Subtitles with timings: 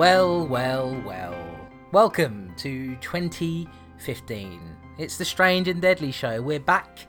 [0.00, 1.68] Well, well, well.
[1.92, 4.76] Welcome to 2015.
[4.96, 6.40] It's the Strange and Deadly Show.
[6.40, 7.00] We're back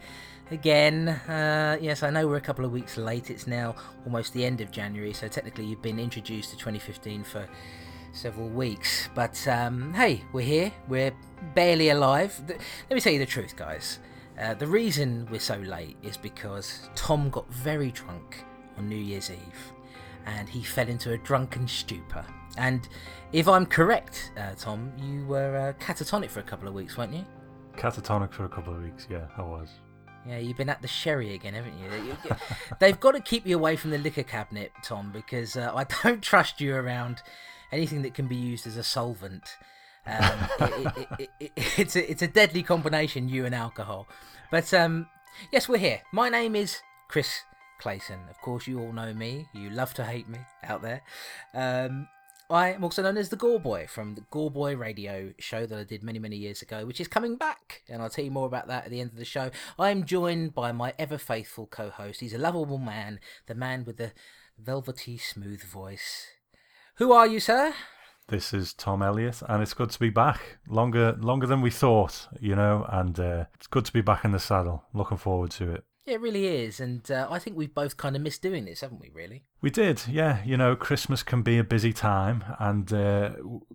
[0.52, 1.08] again.
[1.08, 3.30] Uh, yes, I know we're a couple of weeks late.
[3.30, 7.48] It's now almost the end of January, so technically you've been introduced to 2015 for
[8.12, 9.08] several weeks.
[9.16, 10.74] But um, hey, we're here.
[10.90, 11.14] We're
[11.56, 12.42] barely alive.
[12.46, 12.60] Let
[12.94, 14.00] me tell you the truth, guys.
[14.38, 18.44] Uh, the reason we're so late is because Tom got very drunk
[18.78, 19.74] on New Year's Eve
[20.26, 22.26] and he fell into a drunken stupor.
[22.58, 22.88] And
[23.32, 27.14] if I'm correct, uh, Tom, you were uh, catatonic for a couple of weeks, weren't
[27.14, 27.26] you?
[27.78, 29.70] Catatonic for a couple of weeks, yeah, I was.
[30.28, 32.16] Yeah, you've been at the sherry again, haven't you?
[32.80, 36.22] They've got to keep you away from the liquor cabinet, Tom, because uh, I don't
[36.22, 37.22] trust you around
[37.72, 39.58] anything that can be used as a solvent.
[40.06, 44.08] Um, it, it, it, it, it's a it's a deadly combination, you and alcohol.
[44.52, 45.08] But um,
[45.52, 46.02] yes, we're here.
[46.12, 47.42] My name is Chris
[47.80, 48.20] Clayton.
[48.30, 49.48] Of course, you all know me.
[49.54, 51.02] You love to hate me out there.
[51.54, 52.08] Um,
[52.52, 55.80] I am also known as the Gore Boy from the Gore Boy Radio show that
[55.80, 58.46] I did many, many years ago, which is coming back, and I'll tell you more
[58.46, 59.52] about that at the end of the show.
[59.80, 62.20] I am joined by my ever faithful co-host.
[62.20, 64.12] He's a lovable man, the man with the
[64.60, 66.28] velvety smooth voice.
[66.96, 67.74] Who are you, sir?
[68.28, 70.60] This is Tom Elliott, and it's good to be back.
[70.68, 74.32] Longer, longer than we thought, you know, and uh, it's good to be back in
[74.32, 74.84] the saddle.
[74.94, 75.86] Looking forward to it.
[76.12, 79.00] It really is, and uh, I think we've both kind of missed doing this, haven't
[79.00, 79.10] we?
[79.14, 79.46] Really?
[79.62, 80.44] We did, yeah.
[80.44, 83.32] You know, Christmas can be a busy time, and uh,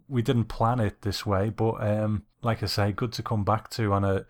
[0.06, 1.48] we didn't plan it this way.
[1.48, 3.94] But um, like I say, good to come back to.
[3.94, 4.26] And a,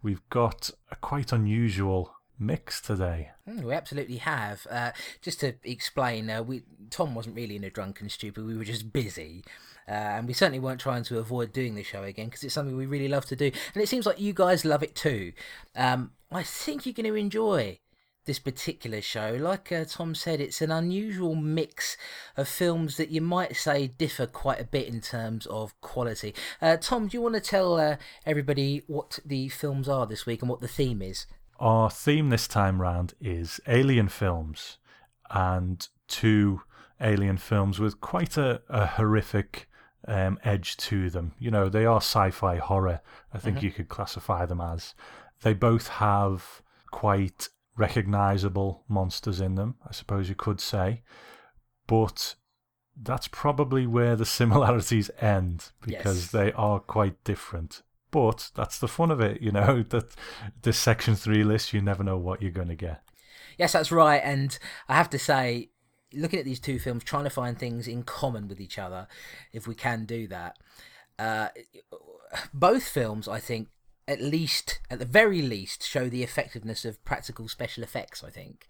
[0.00, 3.32] we've got a quite unusual mix today.
[3.48, 4.64] Mm, we absolutely have.
[4.70, 8.44] Uh, just to explain, uh, we Tom wasn't really in a drunken stupor.
[8.44, 9.42] We were just busy,
[9.90, 12.76] uh, and we certainly weren't trying to avoid doing the show again because it's something
[12.76, 15.32] we really love to do, and it seems like you guys love it too.
[15.74, 17.80] Um, I think you're going to enjoy
[18.24, 19.36] this particular show.
[19.40, 21.96] Like uh, Tom said, it's an unusual mix
[22.36, 26.34] of films that you might say differ quite a bit in terms of quality.
[26.62, 30.42] Uh, Tom, do you want to tell uh, everybody what the films are this week
[30.42, 31.26] and what the theme is?
[31.58, 34.78] Our theme this time round is alien films,
[35.30, 36.62] and two
[37.00, 39.68] alien films with quite a, a horrific
[40.06, 41.32] um, edge to them.
[41.38, 43.00] You know, they are sci fi horror,
[43.32, 44.94] I think you could classify them as.
[45.42, 51.02] They both have quite recognizable monsters in them, I suppose you could say.
[51.86, 52.34] But
[53.00, 56.30] that's probably where the similarities end because Yes.
[56.30, 57.82] they are quite different.
[58.10, 59.82] But that's the fun of it, you know.
[59.90, 60.14] That
[60.62, 63.02] this section three list, you never know what you're going to get.
[63.56, 64.20] Yes, that's right.
[64.24, 65.70] And I have to say,
[66.12, 69.06] looking at these two films, trying to find things in common with each other,
[69.52, 70.58] if we can do that.
[71.18, 71.48] Uh,
[72.54, 73.68] both films, I think,
[74.08, 78.24] at least, at the very least, show the effectiveness of practical special effects.
[78.24, 78.66] I think.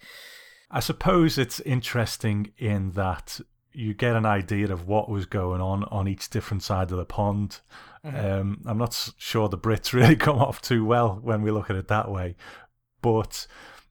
[0.70, 3.40] I suppose it's interesting in that
[3.72, 7.04] you get an idea of what was going on on each different side of the
[7.04, 7.60] pond.
[8.02, 11.76] Um, I'm not sure the Brits really come off too well when we look at
[11.76, 12.36] it that way,
[13.02, 13.46] but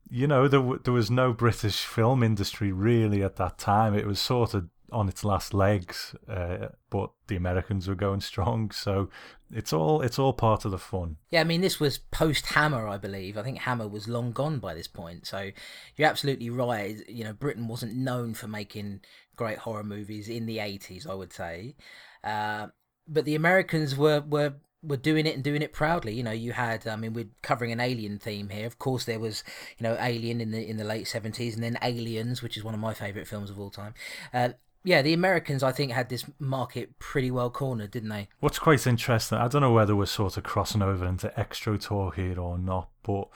[0.09, 3.93] you know there w- there was no British film industry really at that time.
[3.93, 8.71] It was sort of on its last legs, uh, but the Americans were going strong,
[8.85, 9.09] so
[9.51, 11.17] it's all it's all part of the fun.
[11.29, 13.37] Yeah, I mean, this was post Hammer, I believe.
[13.37, 15.25] I think Hammer was long gone by this point.
[15.27, 15.51] So
[15.95, 16.97] you're absolutely right.
[17.07, 19.01] You know, Britain wasn't known for making
[19.35, 21.75] great horror movies in the 80s, I would say.
[22.23, 22.67] Uh,
[23.07, 26.13] but the Americans were, were were doing it and doing it proudly.
[26.13, 28.65] You know, you had I mean, we're covering an alien theme here.
[28.65, 29.43] Of course, there was
[29.77, 32.73] you know Alien in the in the late 70s, and then Aliens, which is one
[32.73, 33.93] of my favourite films of all time.
[34.33, 34.49] Uh,
[34.83, 38.29] yeah, the Americans I think had this market pretty well cornered, didn't they?
[38.39, 42.15] What's quite interesting, I don't know whether we're sort of crossing over into Xtro talk
[42.15, 43.27] here or not, but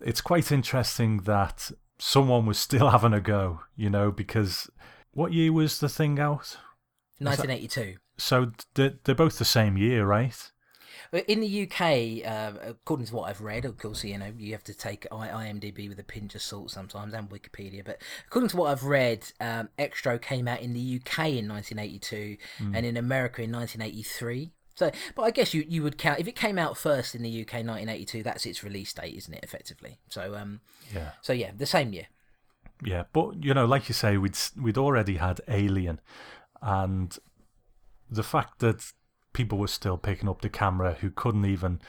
[0.00, 4.70] it's quite interesting that someone was still having a go, you know, because
[5.12, 6.58] what year was the thing out?
[7.18, 7.96] 1982.
[8.16, 10.50] So they're, they're both the same year, right?
[11.28, 14.64] In the UK, uh, according to what I've read, of course, you know, you have
[14.64, 17.84] to take IMDb with a pinch of salt sometimes and Wikipedia.
[17.84, 22.36] But according to what I've read, um, Xtro came out in the UK in 1982
[22.60, 24.50] and in America in 1983.
[24.76, 27.42] So, but I guess you, you would count if it came out first in the
[27.42, 28.24] UK 1982.
[28.24, 29.44] That's its release date, isn't it?
[29.44, 29.98] Effectively.
[30.08, 30.60] So, um,
[30.92, 31.10] Yeah.
[31.22, 32.06] so yeah, the same year.
[32.82, 36.00] Yeah, but you know, like you say, we'd we'd already had Alien,
[36.60, 37.16] and
[38.10, 38.92] the fact that
[39.32, 41.80] people were still picking up the camera who couldn't even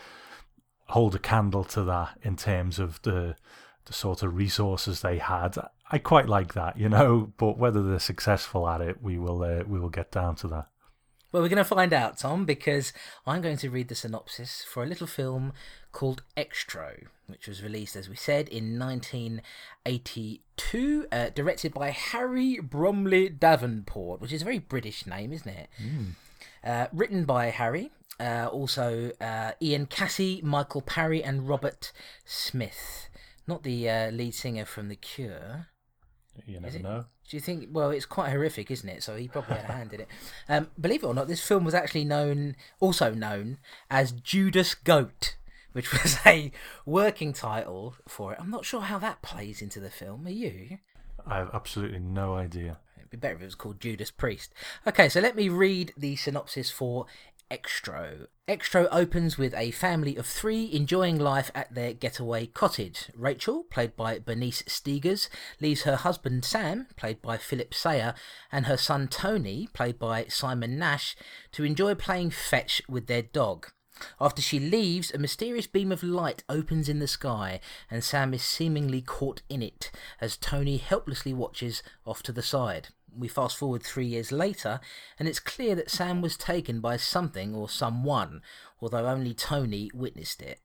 [0.88, 3.36] hold a candle to that in terms of the
[3.86, 5.56] the sort of resources they had,
[5.92, 7.32] I quite like that, you know.
[7.38, 10.68] But whether they're successful at it, we will uh, we will get down to that.
[11.32, 12.94] Well, we're going to find out, Tom, because
[13.28, 15.54] I'm going to read the synopsis for a little film
[15.92, 23.30] called Xtro, which was released, as we said, in 1982, uh, directed by Harry Bromley
[23.30, 25.70] Davenport, which is a very British name, isn't it?
[25.82, 26.14] Mm.
[26.64, 31.92] Uh, written by Harry, uh, also uh, Ian Cassie, Michael Parry, and Robert
[32.26, 33.08] Smith.
[33.48, 35.68] Not the uh, lead singer from The Cure.
[36.46, 37.06] You never know.
[37.30, 37.70] Do you think?
[37.72, 39.04] Well, it's quite horrific, isn't it?
[39.04, 40.08] So he probably had a hand in it.
[40.50, 43.58] Um, believe it or not, this film was actually known, also known
[43.90, 45.36] as Judas Goat,
[45.76, 46.54] which was a
[46.86, 48.40] working title for it.
[48.40, 50.26] I'm not sure how that plays into the film.
[50.26, 50.78] Are you?
[51.28, 52.78] I have absolutely no idea.
[52.98, 54.54] It'd be better if it was called Judas Priest.
[54.88, 57.08] Okay, so let me read the synopsis for
[57.52, 58.28] Xtro.
[58.48, 63.12] Xtro opens with a family of three enjoying life at their getaway cottage.
[63.14, 65.28] Rachel, played by Bernice Stegers,
[65.60, 68.16] leaves her husband Sam, played by Philip Sayer,
[68.50, 71.18] and her son Tony, played by Simon Nash,
[71.52, 73.72] to enjoy playing fetch with their dog.
[74.20, 77.60] After she leaves, a mysterious beam of light opens in the sky,
[77.90, 82.90] and Sam is seemingly caught in it as Tony helplessly watches off to the side
[83.18, 84.80] we fast forward three years later,
[85.18, 88.42] and it's clear that Sam was taken by something or someone,
[88.82, 90.60] although only Tony witnessed it.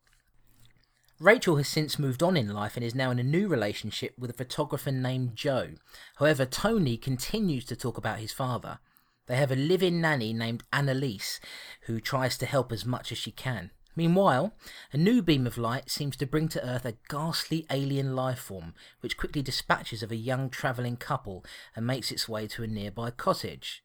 [1.19, 4.31] Rachel has since moved on in life and is now in a new relationship with
[4.31, 5.73] a photographer named Joe.
[6.17, 8.79] However, Tony continues to talk about his father.
[9.27, 11.41] They have a living nanny named Annalise
[11.83, 13.71] who tries to help as much as she can.
[13.97, 14.55] Meanwhile,
[14.93, 18.75] a new beam of light seems to bring to Earth a ghastly alien life form,
[19.01, 21.45] which quickly dispatches of a young travelling couple
[21.75, 23.83] and makes its way to a nearby cottage.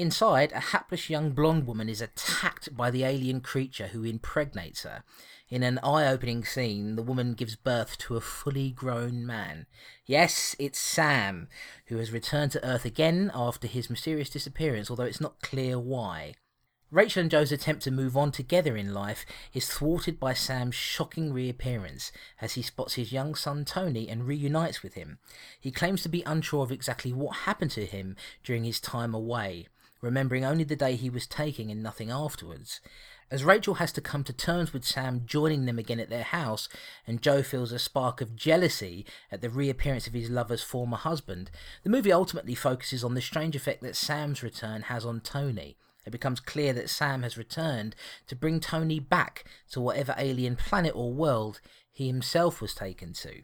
[0.00, 5.04] Inside, a hapless young blonde woman is attacked by the alien creature who impregnates her.
[5.50, 9.66] In an eye opening scene, the woman gives birth to a fully grown man.
[10.06, 11.48] Yes, it's Sam,
[11.88, 16.32] who has returned to Earth again after his mysterious disappearance, although it's not clear why.
[16.90, 21.30] Rachel and Joe's attempt to move on together in life is thwarted by Sam's shocking
[21.30, 22.10] reappearance
[22.40, 25.18] as he spots his young son Tony and reunites with him.
[25.60, 29.68] He claims to be unsure of exactly what happened to him during his time away,
[30.00, 32.80] remembering only the day he was taking and nothing afterwards.
[33.30, 36.68] As Rachel has to come to terms with Sam joining them again at their house,
[37.06, 41.50] and Joe feels a spark of jealousy at the reappearance of his lover's former husband,
[41.84, 45.76] the movie ultimately focuses on the strange effect that Sam's return has on Tony.
[46.04, 47.94] It becomes clear that Sam has returned
[48.26, 51.60] to bring Tony back to whatever alien planet or world
[51.92, 53.42] he himself was taken to.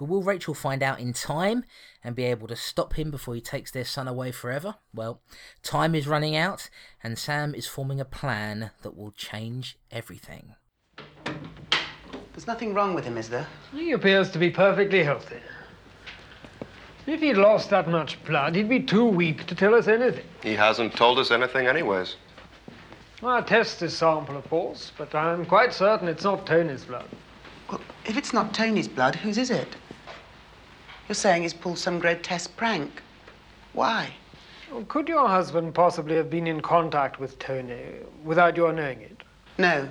[0.00, 1.62] But will Rachel find out in time
[2.02, 4.76] and be able to stop him before he takes their son away forever?
[4.94, 5.20] Well,
[5.62, 6.70] time is running out,
[7.04, 10.54] and Sam is forming a plan that will change everything.
[12.32, 13.46] There's nothing wrong with him, is there?
[13.72, 15.40] He appears to be perfectly healthy.
[17.06, 20.24] If he'd lost that much blood, he'd be too weak to tell us anything.
[20.42, 22.16] He hasn't told us anything, anyways.
[23.22, 27.04] I'll test this sample, of course, but I'm quite certain it's not Tony's blood.
[27.70, 29.76] Well, if it's not Tony's blood, whose is it?
[31.08, 33.02] You're saying he's pulled some grotesque prank.
[33.74, 34.10] Why?
[34.72, 37.80] Well, could your husband possibly have been in contact with Tony
[38.24, 39.22] without your knowing it?
[39.58, 39.88] No.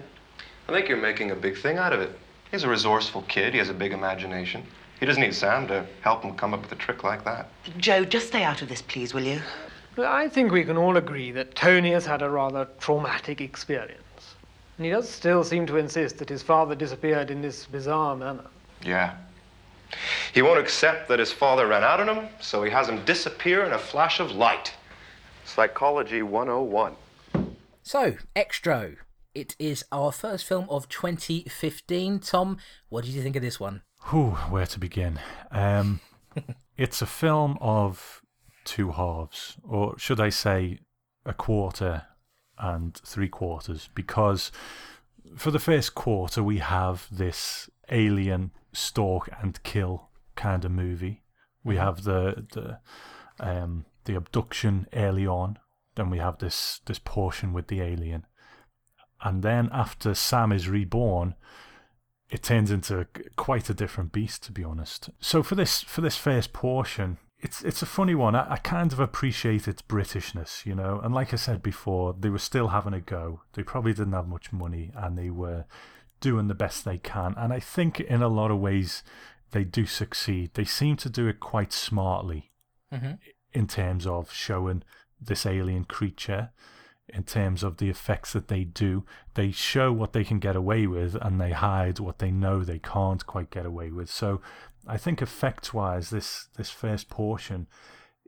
[0.67, 2.17] I think you're making a big thing out of it.
[2.51, 3.53] He's a resourceful kid.
[3.53, 4.63] He has a big imagination.
[4.99, 7.49] He doesn't need Sam to help him come up with a trick like that.
[7.77, 9.41] Joe, just stay out of this, please, will you?
[9.97, 14.01] I think we can all agree that Tony has had a rather traumatic experience.
[14.79, 18.45] And he does still seem to insist that his father disappeared in this bizarre manner.
[18.81, 19.17] Yeah.
[20.33, 23.65] He won't accept that his father ran out on him, so he has him disappear
[23.65, 24.73] in a flash of light.
[25.43, 26.95] Psychology 101.
[27.83, 28.95] So, Xtro.
[29.35, 32.19] It is our first film of 2015.
[32.19, 32.57] Tom,
[32.87, 33.81] what did you think of this one?
[34.11, 35.19] Whew, where to begin?
[35.51, 35.99] Um,
[36.77, 38.21] it's a film of
[38.63, 40.79] two halves, or should I say,
[41.25, 42.03] a quarter
[42.59, 44.51] and three quarters, because
[45.35, 51.23] for the first quarter we have this alien stalk and kill kind of movie.
[51.63, 51.83] We mm-hmm.
[51.83, 52.79] have the the
[53.39, 55.59] um, the abduction early on,
[55.95, 58.25] then we have this this portion with the alien,
[59.21, 61.35] and then after Sam is reborn,
[62.29, 65.09] it turns into quite a different beast, to be honest.
[65.19, 68.35] So for this for this first portion, it's it's a funny one.
[68.35, 70.99] I, I, kind of appreciate its Britishness, you know.
[71.03, 73.41] And like I said before, they were still having a go.
[73.53, 75.65] They probably didn't have much money, and they were
[76.19, 77.33] doing the best they can.
[77.37, 79.03] And I think in a lot of ways,
[79.51, 80.51] they do succeed.
[80.53, 82.51] They seem to do it quite smartly
[82.91, 83.13] mm-hmm.
[83.53, 84.83] in terms of showing
[85.21, 86.51] this alien creature
[87.13, 89.03] in terms of the effects that they do.
[89.33, 92.79] They show what they can get away with and they hide what they know they
[92.79, 94.09] can't quite get away with.
[94.09, 94.41] So
[94.89, 97.67] I think effects wise, this, this first portion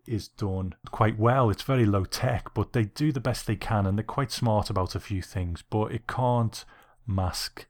[0.06, 1.50] is done quite well.
[1.50, 4.70] It's very low tech, but they do the best they can and they're quite smart
[4.70, 6.64] about a few things, but it can't
[7.08, 7.66] mask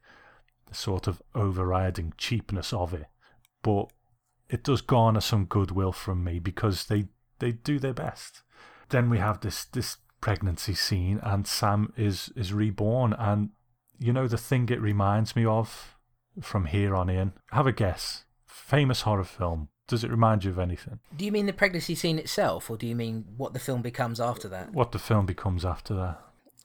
[0.66, 3.06] the sort of overriding cheapness of it.
[3.62, 3.86] But
[4.48, 7.06] it does garner some goodwill from me because they,
[7.38, 8.42] they do their best.
[8.90, 13.50] Then we have this this pregnancy scene and Sam is is reborn and
[13.98, 15.96] you know the thing it reminds me of
[16.40, 17.32] from here on in.
[17.50, 18.24] Have a guess.
[18.62, 19.68] Famous horror film.
[19.88, 21.00] Does it remind you of anything?
[21.14, 24.20] Do you mean the pregnancy scene itself, or do you mean what the film becomes
[24.20, 24.72] after that?
[24.72, 26.20] What the film becomes after that?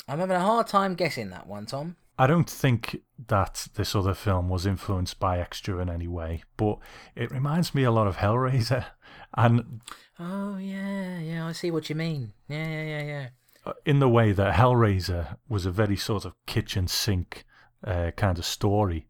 [0.07, 1.97] I'm having a hard time guessing that one, Tom.
[2.19, 6.77] I don't think that this other film was influenced by Xtro in any way, but
[7.15, 8.85] it reminds me a lot of Hellraiser.
[9.33, 9.81] And
[10.19, 12.33] oh yeah, yeah, I see what you mean.
[12.47, 13.27] Yeah, yeah, yeah, yeah.
[13.65, 17.43] Uh, in the way that Hellraiser was a very sort of kitchen sink
[17.83, 19.09] uh, kind of story,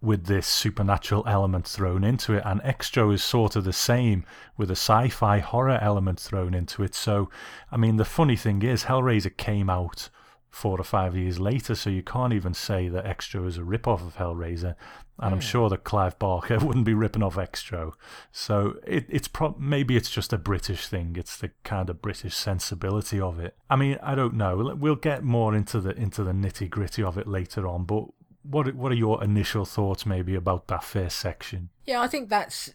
[0.00, 4.24] with this supernatural element thrown into it, and Xtro is sort of the same
[4.56, 6.94] with a sci fi horror element thrown into it.
[6.94, 7.30] So,
[7.70, 10.10] I mean, the funny thing is, Hellraiser came out
[10.56, 13.86] four or five years later, so you can't even say that Xtro is a rip
[13.86, 14.74] off of Hellraiser.
[15.18, 15.46] And I'm hmm.
[15.46, 17.92] sure that Clive Barker wouldn't be ripping off Xtro.
[18.32, 21.14] So it, it's pro- maybe it's just a British thing.
[21.18, 23.56] It's the kind of British sensibility of it.
[23.68, 24.74] I mean, I don't know.
[24.78, 27.84] We'll get more into the into the nitty gritty of it later on.
[27.84, 28.04] But
[28.48, 31.70] what what are your initial thoughts maybe about that first section?
[31.84, 32.72] Yeah, I think that's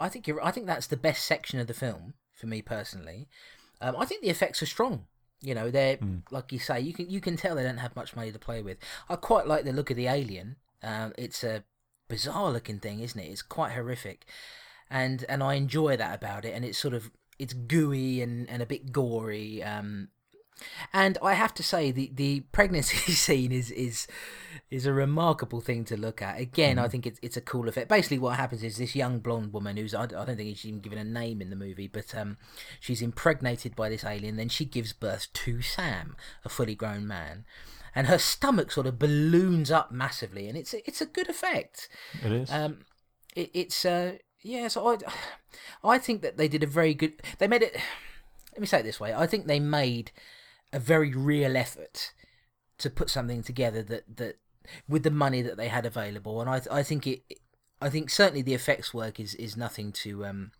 [0.00, 3.28] I think you're I think that's the best section of the film for me personally.
[3.80, 5.06] Um, I think the effects are strong.
[5.40, 6.22] You know, they're mm.
[6.30, 8.62] like you say, you can you can tell they don't have much money to play
[8.62, 8.78] with.
[9.08, 10.56] I quite like the look of the alien.
[10.82, 11.64] Um, it's a
[12.08, 13.30] bizarre looking thing, isn't it?
[13.30, 14.26] It's quite horrific,
[14.90, 16.54] and and I enjoy that about it.
[16.54, 19.62] And it's sort of it's gooey and, and a bit gory.
[19.62, 20.08] Um,
[20.92, 24.06] and I have to say, the, the pregnancy scene is is
[24.70, 26.40] is a remarkable thing to look at.
[26.40, 26.84] Again, mm.
[26.84, 27.88] I think it's it's a cool effect.
[27.88, 30.80] Basically, what happens is this young blonde woman, who's I, I don't think she's even
[30.80, 32.36] given a name in the movie, but um,
[32.80, 34.36] she's impregnated by this alien.
[34.36, 37.44] Then she gives birth to Sam, a fully grown man,
[37.94, 41.88] and her stomach sort of balloons up massively, and it's it's a good effect.
[42.24, 42.50] It is.
[42.50, 42.78] Um,
[43.34, 44.68] it, it's uh, yeah.
[44.68, 44.98] So I
[45.82, 47.14] I think that they did a very good.
[47.38, 47.76] They made it.
[48.52, 49.12] Let me say it this way.
[49.12, 50.12] I think they made
[50.74, 52.12] a very real effort
[52.78, 54.38] to put something together that that
[54.88, 57.22] with the money that they had available, and I I think it
[57.80, 60.50] I think certainly the effects work is is nothing to um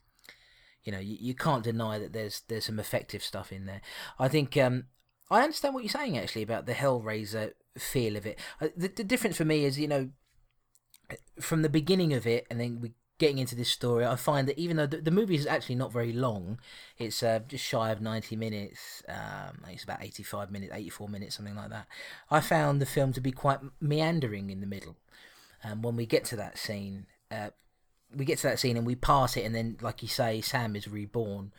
[0.85, 3.81] you know you, you can't deny that there's there's some effective stuff in there.
[4.19, 4.85] I think um
[5.31, 8.39] I understand what you're saying actually about the Hellraiser feel of it.
[8.61, 10.11] Uh, the, the difference for me is you know
[11.41, 12.93] from the beginning of it, and then we
[13.25, 15.91] getting into this story, I find that even though the, the movie is actually not
[15.91, 16.59] very long,
[16.99, 21.57] it's uh, just shy of 90 minutes, um, it's about 85 minutes, 84 minutes, something
[21.57, 21.87] like that.
[22.31, 24.97] I found the film to be quite meandering in the middle.
[25.63, 27.49] And um, when we get to that scene, uh,
[28.15, 30.77] we get to that scene and we pass it, and then, like you say, Sam
[30.77, 31.55] is reborn.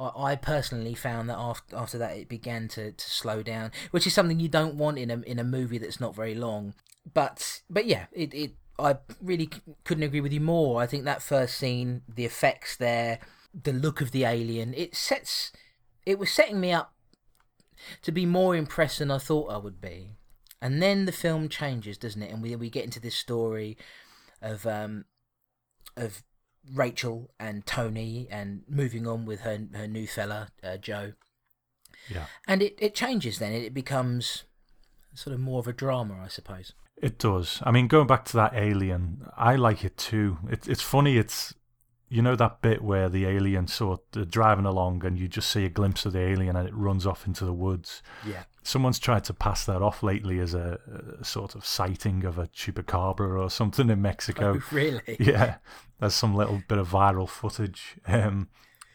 [0.00, 4.04] I, I personally found that after after that it began to, to slow down, which
[4.04, 6.74] is something you don't want in a in a movie that's not very long.
[7.14, 9.50] But but yeah, it, it I really
[9.84, 10.80] couldn't agree with you more.
[10.80, 13.18] I think that first scene, the effects there,
[13.52, 15.52] the look of the alien, it sets,
[16.06, 16.92] it was setting me up
[18.02, 20.16] to be more impressed than I thought I would be.
[20.60, 22.32] And then the film changes, doesn't it?
[22.32, 23.76] And we we get into this story
[24.42, 25.04] of um
[25.96, 26.22] of
[26.72, 31.12] Rachel and Tony and moving on with her her new fella uh, Joe.
[32.08, 32.26] Yeah.
[32.46, 33.52] And it it changes then.
[33.52, 34.44] It becomes
[35.14, 36.72] sort of more of a drama, I suppose.
[37.00, 37.62] It does.
[37.64, 40.38] I mean, going back to that alien, I like it too.
[40.50, 41.16] It, it's funny.
[41.16, 41.54] It's
[42.08, 45.64] you know that bit where the alien sort of driving along and you just see
[45.64, 48.02] a glimpse of the alien and it runs off into the woods.
[48.26, 48.44] Yeah.
[48.62, 50.78] Someone's tried to pass that off lately as a,
[51.20, 54.54] a sort of sighting of a chupacabra or something in Mexico.
[54.56, 55.16] Oh, really?
[55.20, 55.56] Yeah.
[56.00, 57.96] There's some little bit of viral footage.
[58.06, 58.48] Um,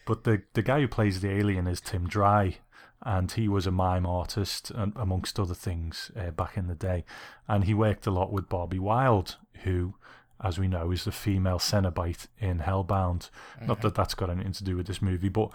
[0.06, 2.58] but the the guy who plays the alien is Tim Dry,
[3.04, 7.04] and he was a mime artist amongst other things uh, back in the day.
[7.48, 9.96] And he worked a lot with Barbie Wilde who
[10.42, 13.30] as we know is the female Cenobite in Hellbound.
[13.30, 13.68] Mm-hmm.
[13.68, 15.52] not that that's got anything to do with this movie but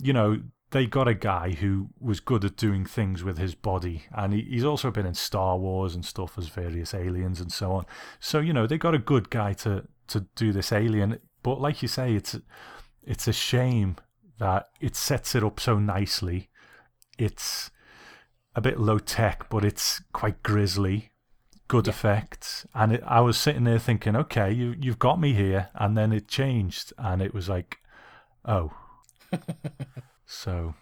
[0.00, 0.40] you know
[0.72, 4.04] they got a guy who was good at doing things with his body.
[4.10, 7.72] And he, he's also been in Star Wars and stuff as various aliens and so
[7.72, 7.86] on.
[8.18, 11.18] So you know they got a good guy to to do this alien.
[11.42, 12.38] But like you say it's
[13.04, 13.96] it's a shame
[14.38, 16.48] that it sets it up so nicely
[17.22, 17.70] it's
[18.54, 21.10] a bit low tech, but it's quite grisly.
[21.68, 21.92] Good yeah.
[21.92, 25.96] effects, and it, I was sitting there thinking, okay, you you've got me here, and
[25.96, 27.78] then it changed, and it was like,
[28.44, 28.72] oh,
[30.26, 30.74] so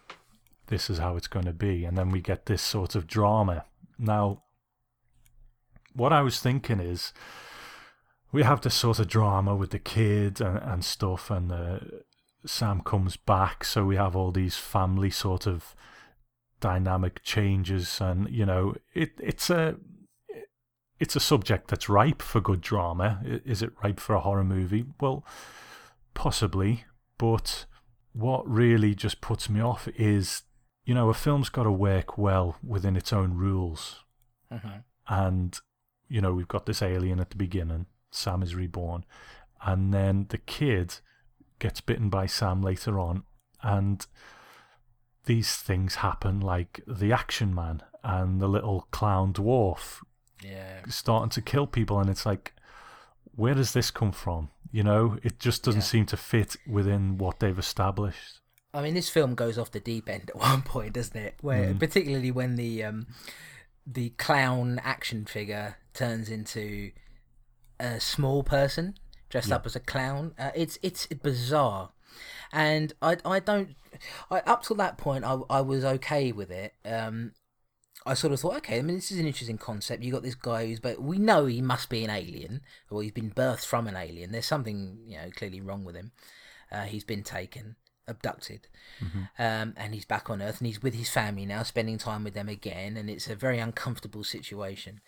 [0.66, 3.66] this is how it's going to be, and then we get this sort of drama.
[3.98, 4.42] Now,
[5.94, 7.12] what I was thinking is,
[8.32, 12.02] we have this sort of drama with the kid and, and stuff, and the
[12.46, 15.76] Sam comes back, so we have all these family sort of
[16.60, 19.76] dynamic changes, and you know, it it's a
[20.98, 23.20] it's a subject that's ripe for good drama.
[23.24, 24.84] Is it ripe for a horror movie?
[25.00, 25.24] Well,
[26.14, 26.84] possibly,
[27.18, 27.64] but
[28.12, 30.42] what really just puts me off is,
[30.84, 34.04] you know, a film's got to work well within its own rules,
[34.52, 34.78] Mm-hmm.
[35.08, 35.58] and
[36.08, 37.86] you know, we've got this alien at the beginning.
[38.10, 39.04] Sam is reborn,
[39.62, 40.96] and then the kid
[41.60, 43.22] gets bitten by Sam later on,
[43.62, 44.04] and
[45.26, 50.02] these things happen like the action man and the little clown dwarf
[50.42, 50.80] Yeah.
[50.88, 52.54] starting to kill people and it's like
[53.34, 55.86] where does this come from you know it just doesn't Yeah.
[55.86, 58.36] seem to fit within what they've established
[58.72, 61.34] I mean, this film goes off the deep end at one point, doesn't it?
[61.40, 63.08] Where, particularly when the um,
[63.84, 66.92] the clown action figure turns into
[67.80, 68.94] a small person
[69.28, 70.34] dressed up as a clown.
[70.38, 71.90] Uh, it's it's bizarre,
[72.52, 73.74] and I I don't.
[74.30, 76.74] I, up till that point, I I was okay with it.
[76.84, 77.32] Um,
[78.06, 80.02] I sort of thought, okay, I mean, this is an interesting concept.
[80.02, 83.12] You got this guy who's, but we know he must be an alien, or he's
[83.12, 84.32] been birthed from an alien.
[84.32, 86.12] There's something, you know, clearly wrong with him.
[86.72, 87.76] Uh, he's been taken,
[88.08, 88.68] abducted,
[89.38, 92.32] um, and he's back on Earth, and he's with his family now, spending time with
[92.34, 95.00] them again, and it's a very uncomfortable situation.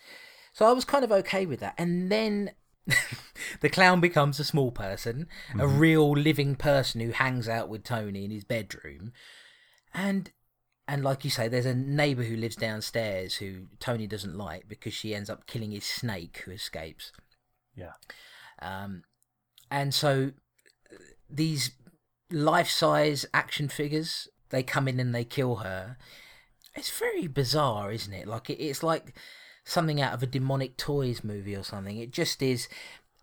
[0.51, 2.51] So I was kind of okay with that, and then
[3.61, 8.25] the clown becomes a small person, a real living person who hangs out with Tony
[8.25, 9.13] in his bedroom,
[9.93, 10.31] and
[10.87, 14.93] and like you say, there's a neighbour who lives downstairs who Tony doesn't like because
[14.93, 17.11] she ends up killing his snake who escapes.
[17.75, 17.93] yeah
[18.61, 19.03] Um,
[19.71, 20.31] and so
[20.91, 20.95] uh,
[21.29, 21.71] these
[22.29, 25.97] life-size action figures, they come in and they kill her.
[26.75, 28.27] It's very bizarre, isn't it?
[28.27, 29.15] Like it, it's like
[29.65, 31.97] something out of a demonic toys movie or something.
[31.97, 32.67] It just is,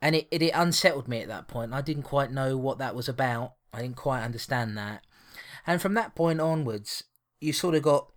[0.01, 1.73] and it, it it unsettled me at that point.
[1.73, 3.55] I didn't quite know what that was about.
[3.73, 5.05] I didn't quite understand that.
[5.67, 7.05] And from that point onwards,
[7.41, 8.11] you sort of got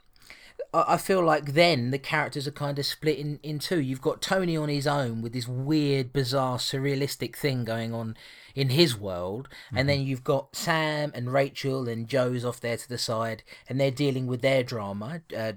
[0.73, 3.79] I I feel like then the characters are kind of split in, in two.
[3.79, 8.15] You've got Tony on his own with this weird, bizarre, surrealistic thing going on
[8.55, 12.89] in his world, and then you've got Sam and Rachel and Joe's off there to
[12.89, 15.21] the side, and they're dealing with their drama.
[15.35, 15.53] Uh,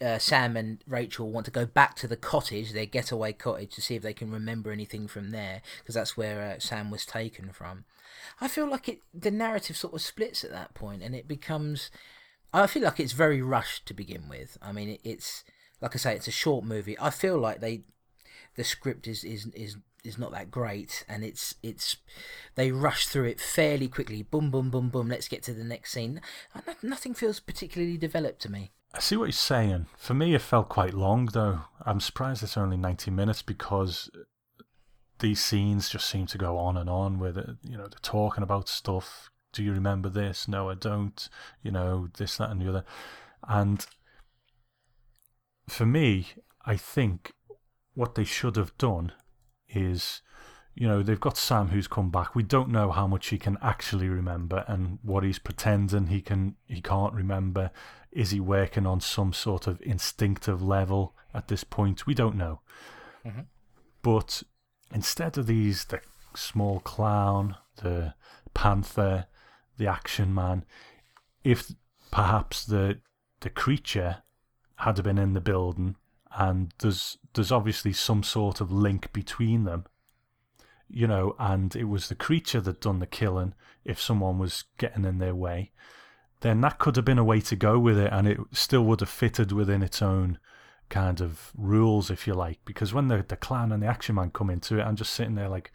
[0.00, 3.80] uh, Sam and Rachel want to go back to the cottage, their getaway cottage, to
[3.80, 7.50] see if they can remember anything from there, because that's where uh, Sam was taken
[7.52, 7.84] from.
[8.40, 11.90] I feel like it the narrative sort of splits at that point, and it becomes.
[12.52, 14.56] I feel like it's very rushed to begin with.
[14.62, 15.44] I mean, it, it's
[15.80, 16.96] like I say, it's a short movie.
[16.98, 17.82] I feel like they,
[18.56, 19.76] the script is is is
[20.08, 21.96] is not that great, and it's it's
[22.54, 24.22] they rush through it fairly quickly.
[24.22, 25.08] Boom, boom, boom, boom.
[25.08, 26.20] Let's get to the next scene.
[26.82, 28.72] Nothing feels particularly developed to me.
[28.94, 29.86] I see what you're saying.
[29.96, 31.60] For me, it felt quite long, though.
[31.84, 34.10] I'm surprised it's only 90 minutes because
[35.18, 37.50] these scenes just seem to go on and on with it.
[37.62, 39.30] You know, they're talking about stuff.
[39.52, 40.48] Do you remember this?
[40.48, 41.28] No, I don't.
[41.62, 42.84] You know, this, that, and the other.
[43.46, 43.84] And
[45.68, 46.28] for me,
[46.64, 47.32] I think
[47.94, 49.12] what they should have done
[49.70, 50.22] is
[50.74, 52.34] you know they've got Sam who's come back.
[52.34, 56.54] We don't know how much he can actually remember and what he's pretending he can
[56.66, 57.70] he can't remember.
[58.12, 62.06] Is he working on some sort of instinctive level at this point?
[62.06, 62.60] We don't know.
[63.26, 63.42] Mm-hmm.
[64.02, 64.42] But
[64.94, 66.00] instead of these, the
[66.34, 68.14] small clown, the
[68.54, 69.26] panther,
[69.76, 70.64] the action man,
[71.44, 71.72] if
[72.10, 73.00] perhaps the
[73.40, 74.22] the creature
[74.76, 75.96] had been in the building
[76.36, 79.84] and there's there's obviously some sort of link between them
[80.88, 85.04] you know and it was the creature that done the killing if someone was getting
[85.04, 85.70] in their way
[86.40, 89.00] then that could have been a way to go with it and it still would
[89.00, 90.38] have fitted within its own
[90.88, 94.30] kind of rules if you like because when the the clan and the action man
[94.30, 95.70] come into it i'm just sitting there like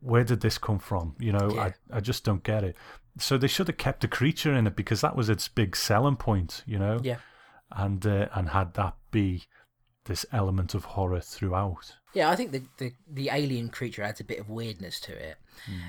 [0.00, 1.62] where did this come from you know Yeah.
[1.92, 2.76] i i just don't get it
[3.18, 6.16] so they should have kept the creature in it because that was its big selling
[6.16, 7.18] point you know Yeah.
[7.70, 9.44] and uh, and had that be
[10.04, 11.94] this element of horror throughout.
[12.12, 15.36] Yeah, I think the, the the alien creature adds a bit of weirdness to it,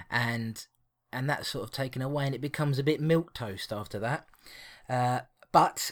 [0.09, 0.65] and
[1.11, 4.25] and that's sort of taken away, and it becomes a bit milk toast after that.
[4.89, 5.91] Uh, but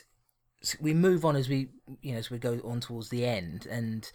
[0.79, 1.69] we move on as we
[2.01, 4.11] you know as we go on towards the end, and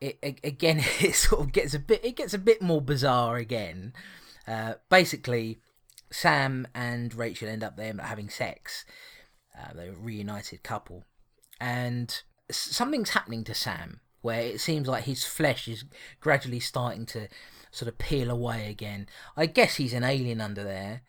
[0.00, 3.36] it a- again it sort of gets a bit it gets a bit more bizarre
[3.36, 3.92] again.
[4.48, 5.58] Uh, basically,
[6.10, 8.84] Sam and Rachel end up there having sex.
[9.58, 11.04] Uh, they're a reunited couple,
[11.60, 15.84] and something's happening to Sam where it seems like his flesh is
[16.20, 17.28] gradually starting to
[17.70, 19.06] sort of peel away again.
[19.36, 21.02] I guess he's an alien under there,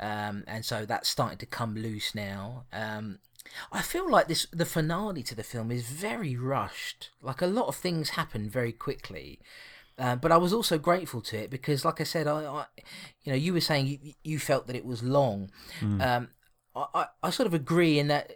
[0.00, 2.64] um, and so that's starting to come loose now.
[2.72, 3.18] Um,
[3.70, 7.10] I feel like this the finale to the film is very rushed.
[7.22, 9.38] Like a lot of things happen very quickly,
[9.96, 12.64] Uh, but I was also grateful to it because, like I said, I, I
[13.22, 15.50] you know, you were saying you, you felt that it was long.
[16.00, 16.28] Um,
[16.74, 18.32] I, I, I sort of agree in that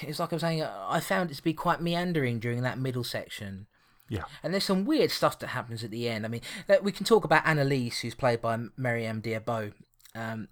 [0.00, 0.62] it's like I'm saying.
[0.62, 3.66] I found it to be quite meandering during that middle section.
[4.08, 4.24] Yeah.
[4.42, 6.24] And there's some weird stuff that happens at the end.
[6.24, 6.40] I mean,
[6.82, 9.72] we can talk about Annalise, who's played by Maryam d'Abo,
[10.14, 10.48] um,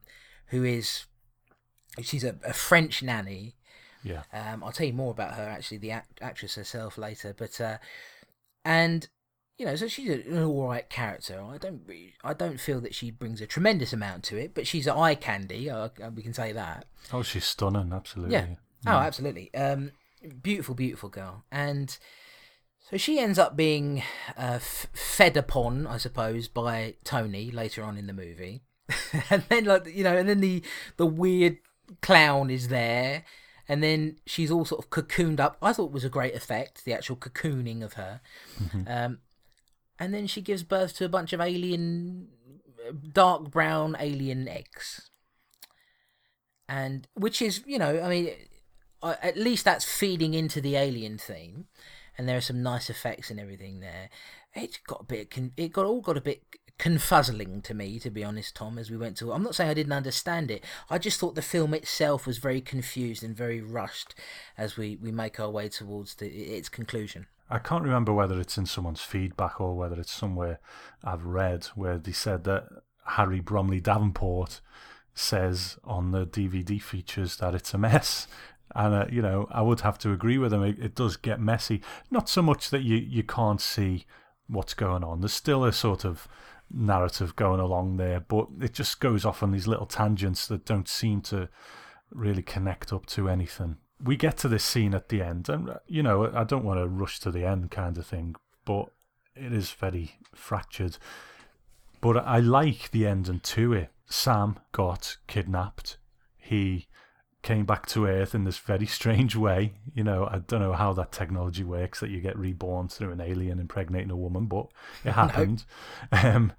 [0.47, 1.07] who is
[2.01, 3.57] she's a, a French nanny.
[4.05, 4.23] Yeah.
[4.33, 7.35] Um, I'll tell you more about her actually, the act- actress herself later.
[7.37, 7.79] But uh,
[8.65, 9.09] and
[9.59, 11.43] you know, so she's an all right character.
[11.43, 11.83] I don't,
[12.23, 15.69] I don't feel that she brings a tremendous amount to it, but she's eye candy.
[15.69, 16.87] Uh, we can say that.
[17.13, 17.93] Oh, she's stunning.
[17.93, 18.35] Absolutely.
[18.35, 18.47] Yeah.
[18.87, 19.53] Oh, absolutely.
[19.55, 19.93] Um,
[20.43, 21.45] beautiful, beautiful girl.
[21.51, 21.97] And
[22.91, 24.03] so she ends up being
[24.37, 28.63] uh, f- fed upon, I suppose, by Tony later on in the movie.
[29.31, 30.63] and then, like you know, and then the
[30.97, 31.59] the weird
[32.01, 33.25] clown is there,
[33.69, 35.59] and then she's all sort of cocooned up.
[35.61, 38.21] I thought it was a great effect, the actual cocooning of her.
[38.87, 39.19] Um,
[39.99, 42.29] and then she gives birth to a bunch of alien,
[43.13, 45.11] dark brown alien eggs.
[46.69, 48.31] And which is, you know, I mean,
[49.03, 51.67] uh, at least that's feeding into the alien theme,
[52.17, 54.11] and there are some nice effects and everything there.
[54.55, 56.43] It got a bit, it got all got a bit
[56.79, 58.79] confuzzling to me, to be honest, Tom.
[58.79, 60.65] As we went to, I'm not saying I didn't understand it.
[60.89, 64.15] I just thought the film itself was very confused and very rushed
[64.57, 67.27] as we we make our way towards the, its conclusion.
[67.51, 70.61] I can't remember whether it's in someone's feedback or whether it's somewhere
[71.03, 72.69] I've read where they said that
[73.07, 74.61] Harry Bromley Davenport
[75.15, 78.27] says on the DVD features that it's a mess.
[78.75, 80.63] And, uh, you know, I would have to agree with him.
[80.63, 81.81] It, it does get messy.
[82.11, 84.07] Not so much that you, you can't see
[84.47, 85.21] what's going on.
[85.21, 86.29] There's still a sort of
[86.71, 90.89] narrative going along there, but it just goes off on these little tangents that don't
[90.89, 91.49] seem to
[92.11, 93.77] really connect up to anything.
[94.03, 96.79] We get to this scene at the end, and uh, you know, I don't want
[96.79, 98.91] to rush to the end kind of thing, but
[99.35, 100.99] it is very fractured.
[102.01, 103.91] But I like the ending to it.
[104.07, 105.99] Sam got kidnapped.
[106.37, 106.87] He
[107.43, 109.75] came back to Earth in this very strange way.
[109.95, 113.21] You know, I don't know how that technology works that you get reborn through an
[113.21, 114.67] alien impregnating a woman, but
[115.05, 115.65] it happened.
[116.13, 116.53] Um,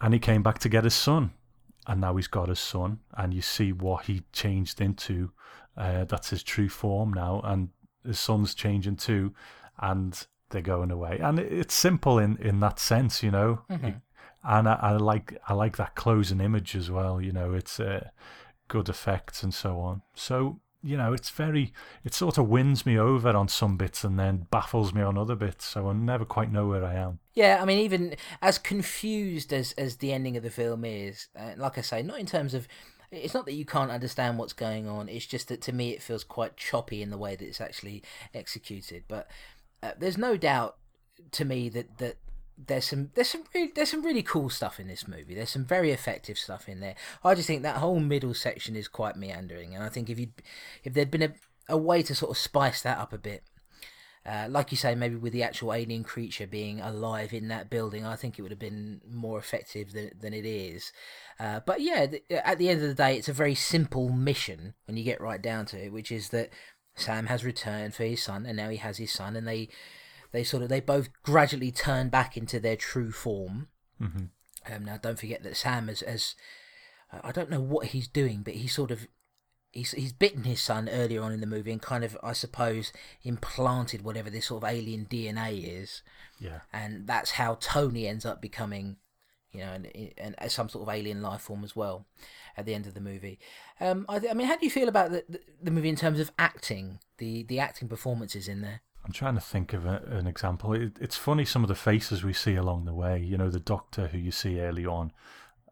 [0.00, 1.32] and he came back to get his son.
[1.86, 5.32] And now he's got his son, and you see what he changed into.
[5.74, 7.70] Uh, that's his true form now, and
[8.04, 9.32] his son's changing too,
[9.78, 11.18] and they're going away.
[11.18, 13.62] And it's simple in, in that sense, you know.
[14.44, 17.22] And I, I like I like that closing image as well.
[17.22, 18.08] You know, it's uh,
[18.68, 20.02] good effects and so on.
[20.14, 21.72] So you know, it's very
[22.04, 25.34] it sort of wins me over on some bits and then baffles me on other
[25.34, 25.66] bits.
[25.66, 27.18] So I never quite know where I am.
[27.34, 31.52] Yeah, I mean, even as confused as as the ending of the film is, uh,
[31.56, 32.68] like I say, not in terms of.
[33.10, 35.08] It's not that you can't understand what's going on.
[35.08, 38.02] It's just that to me it feels quite choppy in the way that it's actually
[38.34, 39.04] executed.
[39.08, 39.30] But
[39.82, 40.76] uh, there's no doubt
[41.32, 42.16] to me that that
[42.66, 45.34] there's some there's some really, there's some really cool stuff in this movie.
[45.34, 46.96] There's some very effective stuff in there.
[47.22, 50.28] I just think that whole middle section is quite meandering, and I think if you
[50.84, 51.32] if there'd been a
[51.68, 53.44] a way to sort of spice that up a bit,
[54.24, 58.04] uh, like you say, maybe with the actual alien creature being alive in that building,
[58.04, 60.92] I think it would have been more effective than, than it is.
[61.38, 64.74] Uh, but yeah, th- at the end of the day, it's a very simple mission
[64.86, 66.50] when you get right down to it, which is that
[66.96, 69.68] Sam has returned for his son, and now he has his son, and they
[70.32, 73.68] they sort of they both gradually turn back into their true form.
[74.00, 74.72] Mm-hmm.
[74.72, 76.34] Um, now, don't forget that Sam has, has
[77.22, 79.06] I don't know what he's doing, but he sort of
[79.70, 82.92] he's he's bitten his son earlier on in the movie and kind of I suppose
[83.22, 86.02] implanted whatever this sort of alien DNA is,
[86.38, 86.60] Yeah.
[86.72, 88.96] and that's how Tony ends up becoming,
[89.52, 89.86] you know, and,
[90.18, 92.06] and some sort of alien life form as well
[92.56, 93.38] at the end of the movie.
[93.80, 95.96] Um, I, th- I mean, how do you feel about the, the the movie in
[95.96, 98.80] terms of acting, the the acting performances in there?
[99.08, 100.74] I'm trying to think of a, an example.
[100.74, 103.18] It, it's funny some of the faces we see along the way.
[103.18, 105.12] You know, the doctor who you see early on.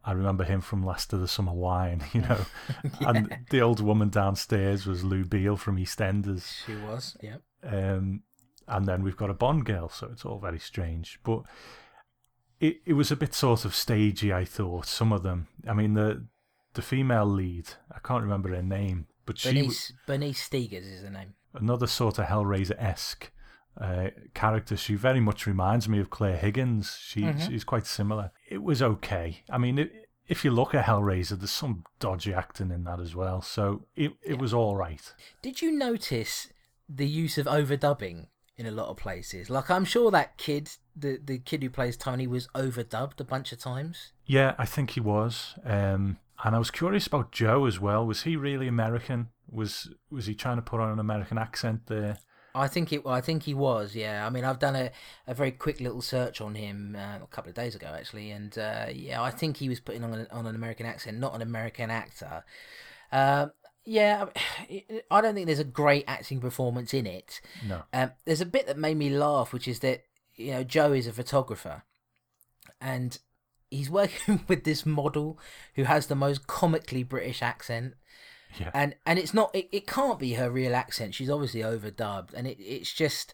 [0.03, 2.45] I remember him from Last of the Summer Wine, you know.
[3.01, 6.65] And the old woman downstairs was Lou Beale from EastEnders.
[6.65, 7.35] She was, yeah.
[7.61, 8.23] Um,
[8.67, 11.19] and then we've got a Bond girl, so it's all very strange.
[11.23, 11.43] But
[12.59, 14.87] it, it was a bit sort of stagey, I thought.
[14.87, 15.47] Some of them.
[15.67, 16.25] I mean, the
[16.73, 21.03] the female lead, I can't remember her name, but she was Bernice Bernice Stegers is
[21.03, 21.35] the name.
[21.59, 23.31] Another sort of Hellraiser esque
[23.79, 24.75] uh, character.
[24.77, 26.97] She very much reminds me of Clare Higgins.
[27.01, 27.39] She Mm-hmm.
[27.47, 28.31] she's quite similar.
[28.49, 29.43] It was okay.
[29.49, 33.15] I mean, it, if you look at Hellraiser, there's some dodgy acting in that as
[33.15, 33.41] well.
[33.41, 35.13] So it it was all right.
[35.41, 36.49] Did you notice
[36.89, 39.49] the use of overdubbing in a lot of places?
[39.49, 43.51] Like, I'm sure that kid, the the kid who plays Tony, was overdubbed a bunch
[43.51, 44.11] of times.
[44.25, 45.55] Yeah, I think he was.
[45.63, 48.05] Um, and I was curious about Joe as well.
[48.05, 49.29] Was he really American?
[49.49, 52.17] Was was he trying to put on an American accent there?
[52.57, 53.03] I think it.
[53.05, 53.95] I think he was.
[53.95, 54.25] Yeah.
[54.25, 54.91] I mean, I've done a,
[55.27, 58.57] a very quick little search on him uh, a couple of days ago, actually, and
[58.57, 61.41] uh, yeah, I think he was putting on an, on an American accent, not an
[61.41, 62.43] American actor.
[63.11, 63.47] Uh,
[63.85, 64.25] yeah,
[65.11, 67.41] I don't think there's a great acting performance in it.
[67.67, 67.83] No.
[67.93, 70.03] Um, there's a bit that made me laugh, which is that
[70.35, 71.83] you know Joe is a photographer,
[72.81, 73.17] and
[73.69, 75.39] he's working with this model
[75.75, 77.95] who has the most comically British accent.
[78.59, 78.71] Yeah.
[78.73, 81.15] And and it's not it, it can't be her real accent.
[81.15, 83.33] She's obviously overdubbed and it, it's just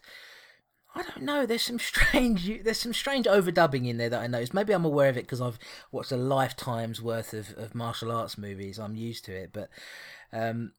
[0.94, 1.46] I don't know.
[1.46, 4.54] There's some strange there's some strange overdubbing in there that I noticed.
[4.54, 5.58] Maybe I'm aware of it because I've
[5.92, 8.78] watched a lifetime's worth of, of martial arts movies.
[8.78, 9.68] I'm used to it, but
[10.32, 10.72] um,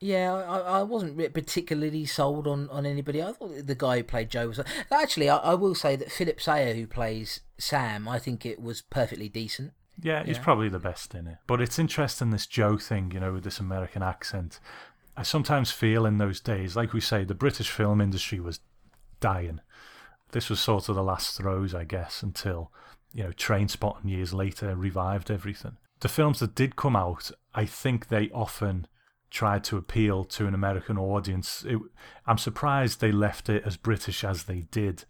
[0.00, 3.22] yeah, I, I wasn't particularly sold on, on anybody.
[3.22, 5.28] I thought the guy who played Joe was actually.
[5.28, 9.28] I, I will say that Philip Sayer, who plays Sam, I think it was perfectly
[9.28, 9.72] decent.
[10.00, 10.42] Yeah, he's Yeah.
[10.42, 11.38] probably the best in it.
[11.46, 14.60] But it's interesting this Joe thing, you know, with this American accent.
[15.16, 18.60] I sometimes feel in those days, like we say, the British film industry was
[19.20, 19.60] dying.
[20.32, 22.70] This was sort of the last throes, I guess, until,
[23.14, 25.78] you know, Trainspotting years later revived everything.
[26.00, 28.86] The films that did come out, I think they often
[29.36, 31.64] tried to appeal to an American audience.
[31.68, 31.78] It,
[32.26, 35.04] I'm surprised they left it as British as they did,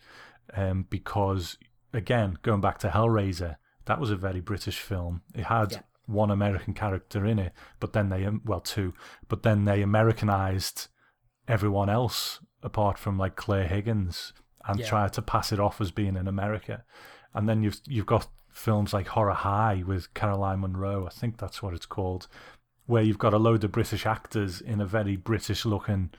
[0.55, 1.59] um, because,
[1.93, 5.23] again, going back to Hellraiser, that was a very British film.
[5.35, 5.83] It had Yeah.
[6.07, 8.95] one American character in it, but then they, um, well, two,
[9.29, 10.89] but then they Americanized
[11.49, 14.33] everyone else apart from like Clare Higgins
[14.69, 14.89] and Yeah.
[14.89, 16.85] tried to pass it off as being in America.
[17.35, 21.63] And then you've you've got films like Horror High with Caroline Munro, I think that's
[21.63, 22.27] what it's called,
[22.87, 26.11] where you've got a load of British actors in a very British looking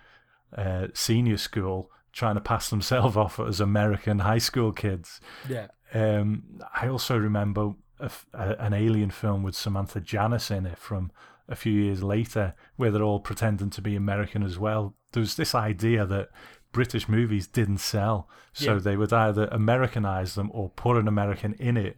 [0.56, 5.20] uh, senior school trying to pass themselves off as American high school kids.
[5.50, 5.68] Yeah.
[5.94, 6.44] Um,
[6.76, 11.12] I also remember a a an alien film with Samantha Janus in it from
[11.50, 14.96] a few years later, where they're all pretending to be American as well.
[15.14, 16.28] There was this idea that
[16.74, 18.80] British movies didn't sell, so Yeah.
[18.80, 21.98] they would either Americanize them or put an American in it.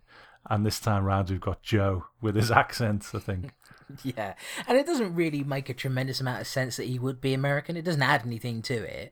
[0.49, 3.53] And this time round, we've got Joe with his accent, I think.
[4.03, 4.35] Yeah,
[4.67, 7.75] and it doesn't really make a tremendous amount of sense that he would be American.
[7.75, 9.11] It doesn't add anything to it,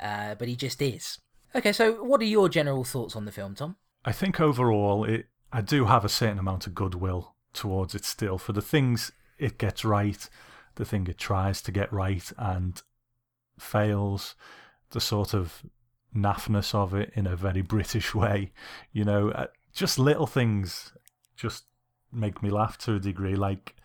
[0.00, 1.18] uh, but he just is.
[1.54, 3.76] Okay, so what are your general thoughts on the film, Tom?
[4.04, 8.38] I think overall, it I do have a certain amount of goodwill towards it still
[8.38, 10.28] for the things it gets right,
[10.74, 12.82] the thing it tries to get right and
[13.58, 14.34] fails,
[14.90, 15.62] the sort of
[16.14, 18.52] naffness of it in a very British way.
[18.92, 20.92] You know, uh, just little things
[21.36, 21.64] just
[22.12, 23.36] make me laugh to a degree.
[23.36, 23.76] Like,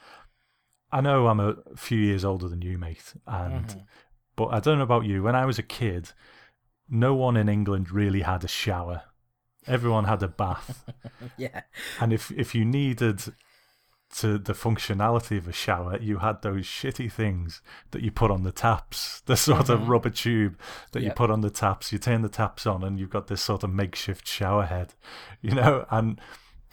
[0.93, 3.79] I know I'm a few years older than you, mate, and mm-hmm.
[4.35, 5.23] but I don't know about you.
[5.23, 6.11] When I was a kid,
[6.87, 9.01] no one in England really had a shower.
[9.65, 10.85] Everyone had a bath,
[11.37, 11.61] Yeah,
[11.99, 13.23] and if if you needed
[14.17, 18.43] to the functionality of a shower, you had those shitty things that you put on
[18.43, 19.89] the taps, the sort of mm-hmm.
[19.89, 20.59] rubber tube
[20.91, 21.91] that you put on the taps.
[21.91, 24.93] You turn the taps on, and you've got this sort of makeshift shower head,
[25.41, 25.87] you know.
[25.89, 26.21] And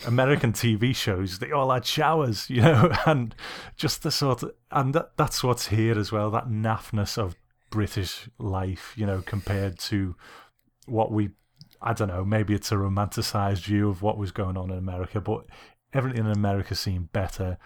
[0.06, 3.34] American TV shows, they all had showers, you know, and
[3.76, 6.30] just the sort of, and that, that's what's here as well.
[6.30, 7.36] That naffness of
[7.70, 10.16] British life, you know, compared to
[10.86, 11.30] what we
[11.82, 15.20] I don't know, maybe it's a romanticized view of what was going on in America,
[15.20, 15.46] but
[15.94, 17.56] everything in America seemed better,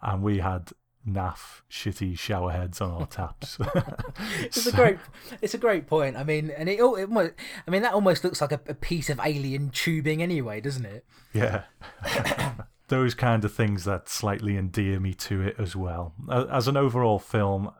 [0.00, 0.70] and we had
[1.14, 3.58] naff, shitty shower heads on our taps.
[4.40, 4.98] it's a great,
[5.42, 6.16] it's a great point.
[6.16, 7.34] I mean, and it, it
[7.66, 11.04] I mean, that almost looks like a, a piece of alien tubing anyway, doesn't it?
[11.32, 11.64] Yeah.
[12.88, 16.14] Those kind of things that slightly endear me to it as well.
[16.30, 17.70] As an overall film,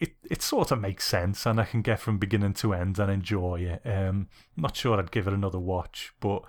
[0.00, 3.10] it it sort of makes sense and I can get from beginning to end and
[3.10, 3.82] enjoy it.
[3.88, 6.42] Um, not sure I'd give it another watch, but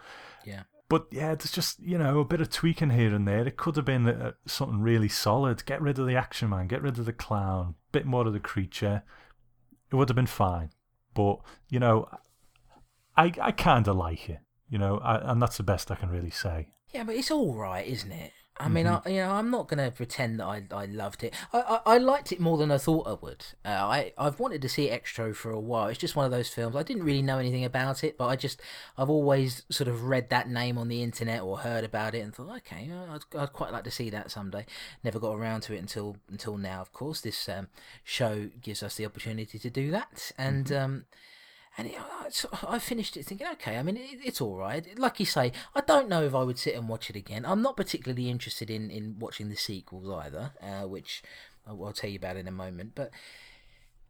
[0.43, 0.63] Yeah.
[0.93, 3.47] But yeah, there's just you know a bit of tweaking here and there.
[3.47, 5.65] It could have been uh, something really solid.
[5.65, 8.39] Get rid of the action man, get rid of the clown, bit more of the
[8.39, 9.01] creature.
[9.91, 10.69] It would have been fine.
[11.15, 12.10] But you know,
[13.17, 14.41] I I kind of like it.
[14.69, 16.67] You know, I, and that's the best I can really say.
[16.93, 18.32] Yeah, but it's all right, isn't it?
[18.57, 19.07] I mean, Mm-hmm.
[19.07, 21.33] I, you know, I'm not going to pretend that I, I loved it.
[21.51, 23.45] I, I, I liked it more than I thought I would.
[23.65, 25.87] Uh, I I've wanted to see Xtro for a while.
[25.87, 26.75] It's just one of those films.
[26.75, 28.61] I didn't really know anything about it, but I just
[28.97, 32.33] I've always sort of read that name on the internet or heard about it and
[32.33, 34.65] thought, okay, I'd, I'd quite like to see that someday.
[35.03, 36.81] Never got around to it until until now.
[36.81, 37.69] Of course, this um,
[38.03, 40.71] show gives us the opportunity to do that, and.
[40.71, 41.05] Um,
[41.77, 44.86] and it, I, I finished it thinking, okay, I mean, it, it's all right.
[44.97, 47.45] Like you say, I don't know if I would sit and watch it again.
[47.45, 51.23] I'm not particularly interested in, in watching the sequels either, uh, which
[51.67, 52.91] I'll, I'll tell you about in a moment.
[52.95, 53.12] But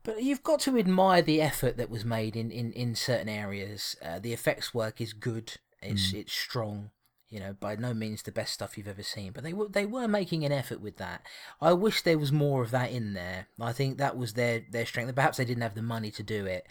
[0.04, 3.95] but you've got to admire the effort that was made in, in, in certain areas.
[4.04, 5.54] Uh, the effects work is good.
[5.82, 6.91] It's it's strong.
[7.30, 9.86] You know, by no means the best stuff you've ever seen, but they were they
[9.86, 11.26] were making an effort with that.
[11.60, 13.47] I wish there was more of that in there.
[13.60, 15.15] I think that was their their strength.
[15.15, 16.67] Perhaps they didn't have the money to do it,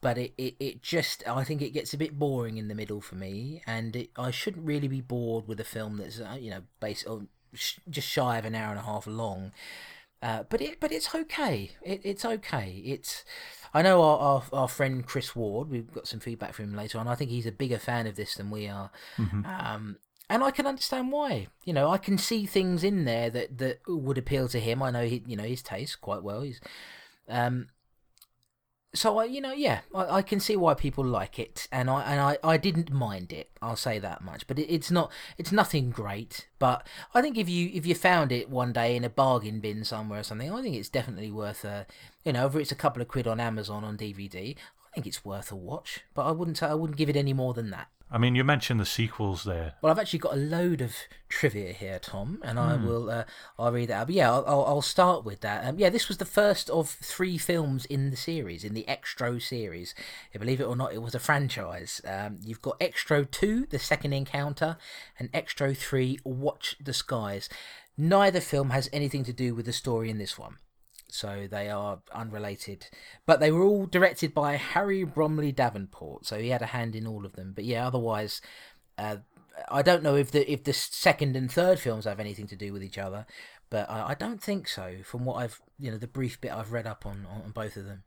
[0.00, 3.00] but it, it, it just I think it gets a bit boring in the middle
[3.00, 6.50] for me, and it, I shouldn't really be bored with a film that's uh, you
[6.50, 9.52] know based on sh- just shy of an hour and a half long.
[10.22, 11.72] Uh, but it but it's okay.
[11.82, 12.82] It, it's okay.
[12.84, 13.24] It's
[13.74, 15.68] I know our, our, our friend Chris Ward.
[15.68, 17.08] We've got some feedback from him later on.
[17.08, 18.90] I think he's a bigger fan of this than we are.
[19.44, 19.96] Um,
[20.28, 21.48] and I can understand why.
[21.64, 24.82] You know, I can see things in there that, that would appeal to him.
[24.82, 26.40] I know he, you know, his taste quite well.
[26.40, 26.60] He's,
[27.28, 27.68] um,
[28.96, 32.02] so I, you know, yeah, I, I can see why people like it, and I
[32.02, 33.50] and I, I didn't mind it.
[33.60, 34.46] I'll say that much.
[34.46, 36.48] But it, it's not, it's nothing great.
[36.58, 39.84] But I think if you if you found it one day in a bargain bin
[39.84, 41.86] somewhere or something, I think it's definitely worth a,
[42.24, 45.24] you know, whether it's a couple of quid on Amazon on DVD, I think it's
[45.24, 46.00] worth a watch.
[46.14, 47.88] But I wouldn't, I wouldn't give it any more than that.
[48.08, 49.74] I mean, you mentioned the sequels there.
[49.82, 50.94] Well, I've actually got a load of
[51.28, 53.24] trivia here, Tom, and I will uh,
[53.58, 54.06] I'll read that out.
[54.06, 55.64] But yeah, I'll, I'll, I'll start with that.
[55.64, 59.42] Um, yeah, this was the first of three films in the series, in the Xtro
[59.42, 59.92] series.
[60.32, 62.00] Yeah, believe it or not, it was a franchise.
[62.06, 64.76] Um, you've got Xtro 2, The Second Encounter,
[65.18, 67.48] and Xtro 3, Watch the Skies.
[67.98, 70.58] Neither film has anything to do with the story in this one
[71.16, 72.88] so they are unrelated.
[73.24, 77.06] But they were all directed by Harry Bromley Davenport, so he had a hand in
[77.06, 77.52] all of them.
[77.54, 78.40] But yeah, otherwise,
[78.98, 79.16] uh,
[79.68, 82.72] I don't know if the if the second and third films have anything to do
[82.72, 83.26] with each other,
[83.70, 84.96] but I, I don't think so.
[85.02, 87.86] From what I've you know the brief bit I've read up on on both of
[87.86, 88.04] them.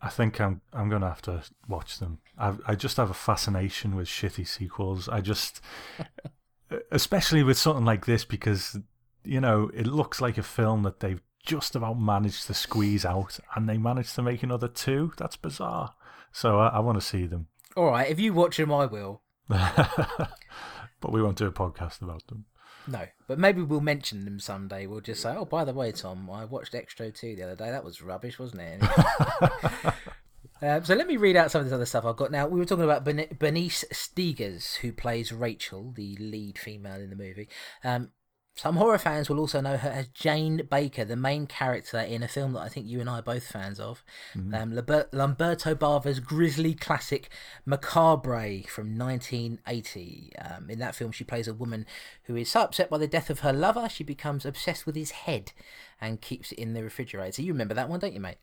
[0.00, 2.18] I think I'm I'm gonna have to watch them.
[2.38, 5.08] I I just have a fascination with shitty sequels.
[5.08, 5.60] I just,
[6.90, 8.78] especially with something like this, because
[9.24, 13.38] you know it looks like a film that they've just about managed to squeeze out,
[13.54, 15.12] and they managed to make another two.
[15.16, 15.94] That's bizarre.
[16.32, 19.22] So I, I want to see them, All right, if you watch them, I will.
[19.48, 22.44] but we won't do a podcast about them.
[22.88, 24.86] No, but maybe we'll mention them someday.
[24.86, 27.70] We'll just say, "Oh, by the way, Tom, I watched Xtro 2 the other day.
[27.70, 28.82] That was rubbish, wasn't it?"
[30.62, 32.46] um, so let me read out some of this other stuff I've got now.
[32.46, 37.16] We were talking about Ben- Bernice Stegers, who plays Rachel, the lead female in the
[37.16, 37.48] movie.
[37.82, 38.10] Um,
[38.56, 42.28] some horror fans will also know her as Jane Baker, the main character in a
[42.28, 44.02] film that I think you and I are both fans of.
[44.34, 47.28] Um, Liber- Lamberto Bava's grisly classic
[47.66, 50.32] Macabre from 1980.
[50.38, 51.84] Um, in that film, she plays a woman
[52.24, 55.10] who is so upset by the death of her lover, she becomes obsessed with his
[55.10, 55.52] head
[56.00, 57.42] and keeps it in the refrigerator.
[57.42, 58.38] You remember that one, don't you, mate?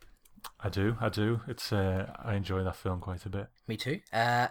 [0.60, 1.42] I do, I do.
[1.48, 3.48] It's uh, I enjoy that film quite a bit.
[3.68, 4.02] Me too.
[4.12, 4.48] Uh,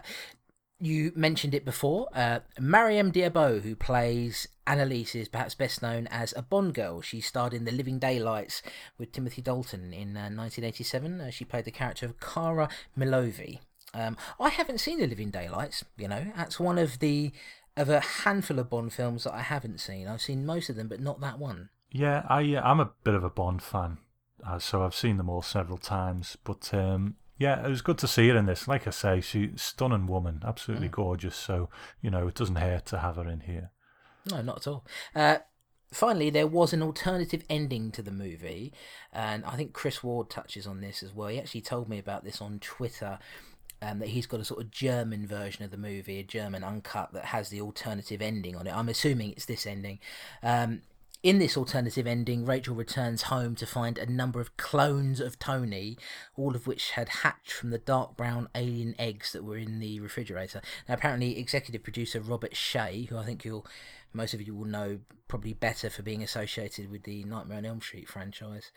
[0.83, 2.09] you mentioned it before.
[2.13, 6.99] Uh, Maryam d'Abo, who plays Annalise, is perhaps best known as a Bond girl.
[7.01, 8.61] She starred in The Living Daylights
[8.97, 11.21] with Timothy Dalton in uh, 1987.
[11.21, 12.67] Uh, she played the character of Kara
[12.97, 13.59] Milovy.
[13.93, 15.85] Um, I haven't seen The Living Daylights.
[15.97, 17.31] You know, that's one of the
[17.77, 20.07] of a handful of Bond films that I haven't seen.
[20.07, 21.69] I've seen most of them, but not that one.
[21.91, 23.99] Yeah, I uh, I'm a bit of a Bond fan,
[24.45, 26.37] uh, so I've seen them all several times.
[26.43, 28.67] But um, yeah, it was good to see her in this.
[28.67, 31.35] Like I say, she's stunning woman, absolutely gorgeous.
[31.35, 31.69] So
[32.01, 33.71] you know, it doesn't hurt to have her in here.
[34.29, 34.85] No, not at all.
[35.15, 35.37] Uh,
[35.91, 38.73] finally, there was an alternative ending to the movie,
[39.11, 41.27] and I think Chris Ward touches on this as well.
[41.27, 43.19] He actually told me about this on Twitter.
[43.81, 47.11] Um, that he's got a sort of German version of the movie, a German uncut
[47.11, 48.73] that has the alternative ending on it.
[48.73, 49.99] I'm assuming it's this ending.
[50.41, 50.83] Um,
[51.23, 55.97] in this alternative ending, Rachel returns home to find a number of clones of Tony,
[56.35, 60.01] all of which had hatched from the dark brown alien eggs that were in the
[60.01, 60.61] refrigerator.
[60.87, 63.65] Now, apparently, executive producer Robert Shaye, who I think you'll
[64.11, 67.81] most of you will know probably better for being associated with the Nightmare on Elm
[67.81, 68.71] Street franchise.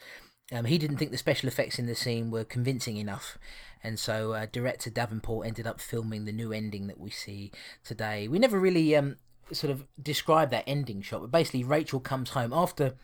[0.50, 3.36] Um, he didn't think the special effects in the scene were convincing enough,
[3.82, 7.50] and so uh, director Davenport ended up filming the new ending that we see
[7.84, 8.28] today.
[8.28, 9.16] We never really um,
[9.52, 12.94] sort of describe that ending shot, but basically Rachel comes home after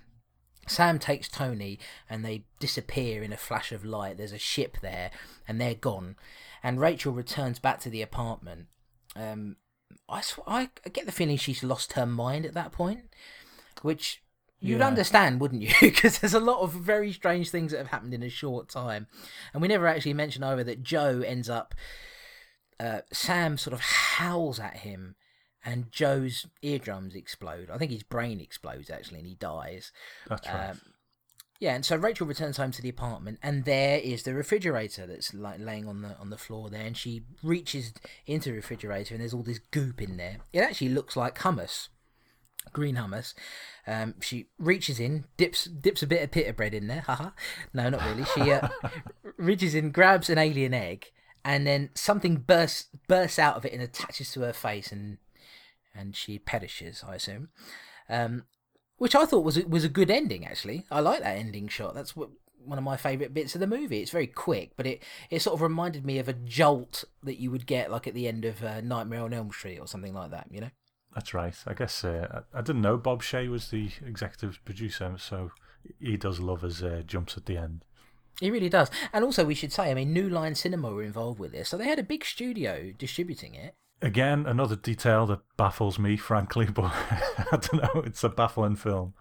[0.67, 1.79] Sam takes Tony
[2.09, 4.17] and they disappear in a flash of light.
[4.17, 5.11] There's a ship there
[5.49, 6.17] and they're gone.
[6.63, 8.67] And Rachel returns back to the apartment.
[9.17, 9.57] Um,
[10.09, 13.03] I, sw- I get the feeling she's lost her mind at that point,
[13.83, 14.23] which
[14.61, 14.87] you'd Yeah.
[14.87, 15.73] understand, wouldn't you?
[15.81, 19.09] Because there's a lot of very strange things that have happened in a short time.
[19.53, 21.75] And we never actually mention over that Joe ends up.
[22.81, 25.15] Uh, Sam sort of howls at him
[25.65, 27.71] and Joe's eardrums explode.
[27.71, 29.93] I think his brain explodes actually, and he dies.
[30.29, 30.71] That's right.
[30.71, 30.81] Um,
[31.63, 35.33] yeah, and so Rachel returns home to the apartment, and there is the refrigerator that's
[35.33, 37.93] like laying on the on the floor there, and she reaches
[38.27, 40.39] into the refrigerator, and there's all this goop in there.
[40.53, 41.87] It actually looks like hummus,
[42.73, 43.35] green hummus.
[43.87, 47.03] Um, she reaches in, dips dips a bit of pita bread in there.
[47.07, 47.31] Haha.
[47.73, 48.25] no, not really.
[48.25, 48.67] She uh,
[49.37, 51.13] reaches in, grabs an alien egg,
[51.45, 55.19] and then something bursts bursts out of it and attaches to her face, and
[55.95, 57.49] and she perishes, I assume.
[58.09, 58.45] Um,
[58.99, 60.47] which I thought was a, was a good ending.
[60.47, 61.95] Actually, I like that ending shot.
[61.95, 62.31] That's what
[62.65, 64.01] one of my favourite bits of the movie.
[64.01, 67.51] It's very quick, but it, it sort of reminded me of a jolt that you
[67.51, 70.31] would get like at the end of uh, Nightmare on Elm Street or something like
[70.31, 70.47] that.
[70.51, 70.71] You know.
[71.15, 71.55] That's right.
[71.67, 75.51] I guess uh, I, I didn't know Bob Shaye was the executive producer, so
[75.99, 77.85] he does love his uh, jumps at the end.
[78.41, 78.91] He really does.
[79.13, 81.77] And also, we should say, I mean, New Line Cinema were involved with this, so
[81.77, 83.75] they had a big studio distributing it.
[84.03, 88.03] Again, another detail that baffles me, frankly, but I don't know.
[88.03, 89.15] It's a baffling film.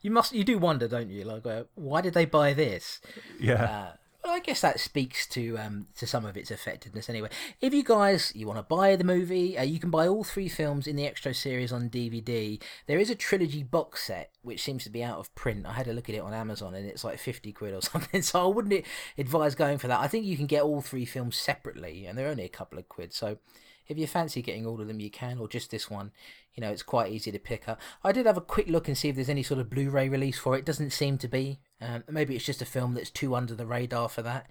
[0.00, 1.24] You must, you do wonder, don't you?
[1.24, 3.00] Like, uh, why did they buy this?
[3.38, 3.64] Yeah.
[3.64, 3.92] Uh,
[4.24, 7.30] well, I guess that speaks to um, to some of its effectiveness anyway.
[7.60, 10.48] If you guys you want to buy the movie, uh, you can buy all three
[10.48, 12.60] films in the Xtro series on DVD.
[12.86, 15.64] There is a trilogy box set which seems to be out of print.
[15.66, 18.20] I had a look at it on Amazon and it's like fifty quid or something.
[18.20, 18.84] So I wouldn't
[19.16, 20.00] advise going for that.
[20.00, 22.88] I think you can get all three films separately, and they're only a couple of
[22.90, 23.14] quid.
[23.14, 23.38] So
[23.90, 26.12] if you fancy getting all of them, you can, or just this one.
[26.54, 27.80] You know, it's quite easy to pick up.
[28.04, 30.38] I did have a quick look and see if there's any sort of Blu-ray release
[30.38, 30.64] for it.
[30.64, 31.58] Doesn't seem to be.
[31.80, 34.48] Um, maybe it's just a film that's too under the radar for that.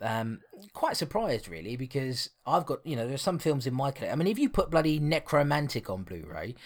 [0.00, 0.40] Um,
[0.72, 4.12] quite surprised really because I've got you know there's some films in my collection.
[4.12, 6.56] I mean, if you put bloody Nekromantik on Blu-ray,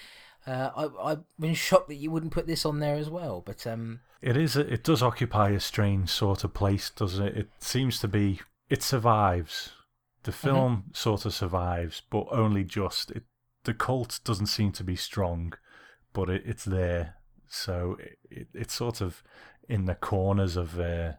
[0.47, 3.43] uh, I, I've been shocked that you wouldn't put this on there as well.
[3.45, 7.37] But um, it is it does occupy a strange sort of place, doesn't it?
[7.37, 9.73] It seems to be it survives.
[10.25, 10.63] The Mm-hmm.
[10.63, 13.11] film sort of survives, but only just.
[13.11, 13.25] It,
[13.65, 15.55] the cult doesn't seem to be strong,
[16.13, 17.17] but it, it's there.
[17.49, 19.23] So it, it, it's sort of
[19.69, 21.15] in the corners of uh,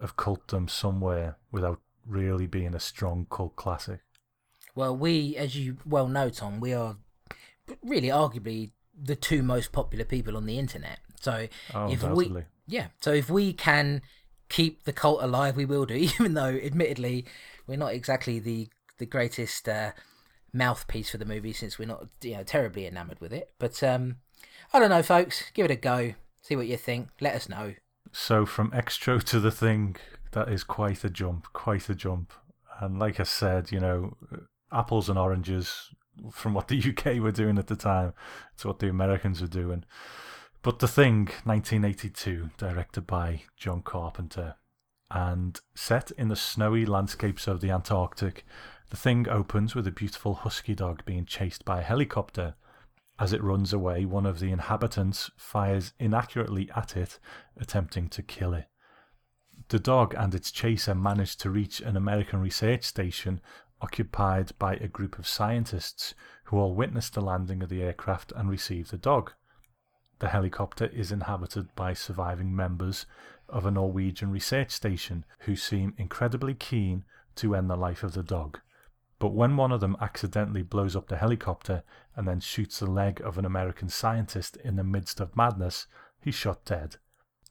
[0.00, 4.00] of cultdom somewhere without really being a strong cult classic.
[4.74, 6.96] Well, we, as you well know, Tom, we are
[7.82, 11.00] really arguably the two most popular people on the internet.
[11.20, 12.36] So Oh, if we,
[12.66, 14.02] yeah, so if we can
[14.48, 15.94] keep the cult alive, we will do.
[16.20, 17.26] Even though, admittedly,
[17.66, 19.92] we're not exactly the the greatest uh,
[20.52, 23.50] mouthpiece for the movie, since we're not you know terribly enamored with it.
[23.58, 24.16] But um,
[24.72, 25.50] I don't know, folks.
[25.54, 26.14] Give it a go.
[26.42, 27.08] See what you think.
[27.20, 27.74] Let us know.
[28.12, 29.96] So from Xtro to the thing,
[30.32, 32.32] that is quite a jump, quite a jump.
[32.80, 34.16] And like I said, you know,
[34.72, 35.90] apples and oranges
[36.30, 38.12] from what the UK were doing at the time
[38.58, 39.84] to what the Americans were doing.
[40.62, 44.54] But the thing, 1982, directed by John Carpenter,
[45.10, 48.44] and set in the snowy landscapes of the Antarctic,
[48.90, 52.54] the thing opens with a beautiful husky dog being chased by a helicopter.
[53.18, 57.18] As it runs away, one of the inhabitants fires inaccurately at it,
[57.56, 58.66] attempting to kill it.
[59.68, 63.40] The dog and its chaser manage to reach an American research station
[63.80, 68.50] occupied by a group of scientists who all witness the landing of the aircraft and
[68.50, 69.32] receive the dog.
[70.18, 73.06] The helicopter is inhabited by surviving members
[73.54, 77.04] of a Norwegian research station who seem incredibly keen
[77.36, 78.58] to end the life of the dog.
[79.18, 81.84] But when one of them accidentally blows up the helicopter
[82.16, 85.86] and then shoots the leg of an American scientist in the midst of madness,
[86.20, 86.96] he's shot dead.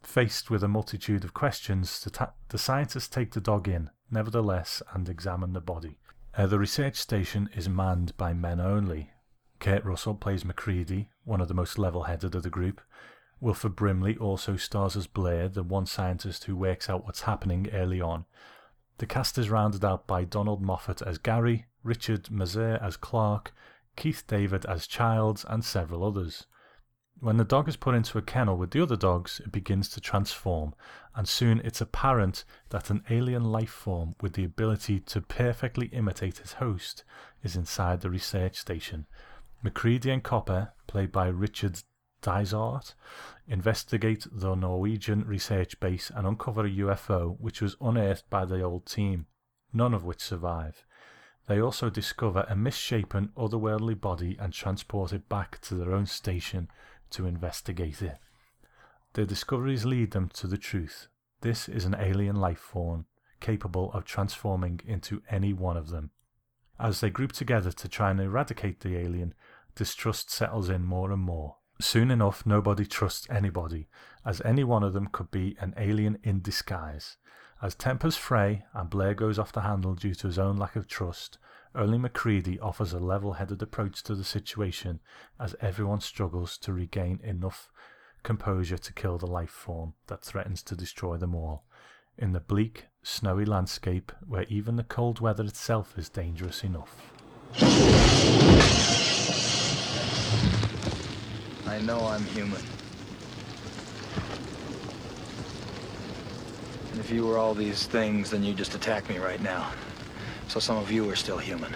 [0.04, 4.84] Faced with a multitude of questions, the, ta- the scientists take the dog in, nevertheless,
[4.93, 5.97] and examine the body.
[6.36, 9.12] Uh, the research station is manned by men only.
[9.60, 12.82] Kurt Russell plays Macready, one of the most level headed of the group.
[13.44, 18.00] Wilford Brimley also stars as Blair, the one scientist who works out what's happening early
[18.00, 18.24] on.
[19.00, 23.54] The cast is rounded out by Donald Moffat as Gary, Richard Masur as Clark,
[23.98, 26.48] Keith David as Childs, and several others.
[27.20, 30.00] When the dog is put into a kennel with the other dogs, it begins to
[30.00, 30.74] transform,
[31.14, 36.39] and soon it's apparent that an alien life form with the ability to perfectly imitate
[36.39, 37.04] its host
[37.44, 39.06] is inside the research station.
[39.62, 41.84] Macready and Copper, played by Richard
[42.24, 42.95] Dysart,
[43.47, 48.88] investigate the Norwegian research base and uncover a UFO which was unearthed by the old
[48.88, 49.28] team,
[49.71, 50.86] none of which survive.
[51.47, 56.69] They also discover a misshapen otherworldly body and transport it back to their own station
[57.11, 58.17] to investigate it.
[59.13, 61.07] Their discoveries lead them to the truth.
[61.41, 63.05] This is an alien life form
[63.41, 66.11] capable of transforming into any one of them.
[66.80, 69.34] As they group together to try and eradicate the alien,
[69.76, 71.57] distrust settles in more and more.
[71.84, 73.89] Soon enough, nobody trusts anybody,
[74.25, 77.17] as any one of them could be an alien in disguise.
[77.61, 80.88] As tempers fray and Blair goes off the handle due to his own lack of
[80.88, 81.39] trust,
[81.75, 85.01] only Macready offers a level headed approach to the situation
[85.38, 87.69] as everyone struggles to regain enough
[88.23, 91.65] composure to kill the life form that threatens to destroy them all.
[92.17, 97.11] In the bleak, snowy landscape where even the cold weather itself is dangerous enough.
[101.74, 102.61] I know I'm human.
[106.91, 109.71] And if you were all these things, then you'd just attack me right now.
[110.49, 111.76] So some of you are still human.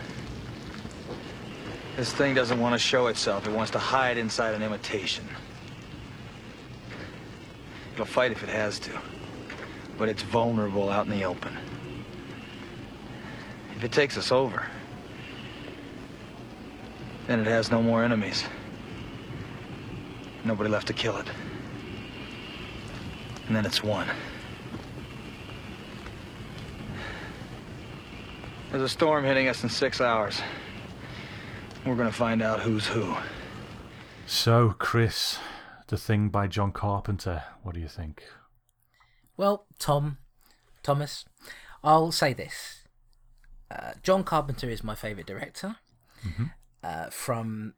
[1.95, 3.47] This thing doesn't want to show itself.
[3.47, 5.25] It wants to hide inside an imitation.
[7.93, 8.91] It'll fight if it has to.
[9.97, 11.57] But it's vulnerable out in the open.
[13.75, 14.67] If it takes us over,
[17.25, 18.43] then it has no more enemies.
[20.47, 21.27] Nobody left to kill it.
[23.47, 24.07] And then it's won.
[28.71, 30.41] There's a storm hitting us in six hours.
[31.85, 33.15] We're gonna find out who's who.
[34.25, 35.37] So, Chris,
[35.87, 38.23] The Thing by John Carpenter, what do you think?
[39.35, 40.17] Well, Tom,
[40.81, 41.25] Thomas,
[41.83, 42.83] I'll say this.
[43.69, 45.75] Uh, John Carpenter is my favourite director.
[46.83, 47.73] Uh, from,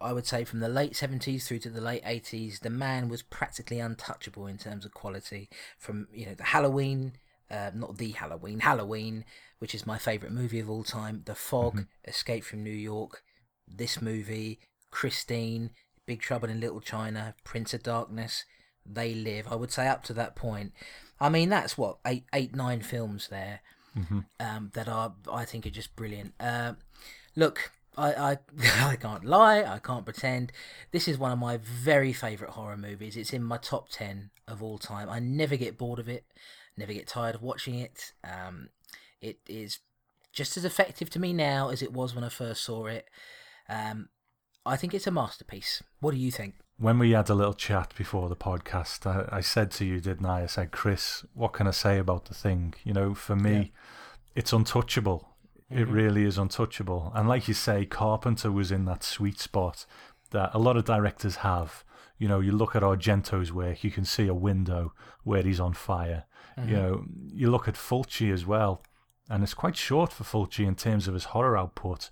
[0.00, 3.22] I would say, from the late 70s through to the late 80s, the man was
[3.22, 5.48] practically untouchable in terms of quality.
[5.78, 7.12] From, you know, the Halloween,
[7.50, 9.24] uh, not the Halloween, Halloween,
[9.58, 13.22] which is my favourite movie of all time, The Fog, Escape from New York,
[13.66, 15.70] this movie, Christine,
[16.06, 18.44] Big Trouble in Little China, Prince of Darkness,
[18.84, 19.46] They Live.
[19.50, 20.72] I would say up to that point.
[21.18, 23.60] I mean, that's what eight, eight, nine films there
[24.40, 26.34] um, that are I think are just brilliant.
[26.38, 26.74] Uh,
[27.34, 28.38] look, I, I
[28.90, 30.52] I can't lie, I can't pretend.
[30.92, 33.16] This is one of my very favourite horror movies.
[33.16, 35.08] It's in my top ten of all time.
[35.08, 36.24] I never get bored of it,
[36.76, 38.12] never get tired of watching it.
[38.24, 38.68] Um,
[39.20, 39.78] it is
[40.32, 43.08] just as effective to me now as it was when I first saw it.
[43.68, 44.10] Um,
[44.66, 45.82] I think it's a masterpiece.
[46.00, 46.54] What do you think?
[46.78, 50.26] When we had a little chat before the podcast, I, I said to you, didn't
[50.26, 50.42] I?
[50.42, 52.74] I said, Chris, what can I say about the thing?
[52.84, 53.72] You know, for me,
[54.34, 55.35] it's untouchable.
[55.70, 55.92] It mm-hmm.
[55.92, 57.12] really is untouchable.
[57.14, 59.84] And like you say, Carpenter was in that sweet spot
[60.30, 61.84] that a lot of directors have.
[62.18, 64.92] You know, you look at Argento's work, you can see a window
[65.24, 66.24] where he's on fire.
[66.56, 66.72] You mm-hmm.
[66.72, 68.82] know, you look at Fulci as well,
[69.28, 72.10] and it's quite short for Fulci in terms of his horror output.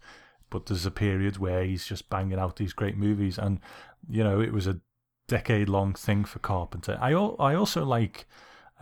[0.50, 3.60] But there's a period where he's just banging out these great movies, and
[4.08, 4.80] you know, it was a
[5.26, 6.98] decade long thing for Carpenter.
[7.00, 8.26] I I also like.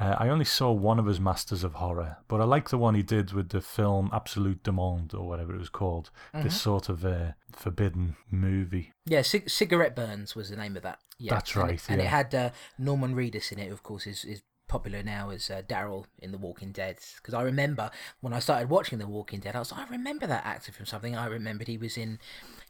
[0.03, 2.97] Uh, I only saw one of his masters of horror, but I like the one
[2.97, 6.11] he did with the film Absolute Demande or whatever it was called.
[6.35, 8.93] This sort of uh, forbidden movie.
[9.07, 10.99] Yeah, Cig- Cigarette Burns was the name of that.
[11.19, 14.09] Yeah, That's and it- right, And it had uh, Norman Reedus in it, of course,
[14.09, 16.99] is, is popular now as uh, Daryl in The Walking Dead.
[17.17, 20.27] Because I remember when I started watching The Walking Dead, I was like, I remember
[20.27, 21.15] that actor from something.
[21.15, 22.19] I remembered he was in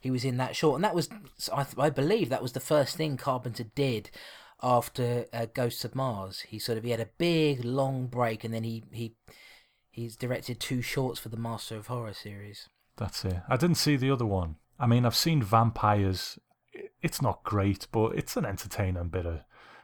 [0.01, 1.09] he was in that short, and that was
[1.51, 4.11] I, I believe that was the first thing Carpenter did
[4.63, 6.41] after uh, Ghosts of Mars.
[6.41, 9.15] He sort of he had a big long break, and then he he
[9.91, 12.69] he's directed two shorts for the Master of Horror series.
[12.97, 13.41] That's it.
[13.49, 14.55] I didn't see the other one.
[14.79, 16.39] I mean, I've seen Vampires.
[17.01, 19.41] It's not great, but it's an entertaining bit of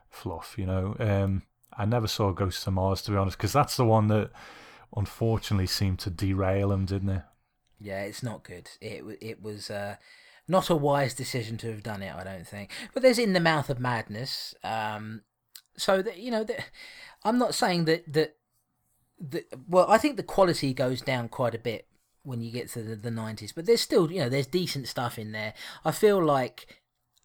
[0.10, 0.96] fluff, you know.
[1.00, 1.44] Um,
[1.78, 4.32] I never saw Ghosts of Mars, to be honest, because that's the one that
[4.96, 7.22] unfortunately seemed to derail him, didn't it?
[7.80, 8.70] Yeah, it's not good.
[8.82, 9.96] It it was uh,
[10.50, 12.14] not a wise decision to have done it.
[12.14, 12.72] I don't think.
[12.94, 14.56] But there's in the mouth of madness.
[14.64, 15.22] Um,
[15.78, 16.70] so that you know that
[17.24, 18.36] I'm not saying that that
[19.20, 21.88] that well, I think the quality goes down quite a bit
[22.24, 25.18] when you get to the, the 90s, but there's still you know there's decent stuff
[25.18, 25.54] in there.
[25.86, 26.76] I feel like.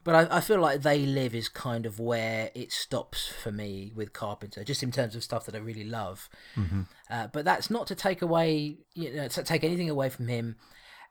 [0.04, 3.90] But I, I feel like They Live is kind of where it stops for me
[3.94, 6.28] with Carpenter, just in terms of stuff that I really love.
[7.08, 10.56] Uh, but that's not to take away, you know, to take anything away from him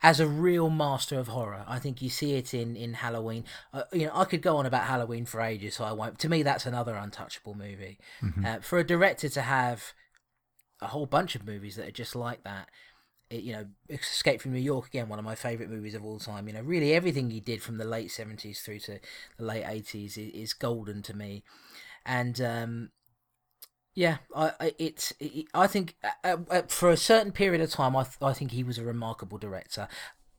[0.04, 1.64] as a real master of horror.
[1.66, 3.46] I think you see it in in Halloween.
[3.74, 6.20] Uh, you know, I could go on about Halloween for ages, so I won't.
[6.20, 7.98] To me, that's another untouchable movie.
[8.46, 9.94] Uh, for a director to have
[10.82, 12.70] a whole bunch of movies that are just like that.
[13.30, 16.20] It, you know, Escape from New York again, one of my favorite movies of all
[16.20, 16.48] time.
[16.48, 19.00] You know, really everything he did from the late seventies through to
[19.40, 21.44] the late eighties is, is golden to me.
[22.06, 22.90] And um,
[23.96, 27.96] yeah, I, I it's it, I think uh, uh, for a certain period of time,
[27.96, 29.88] I th- I think he was a remarkable director.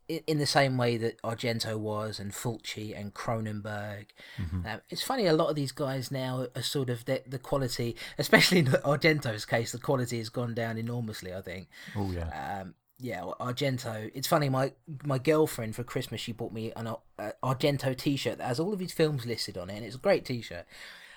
[0.07, 4.07] In, in the same way that Argento was, and Fulci and Cronenberg,
[4.39, 5.27] Um, it's funny.
[5.27, 9.47] A lot of these guys now are sort of the, the quality, especially in Argento's
[9.47, 11.33] case, the quality has gone down enormously.
[11.33, 11.69] I think.
[11.97, 12.61] Oh, yeah.
[12.61, 14.11] Um, yeah, Argento.
[14.15, 14.51] It's funny.
[14.51, 14.73] My
[15.05, 18.81] my girlfriend for Christmas she bought me an uh, Argento T-shirt that has all of
[18.81, 20.67] his films listed on it, and it's a great T-shirt.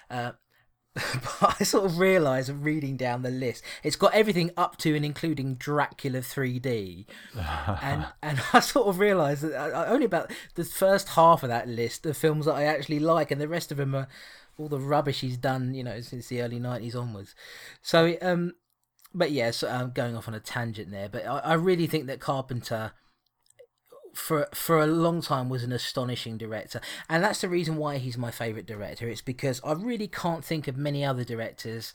[0.10, 0.32] Uh,
[1.42, 5.06] but I sort of realised reading down the list, it's got everything up to and
[5.06, 7.06] including Dracula 3D,
[7.82, 11.50] and and I sort of realised that I, I- only about the first half of
[11.50, 14.08] that list are films that I actually like, and the rest of them are
[14.58, 17.36] all the rubbish he's done, you know, since the early 90s onwards.
[17.82, 18.54] So um,
[19.14, 21.10] but yes, I'm going off on a tangent there.
[21.10, 22.92] But I, I really think that Carpenter,
[24.18, 28.18] for for a long time, was an astonishing director, and that's the reason why he's
[28.18, 29.08] my favorite director.
[29.08, 31.94] It's because I really can't think of many other directors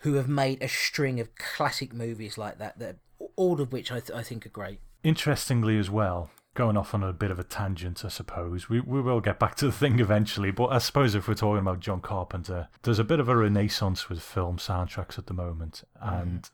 [0.00, 2.78] who have made a string of classic movies like that.
[2.78, 2.96] That
[3.36, 4.80] all of which I, th- I think are great.
[5.02, 8.70] Interestingly, as well, going off on a bit of a tangent, I suppose.
[8.70, 11.60] We we will get back to the thing eventually, but I suppose if we're talking
[11.60, 15.84] about John Carpenter, there's a bit of a renaissance with film soundtracks at the moment,
[16.00, 16.50] and mm.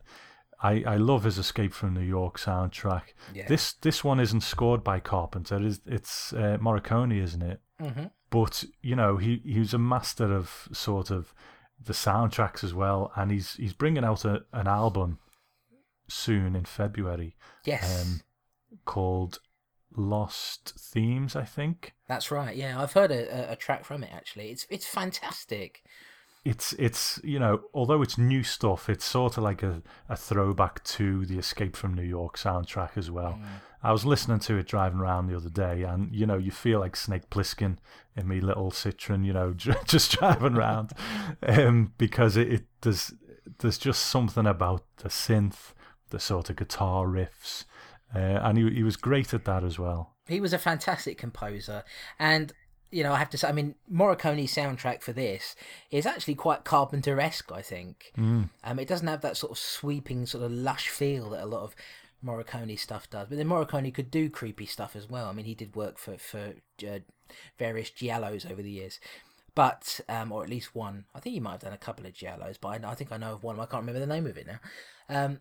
[0.63, 3.15] I, I love his Escape from New York soundtrack.
[3.35, 3.47] Yeah.
[3.49, 5.59] This this one isn't scored by Carpenter.
[5.65, 7.61] It's, it's uh, Morricone, isn't it?
[7.81, 8.05] Mm-hmm.
[8.31, 11.33] But you know, he he was a master of sort of
[11.83, 15.19] the soundtracks as well, and he's he's bringing out a, an album
[16.09, 18.21] soon in February Yes, um,
[18.85, 19.39] called
[19.97, 21.95] Lost Themes, I think.
[22.07, 22.55] that's right.
[22.57, 24.51] Yeah, I've heard a, a, a track from it actually.
[24.51, 25.83] It's it's fantastic.
[26.43, 30.83] It's it's you know although it's new stuff, it's sort of like a, a throwback
[30.85, 33.39] to the Escape from New York soundtrack as well.
[33.83, 36.81] I was listening to it driving around the other day, and you know you feel
[36.81, 37.79] like Snake Plissken
[38.17, 39.53] in me little Citroen, you know,
[39.85, 40.93] just driving around,
[41.43, 43.13] um, because it, it there's
[43.59, 45.73] there's just something about the synth,
[46.11, 47.65] the sort of guitar riffs,
[48.15, 50.15] uh, and he he was great at that as well.
[50.27, 51.83] He was a fantastic composer,
[52.19, 52.53] and
[52.91, 55.57] you know I have to say, I mean, Morricone's soundtrack for this
[55.91, 57.53] is actually quite Carpenter-esque.
[57.53, 58.13] I think
[58.65, 61.63] um, it doesn't have that sort of sweeping, sort of lush feel that a lot
[61.63, 61.77] of
[62.25, 63.29] Morricone stuff does.
[63.29, 65.29] But then Morricone could do creepy stuff as well.
[65.29, 66.55] I mean, he did work for for
[66.87, 66.99] uh,
[67.59, 69.01] various giallos over the years.
[69.55, 71.07] But, um, or at least one.
[71.15, 73.17] I think he might have done a couple of giallos, but I, I think I
[73.17, 73.59] know of one.
[73.59, 74.61] I can't remember the name of it now.
[75.09, 75.41] Um,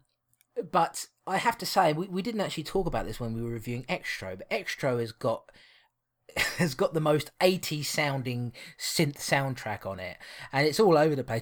[0.71, 3.51] but I have to say, we, we didn't actually talk about this when we were
[3.51, 5.51] reviewing Xtro, but Xtro has got
[6.57, 10.17] has got the most 80s sounding synth soundtrack on it,
[10.51, 11.41] and it's all over the place.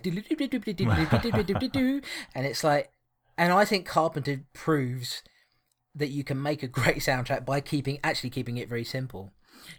[2.34, 2.92] and it's like,
[3.38, 5.24] and I think Carpenter proves
[5.96, 9.32] that you can make a great soundtrack by keeping actually keeping it very simple.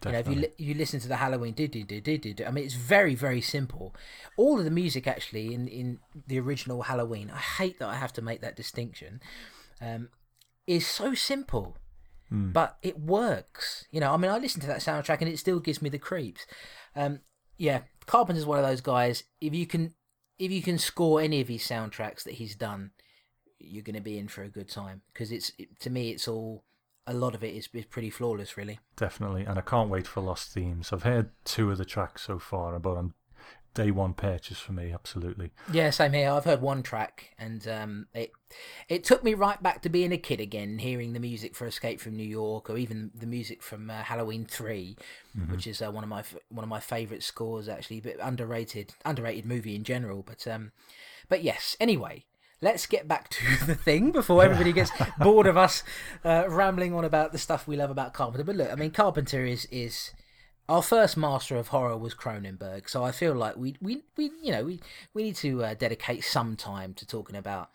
[0.04, 2.44] You know, if you li- you listen to the Halloween, do do do do do.
[2.44, 3.94] I mean, it's very very simple.
[4.36, 7.30] All of the music actually in in the original Halloween.
[7.30, 9.20] I hate that I have to make that distinction.
[9.80, 10.09] Um,
[10.66, 11.78] is so simple,
[12.30, 13.86] but it works.
[13.90, 15.98] You know, I mean, I listen to that soundtrack and it still gives me the
[15.98, 16.46] creeps.
[16.94, 17.20] Um,
[17.56, 19.24] yeah, Carpenter's one of those guys.
[19.40, 19.94] If you can,
[20.38, 22.90] if you can score any of his soundtracks that he's done,
[23.58, 26.28] you're going to be in for a good time because it's it, to me, it's
[26.28, 26.64] all
[27.06, 28.78] a lot of it is, is pretty flawless, really.
[28.96, 30.92] Definitely, and I can't wait for Lost Themes.
[30.92, 33.14] I've heard two of the tracks so far, but on
[33.78, 35.52] day one purchase for me, absolutely.
[35.72, 36.30] Yeah, same here.
[36.30, 38.32] I've heard one track, and um, it
[38.88, 42.00] it took me right back to being a kid again, hearing the music for Escape
[42.00, 44.96] from New York, or even the music from uh, Halloween 3
[45.46, 49.46] which is uh, one of my one of my favourite scores actually, but underrated underrated
[49.46, 50.22] movie in general.
[50.22, 50.72] But um,
[51.28, 51.76] but yes.
[51.78, 52.24] Anyway,
[52.60, 55.82] let's get back to the thing before everybody gets bored of us
[56.24, 58.44] uh, rambling on about the stuff we love about Carpenter.
[58.44, 60.12] But look, I mean, Carpenter is is
[60.68, 64.52] our first master of horror was Cronenberg, so I feel like we we, we you
[64.52, 64.80] know we
[65.14, 67.70] we need to uh, dedicate some time to talking about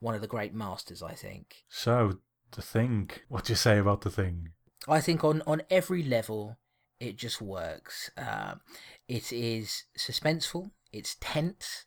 [0.00, 1.02] one of the great masters.
[1.02, 1.64] I think.
[1.68, 2.18] So,
[2.52, 4.50] the thing, what do you say about the thing?
[4.88, 6.58] I think on on every level,
[7.00, 8.10] it just works.
[8.16, 8.60] Um,
[9.08, 10.70] it is suspenseful.
[10.92, 11.84] It's tense.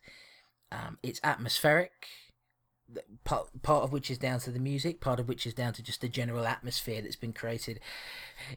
[0.70, 2.06] Um, it's atmospheric.
[3.24, 5.00] Part part of which is down to the music.
[5.00, 7.80] Part of which is down to just the general atmosphere that's been created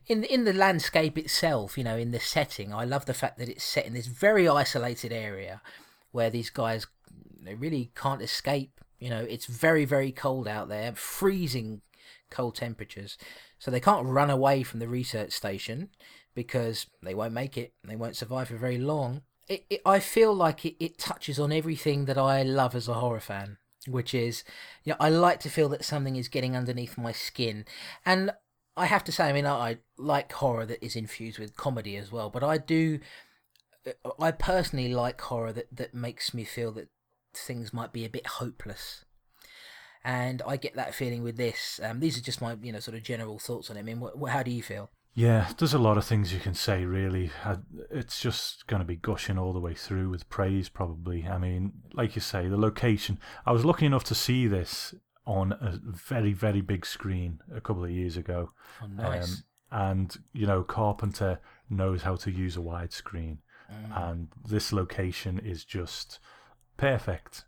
[0.07, 1.77] in in the landscape itself.
[1.77, 2.73] You know, in the setting.
[2.73, 5.61] I love the fact that it's set in this very isolated area
[6.11, 6.88] where these guys
[7.41, 8.80] they really can't escape.
[8.99, 11.82] You know, it's very very cold out there, freezing
[12.30, 13.17] cold temperatures.
[13.57, 15.89] So they can't run away from the research station
[16.34, 17.73] because they won't make it.
[17.84, 19.23] They won't survive for very long.
[19.47, 22.93] It, it, I feel like it, it touches on everything that I love as a
[22.93, 23.57] horror fan,
[23.88, 24.43] which is,
[24.84, 27.65] you know, I like to feel that something is getting underneath my skin.
[28.05, 28.32] And
[28.75, 31.95] I have to say, I mean, I, I like horror that is infused with comedy
[31.97, 32.99] as well, but I do,
[34.19, 36.89] I personally like horror that, that makes me feel that
[37.34, 39.05] things might be a bit hopeless
[40.03, 41.80] and I get that feeling with this.
[41.84, 43.82] Um, these are just my you know sort of general thoughts on it.
[43.82, 44.89] I mean, wh- how do you feel?
[45.16, 47.32] Yeah, there's a lot of things you can say, really.
[47.91, 51.28] It's just going to be gushing all the way through with praise, probably.
[51.28, 53.20] I mean, like you say, the location.
[53.45, 54.95] I was lucky enough to see this
[55.26, 58.51] on a very, very big screen a couple of years ago.
[58.82, 59.43] Oh, nice.
[59.72, 61.39] Um, and, you know, Carpenter
[61.70, 63.38] knows how to use a wide widescreen.
[63.93, 66.20] And this location is just
[66.78, 67.45] perfect.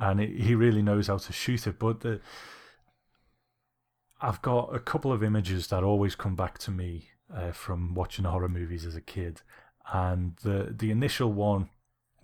[0.00, 1.78] And it, he really knows how to shoot it.
[1.78, 2.20] But the,
[4.20, 8.24] I've got a couple of images that always come back to me uh, from watching
[8.24, 9.42] horror movies as a kid.
[9.92, 11.70] And the, the initial one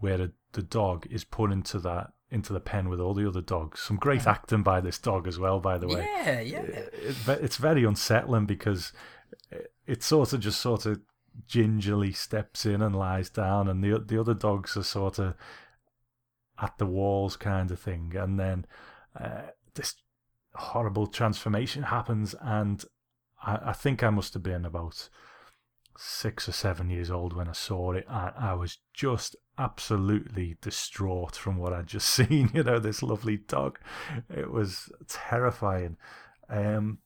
[0.01, 3.41] where the, the dog is put into that into the pen with all the other
[3.41, 3.79] dogs.
[3.81, 6.61] Some great acting by this dog as well, by the way yeah, yeah.
[6.63, 8.93] it, ve- it's very unsettling because
[9.53, 11.01] it- it sort of just sort of
[11.47, 15.35] gingerly steps in and lies down, and the the other dogs are sort of
[16.61, 18.67] at the walls, kind of thing, and then
[19.21, 19.43] uh,
[19.75, 19.95] this
[20.55, 22.85] horrible transformation happens, and
[23.43, 25.09] I, I think I must have been about
[25.97, 28.05] six or seven years old when I saw it.
[28.09, 32.51] I, I was just absolutely distraught from what I'd just seen.
[32.55, 33.79] You know, this lovely dog.
[34.35, 35.97] It was terrifying.
[36.49, 36.99] Um,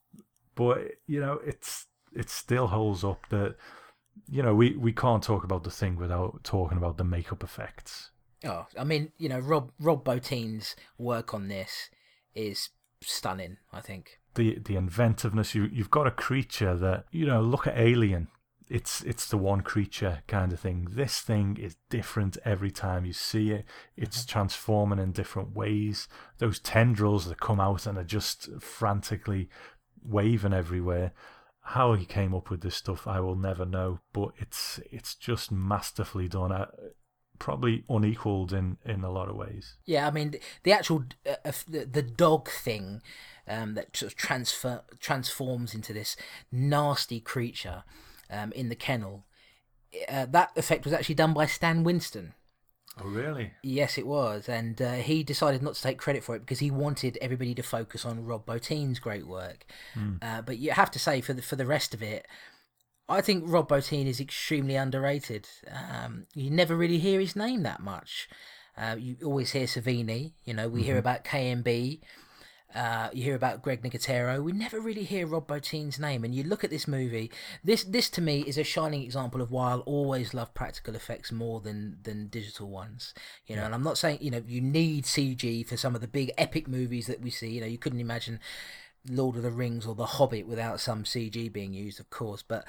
[0.55, 3.29] but you know, it's it still holds up.
[3.31, 3.57] That
[4.29, 8.11] you know, we we can't talk about the thing without talking about the makeup effects.
[8.45, 11.91] Oh, I mean, you know, Rob Rob Bottin's work on this
[12.35, 12.71] is
[13.03, 13.59] stunning.
[13.73, 15.55] I think the the inventiveness.
[15.55, 17.41] You you've got a creature that you know.
[17.41, 18.29] Look at Alien
[18.71, 20.89] it's it's the one creature kind of thing.
[20.91, 23.65] This thing is different every time you see it.
[23.97, 24.31] It's mm-hmm.
[24.33, 26.09] transforming in different ways.
[26.39, 29.49] Those tendrils that come out and are just frantically
[30.05, 31.13] waving everywhere.
[31.61, 34.01] How he came up with this stuff, I will never know.
[34.13, 36.53] But it's it's just masterfully done.
[36.53, 36.67] Uh,
[37.39, 39.77] probably unequaled in in a lot of ways.
[39.85, 43.03] Yeah, I mean the, the actual uh, uh, the, the dog thing
[43.47, 46.17] um, that sort of transfer transforms into this
[46.53, 47.85] nasty creature
[48.31, 49.25] um, in the kennel.
[50.09, 52.35] Uh, that effect was actually done by Stan Winston.
[53.01, 53.53] Oh, really?
[53.63, 54.49] Yes, it was.
[54.49, 57.63] And uh, he decided not to take credit for it because he wanted everybody to
[57.63, 59.65] focus on Rob Bottin's great work.
[59.95, 60.19] Mm.
[60.23, 62.27] Uh, but you have to say, for the, for the rest of it,
[63.09, 65.49] I think Rob Bottin is extremely underrated.
[65.71, 68.29] Um, you never really hear his name that much.
[68.77, 70.33] Uh, you always hear Savini.
[70.45, 70.87] You know, we mm-hmm.
[70.87, 72.01] hear about KNB.
[72.75, 74.43] Uh, you hear about Greg Nicotero.
[74.43, 76.23] We never really hear Rob Bottin's name.
[76.23, 77.31] And you look at this movie.
[77.65, 81.33] This, this to me, is a shining example of why I'll always love practical effects
[81.33, 83.15] more than than digital ones.
[83.47, 83.67] You know, yeah.
[83.67, 86.69] and I'm not saying you know you need CG for some of the big epic
[86.69, 87.49] movies that we see.
[87.49, 88.39] You know, you couldn't imagine
[89.09, 92.43] Lord of the Rings or The Hobbit without some CG being used, of course.
[92.47, 92.67] But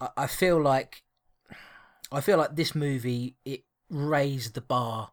[0.00, 1.02] I, I feel like
[2.12, 5.10] I feel like this movie it raised the bar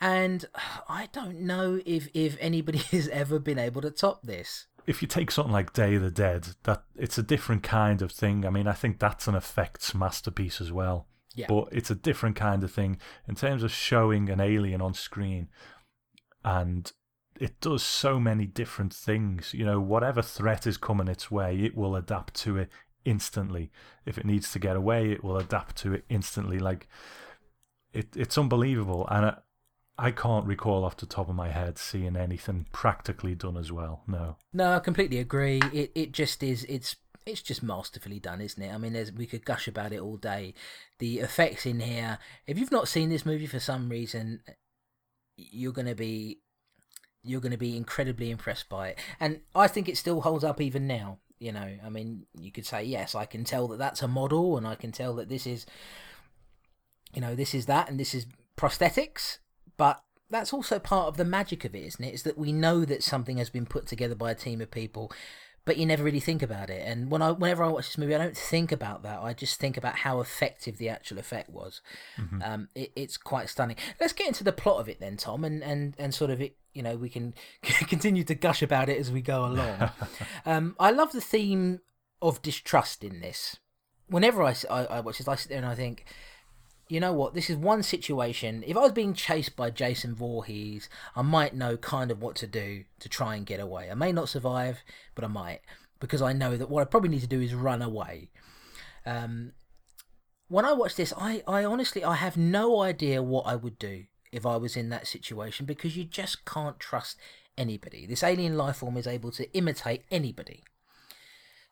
[0.00, 0.44] and
[0.88, 4.66] I don't know if if anybody has ever been able to top this.
[4.86, 8.10] If you take something like Day of the Dead, that it's a different kind of
[8.10, 8.46] thing.
[8.46, 11.06] I mean, I think that's an effects masterpiece as well.
[11.34, 11.46] Yeah.
[11.48, 12.98] But it's a different kind of thing
[13.28, 15.48] in terms of showing an alien on screen,
[16.44, 16.90] and
[17.38, 19.54] it does so many different things.
[19.54, 22.70] You know, whatever threat is coming its way, it will adapt to it
[23.04, 23.70] instantly.
[24.04, 26.58] If it needs to get away, it will adapt to it instantly.
[26.58, 26.88] Like
[27.92, 29.36] it, it's unbelievable, and
[29.98, 34.02] I can't recall off the top of my head seeing anything practically done as well.
[34.06, 34.36] No.
[34.52, 35.60] No, I completely agree.
[35.72, 36.64] It it just is.
[36.68, 36.96] It's
[37.26, 38.72] it's just masterfully done, isn't it?
[38.72, 40.54] I mean, we could gush about it all day.
[40.98, 42.18] The effects in here.
[42.46, 44.40] If you've not seen this movie for some reason,
[45.36, 46.40] you're gonna be
[47.22, 50.86] you're gonna be incredibly impressed by it, and I think it still holds up even
[50.86, 51.18] now.
[51.40, 54.56] You know, I mean, you could say yes, I can tell that that's a model,
[54.56, 55.66] and I can tell that this is,
[57.12, 58.26] you know, this is that, and this is
[58.56, 59.38] prosthetics
[59.80, 62.12] but that's also part of the magic of it, isn't it?
[62.12, 65.10] Is that we know that something has been put together by a team of people,
[65.64, 66.86] but you never really think about it.
[66.86, 69.20] And when I, whenever I watch this movie, I don't think about that.
[69.20, 71.80] I just think about how effective the actual effect was.
[72.18, 72.42] Mm-hmm.
[72.42, 73.76] Um, it, it's quite stunning.
[73.98, 76.56] Let's get into the plot of it then, Tom, and and and sort of it.
[76.72, 79.90] You know, we can continue to gush about it as we go along.
[80.46, 81.80] um, I love the theme
[82.22, 83.56] of distrust in this.
[84.08, 86.04] Whenever I, I, I watch this, I sit there and I think
[86.90, 88.64] you know what, this is one situation.
[88.66, 92.48] If I was being chased by Jason Voorhees, I might know kind of what to
[92.48, 93.88] do to try and get away.
[93.88, 94.82] I may not survive,
[95.14, 95.60] but I might
[96.00, 98.30] because I know that what I probably need to do is run away.
[99.06, 99.52] Um,
[100.48, 104.06] when I watch this, I, I honestly I have no idea what I would do
[104.32, 107.16] if I was in that situation because you just can't trust
[107.58, 108.06] anybody.
[108.06, 110.62] This alien life form is able to imitate anybody.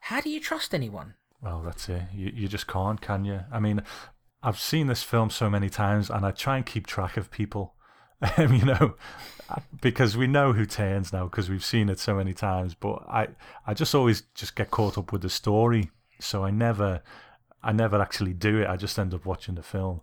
[0.00, 1.14] How do you trust anyone?
[1.40, 2.02] Well, that's it.
[2.14, 3.40] You you just can't, can you?
[3.52, 3.82] I mean,
[4.42, 7.74] I've seen this film so many times, and I try and keep track of people.
[8.36, 8.96] Um, you know,
[9.80, 12.74] because we know who turns now because we've seen it so many times.
[12.74, 13.28] But I,
[13.64, 17.00] I just always just get caught up with the story, so I never,
[17.62, 18.66] I never actually do it.
[18.66, 20.00] I just end up watching the film.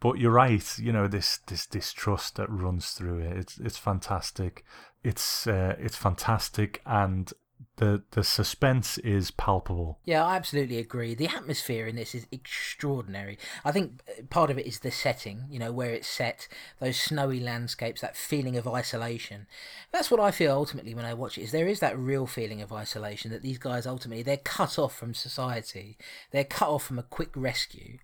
[0.00, 0.78] But you're right.
[0.78, 3.36] You know this this distrust that runs through it.
[3.36, 4.64] It's it's fantastic.
[5.02, 7.32] It's uh, it's fantastic, and
[7.76, 9.98] the the suspense is palpable.
[10.04, 11.14] Yeah, I absolutely agree.
[11.14, 13.38] The atmosphere in this is extraordinary.
[13.64, 16.48] I think part of it is the setting, you know, where it's set,
[16.80, 19.46] those snowy landscapes, that feeling of isolation.
[19.92, 21.42] That's what I feel ultimately when I watch it.
[21.42, 24.96] Is there is that real feeling of isolation that these guys ultimately they're cut off
[24.96, 25.98] from society,
[26.30, 27.98] they're cut off from a quick rescue.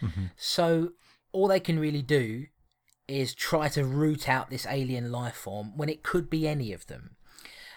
[0.00, 0.26] Mm-hmm.
[0.36, 0.92] So
[1.32, 2.46] all they can really do
[3.08, 6.86] is try to root out this alien life form when it could be any of
[6.86, 7.16] them.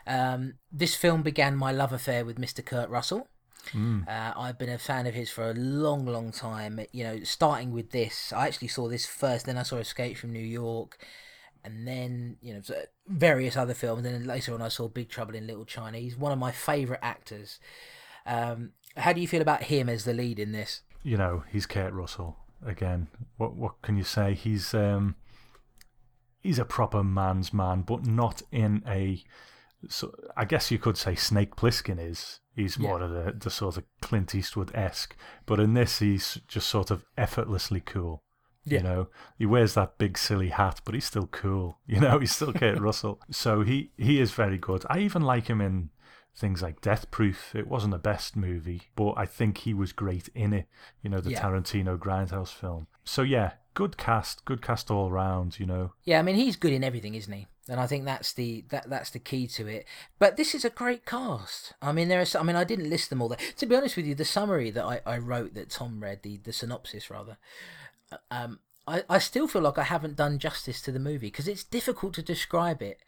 [0.08, 2.64] Um, this film began my love affair with Mr.
[2.64, 3.28] Kurt Russell.
[3.72, 4.08] Mm.
[4.08, 6.80] Uh, I've been a fan of his for a long, long time.
[6.92, 10.32] You know, starting with this, I actually saw this first, then I saw Escape from
[10.32, 11.04] New York,
[11.64, 12.62] and then you know
[13.08, 14.06] various other films.
[14.06, 15.98] And then later on, I saw Big Trouble in Little China.
[15.98, 17.60] He's one of my favourite actors.
[18.28, 20.82] Um, how do you feel about him as the lead in this?
[21.02, 23.08] You know, he's Kurt Russell again.
[23.38, 24.34] What what can you say?
[24.34, 25.16] He's um,
[26.42, 29.24] he's a proper man's man, but not in a.
[29.88, 32.40] So I guess you could say Snake Plissken is.
[32.56, 36.68] He's more of the, the sort of Clint Eastwood esque, but in this he's just
[36.68, 38.24] sort of effortlessly cool.
[38.64, 38.78] Yeah.
[38.78, 41.80] You know, he wears that big silly hat, but he's still cool.
[41.88, 43.20] You know, he's still Kurt Russell.
[43.30, 44.86] So he he is very good.
[44.90, 45.90] I even like him in
[46.36, 47.56] things like Death Proof.
[47.56, 50.68] It wasn't the best movie, but I think he was great in it.
[51.02, 51.42] You know, the Yeah.
[51.42, 52.88] Tarantino Grindhouse film.
[53.04, 55.60] So yeah, good cast, good cast all round.
[55.60, 57.48] You know, Yeah, I mean he's good in everything, isn't he?
[57.68, 59.86] And I think that's the that that's the key to it.
[60.20, 61.74] But this is a great cast.
[61.82, 62.26] I mean, there are.
[62.26, 63.30] some- I mean, I didn't list them all.
[63.30, 63.40] There.
[63.58, 66.38] To be honest with you, the summary that I, I wrote that Tom read, the
[66.38, 67.38] the synopsis rather,
[68.30, 71.64] um, I I still feel like I haven't done justice to the movie because it's
[71.64, 73.00] difficult to describe it.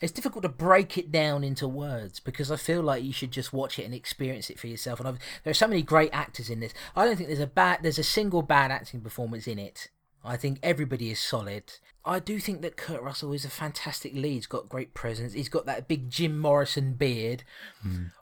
[0.00, 3.52] It's difficult to break it down into words because I feel like you should just
[3.52, 5.00] watch it and experience it for yourself.
[5.00, 6.74] And I've, there are so many great actors in this.
[6.94, 9.88] I don't think there's a bad, there's a single bad acting performance in it.
[10.24, 11.72] I think everybody is solid.
[12.04, 14.34] I do think that Kurt Russell is a fantastic lead.
[14.34, 15.32] He's got great presence.
[15.32, 17.44] He's got that big Jim Morrison beard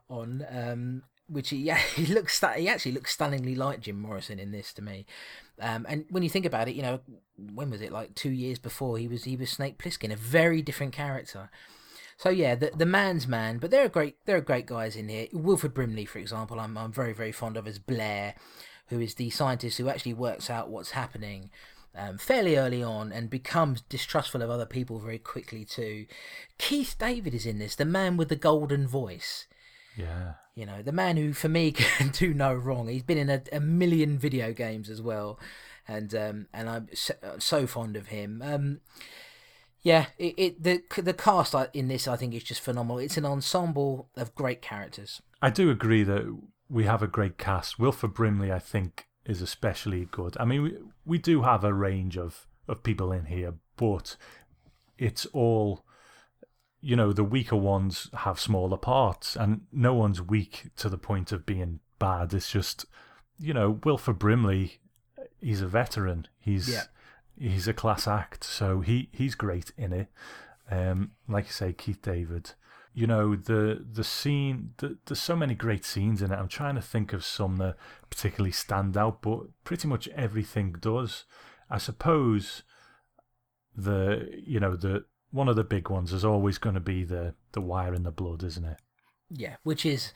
[0.09, 4.53] on, um, which he yeah he looks he actually looks stunningly like Jim Morrison in
[4.53, 5.07] this to me.
[5.61, 7.01] Um, and when you think about it, you know,
[7.37, 7.93] when was it?
[7.93, 11.51] Like two years before he was he was Snake Plissken, a very different character.
[12.16, 15.09] So yeah, the the man's man, but there are great there are great guys in
[15.09, 15.29] here.
[15.33, 18.35] Wilford Brimley, for example, I'm I'm very very fond of as Blair,
[18.89, 21.51] who is the scientist who actually works out what's happening.
[21.97, 26.07] Um, fairly early on and becomes distrustful of other people very quickly too.
[26.59, 29.47] Keith David is in this, the man with the golden voice.
[29.97, 30.34] Yeah.
[30.55, 32.88] You know, the man who, for me, can do no wrong.
[32.88, 35.38] He's been in a, a million video games as well,
[35.88, 38.42] and um, and I'm so, so fond of him.
[38.45, 38.80] Um,
[39.82, 42.99] yeah, it, it the the cast in this I think is just phenomenal.
[42.99, 45.20] It's an ensemble of great characters.
[45.42, 46.34] I do agree that
[46.68, 47.78] we have a great cast.
[47.78, 50.36] Wilford Brimley, I think, is especially good.
[50.40, 54.16] I mean, we, we do have a range of, of people in here, but
[54.99, 55.84] it's all,
[56.85, 61.32] you know, the weaker ones have smaller parts, and no one's weak to the point
[61.32, 62.35] of being bad.
[62.35, 62.85] It's just,
[63.39, 64.80] you know, Wilford Brimley,
[65.41, 66.28] he's a veteran.
[66.39, 66.82] He's Yeah.
[67.39, 70.09] he's a class act, so he, he's great in it.
[70.70, 72.53] Um, like you say, Keith David.
[72.93, 74.74] You know the the scene.
[74.76, 76.39] The, there's so many great scenes in it.
[76.39, 77.76] I'm trying to think of some that
[78.09, 81.24] particularly stand out, but pretty much everything does.
[81.68, 82.62] I suppose
[83.74, 87.35] the you know the one of the big ones is always going to be the
[87.53, 88.78] the wire in the blood, isn't it?
[89.28, 90.12] Yeah, which is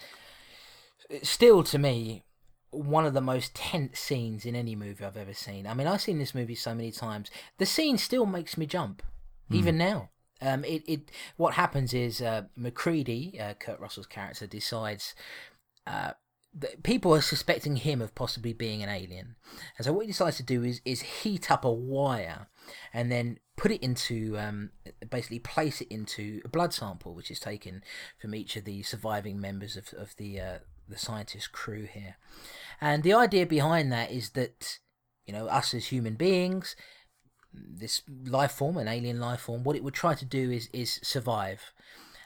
[1.22, 2.22] still to me
[2.70, 5.66] one of the most tense scenes in any movie I've ever seen.
[5.66, 7.30] I mean, I've seen this movie so many times.
[7.56, 9.02] The scene still makes me jump,
[9.50, 10.10] even now.
[10.40, 15.16] Um, it, it what happens is uh, McCready, uh, Kurt Russell's character, decides
[15.84, 16.12] uh,
[16.82, 19.36] people are suspecting him of possibly being an alien,
[19.76, 22.48] and so what he decides to do is is heat up a wire
[22.92, 24.70] and then put it into um,
[25.10, 27.82] basically place it into a blood sample, which is taken
[28.20, 32.16] from each of the surviving members of of the uh, the scientist crew here,
[32.80, 34.78] and the idea behind that is that
[35.26, 36.76] you know us as human beings
[37.52, 41.00] this life form, an alien life form, what it would try to do is is
[41.02, 41.72] survive,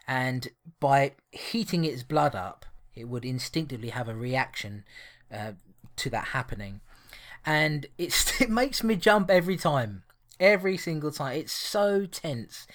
[0.07, 0.49] and
[0.81, 4.84] by heating its blood up, it would instinctively have a reaction
[5.32, 5.53] uh,
[5.97, 6.80] to that happening,
[7.45, 10.03] and it's, it makes me jump every time,
[10.38, 11.36] every single time.
[11.36, 12.66] It's so tense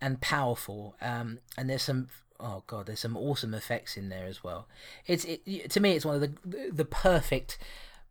[0.00, 2.08] and powerful, um, and there's some.
[2.40, 4.68] Oh god, there's some awesome effects in there as well.
[5.06, 7.58] It's it, to me, it's one of the the perfect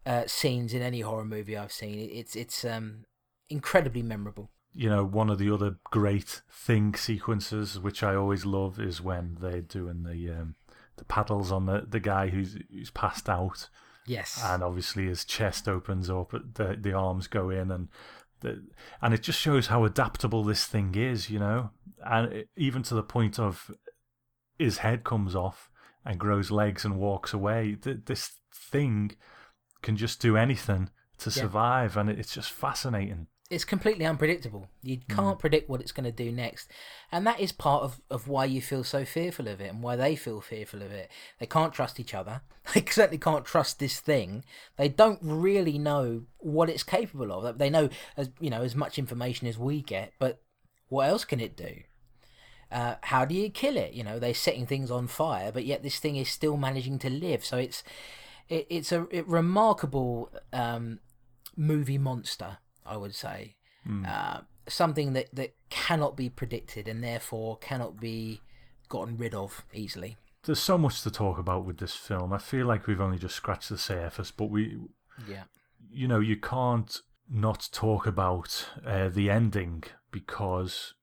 [0.05, 2.09] uh, scenes in any horror movie I've seen.
[2.11, 3.05] It's it's um
[3.49, 4.49] incredibly memorable.
[4.73, 9.37] You know, one of the other great thing sequences, which I always love, is when
[9.41, 10.55] they're doing the um,
[10.97, 13.69] the paddles on the, the guy who's who's passed out,
[14.05, 14.41] Yes.
[14.43, 17.87] and obviously his chest opens up, the the arms go in, and
[18.41, 18.63] the,
[19.01, 21.71] and it just shows how adaptable this thing is, you know,
[22.05, 23.71] and it, even to the point of
[24.59, 25.69] his head comes off
[26.05, 27.75] and grows legs and walks away.
[27.81, 29.11] Th- This thing
[29.81, 30.89] can just do anything
[31.19, 31.33] to Yeah.
[31.43, 33.27] survive, and it- it's just fascinating.
[33.49, 34.67] It's completely unpredictable.
[34.83, 35.15] You Hmm.
[35.15, 36.69] can't predict what it's going to do next.
[37.11, 39.95] And that is part of, of why you feel so fearful of it and why
[39.95, 41.09] they feel fearful of it.
[41.39, 42.41] They can't trust each other.
[42.73, 44.43] They certainly can't trust this thing.
[44.75, 47.57] They don't really know what it's capable of.
[47.57, 47.87] They know
[48.17, 50.41] as you know as much information as we get, but
[50.89, 51.83] what else can it do?
[52.69, 53.93] Uh, how do you kill it?
[53.93, 57.09] You know, they're setting things on fire, but yet this thing is still managing to
[57.09, 57.45] live.
[57.45, 57.85] So it's
[58.49, 60.99] it, it's a it, remarkable um,
[61.55, 62.57] movie monster,
[62.87, 63.55] I would say.
[64.05, 68.41] Uh, something that, that cannot be predicted and therefore cannot be
[68.89, 70.17] gotten rid of easily.
[70.43, 72.33] there's so much to talk about with this film.
[72.33, 74.77] I feel like we've only just scratched the surface, but we,
[75.25, 75.43] Yeah.
[75.89, 80.93] you know, you can't not talk about uh, the ending because,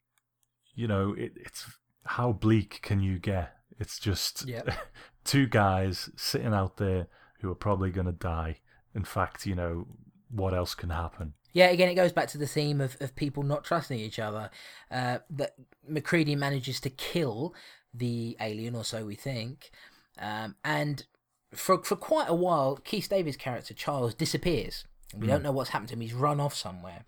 [0.74, 1.64] you know, it, it's
[2.05, 3.55] how bleak can you get?
[3.80, 4.68] It's just Yep.
[5.24, 7.07] two guys sitting out there
[7.41, 8.59] who are probably going to die.
[8.95, 9.87] In fact, you know,
[10.30, 11.32] what else can happen?
[11.55, 14.50] Yeah, again, it goes back to the theme of, of people not trusting each other.
[14.90, 15.55] Uh, that
[15.88, 17.55] McCready manages to kill
[17.94, 19.70] the alien, or so we think,
[20.18, 21.07] um, and
[21.55, 24.84] for for quite a while, Keith David's character Charles disappears.
[25.16, 26.00] We don't know what's happened to him.
[26.00, 27.05] He's run off somewhere.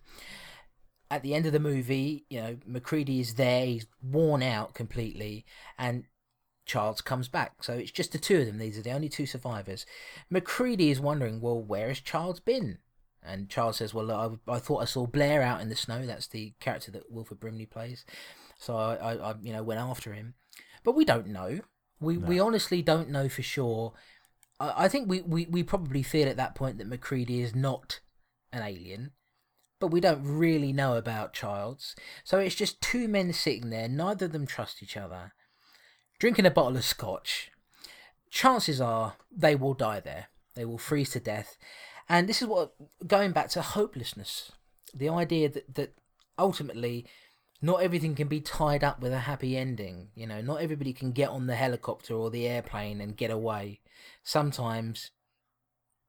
[1.10, 3.66] At the end of the movie, you know, McCready is there.
[3.66, 5.44] He's worn out completely,
[5.76, 6.04] and
[6.66, 7.64] Charles comes back.
[7.64, 8.58] So it's just the two of them.
[8.58, 9.86] These are the only two survivors.
[10.30, 12.78] McCready is wondering, well, where has Charles been?
[13.26, 16.06] And Charles says, well, look, I, I thought I saw Blair out in the snow.
[16.06, 18.04] That's the character that Wilford Brimley plays.
[18.58, 20.34] So I, I, I you know, went after him.
[20.84, 21.60] But we don't know.
[22.00, 23.94] We we honestly don't know for sure.
[24.60, 28.00] I, I think we, we, we probably feel at that point that Macready is not
[28.52, 29.12] an alien.
[29.78, 31.94] But we don't really know about Childs.
[32.24, 33.88] So it's just two men sitting there.
[33.88, 35.32] Neither of them trust each other.
[36.18, 37.50] Drinking a bottle of scotch.
[38.30, 40.28] Chances are they will die there.
[40.54, 41.58] They will freeze to death.
[42.08, 42.74] And this is what,
[43.06, 44.52] going back to hopelessness,
[44.94, 45.94] the idea that, that
[46.38, 47.06] ultimately
[47.62, 50.08] not everything can be tied up with a happy ending.
[50.14, 53.80] You know, not everybody can get on the helicopter or the airplane and get away.
[54.22, 55.10] Sometimes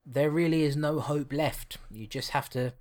[0.05, 1.77] there really is no hope left.
[1.89, 2.73] You just have to.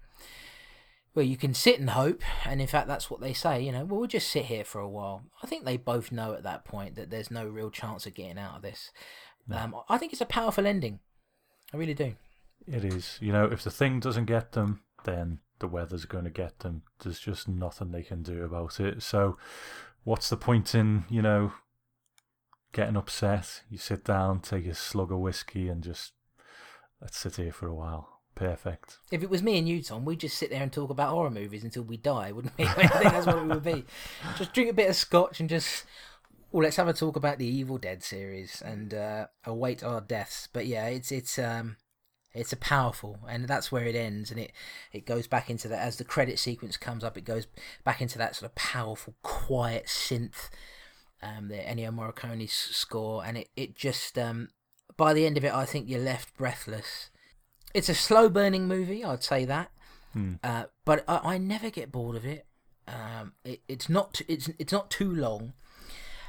[1.14, 3.62] Well, you can sit and hope, and in fact, that's what they say.
[3.62, 5.22] You know, well, we'll just sit here for a while.
[5.42, 8.38] I think they both know at that point that there's no real chance of getting
[8.38, 8.90] out of this.
[9.50, 11.00] Um, I think it's a powerful ending.
[11.72, 12.16] I really do.
[12.66, 13.18] It is.
[13.20, 16.82] You know, if the thing doesn't get them, then the weather's going to get them.
[17.02, 19.02] There's just nothing they can do about it.
[19.02, 19.36] So,
[20.04, 21.52] what's the point in, you know,
[22.72, 23.62] getting upset?
[23.70, 26.12] You sit down, take a slug of whiskey, and just
[27.00, 28.16] let's sit here for a while.
[28.34, 28.98] Perfect.
[29.10, 31.30] If it was me and you, Tom, we'd just sit there and talk about horror
[31.30, 32.64] movies until we die, wouldn't we?
[32.66, 33.84] I think that's what it would be.
[34.36, 35.84] Just drink a bit of scotch and just,
[36.52, 40.50] well, let's have a talk about the Evil Dead series and uh, await our deaths.
[40.52, 41.78] But yeah, it's it's um,
[42.36, 44.52] it's a powerful, and that's where it ends, and it
[44.92, 47.46] it goes back into that as the credit sequence comes up, it goes
[47.84, 50.50] back into that sort of powerful, quiet synth,
[51.22, 54.48] um, the Ennio Morricone score, and it it just um,
[54.96, 57.10] by the end of it, I think you're left breathless.
[57.74, 59.70] It's a slow burning movie, I'd say that,
[60.42, 62.46] uh, but I, I never get bored of it.
[62.88, 65.54] Um, it it's not it's it's not too long,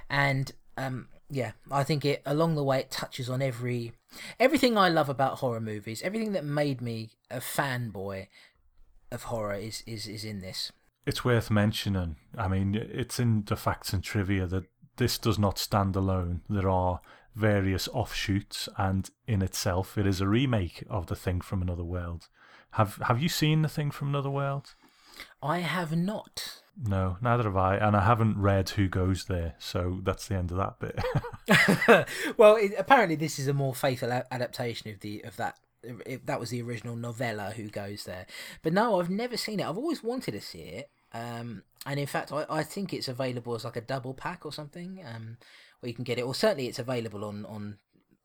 [0.09, 3.93] and um, yeah, I think it along the way it touches on every
[4.39, 6.01] everything I love about horror movies.
[6.01, 8.27] Everything that made me a fanboy
[9.11, 10.71] of horror is is is in this.
[11.05, 12.17] It's worth mentioning.
[12.37, 14.65] I mean, it's in the facts and trivia that
[14.97, 16.41] this does not stand alone.
[16.49, 16.99] There are
[17.33, 22.27] various offshoots, and in itself, it is a remake of The Thing from Another World.
[22.71, 24.75] Have Have you seen The Thing from Another World?
[25.41, 26.61] I have not.
[26.79, 30.51] No, neither have I, and I haven't read Who Goes There, so that's the end
[30.51, 30.99] of that bit.
[32.37, 35.57] well, it, apparently this is a more faithful a- adaptation of the of that.
[35.83, 38.27] If that was the original novella, Who Goes There?
[38.61, 39.65] But no, I've never seen it.
[39.65, 43.55] I've always wanted to see it, um, and in fact, I, I think it's available
[43.55, 45.37] as like a double pack or something, um,
[45.79, 46.23] where you can get it.
[46.23, 47.77] Or certainly, it's available on on.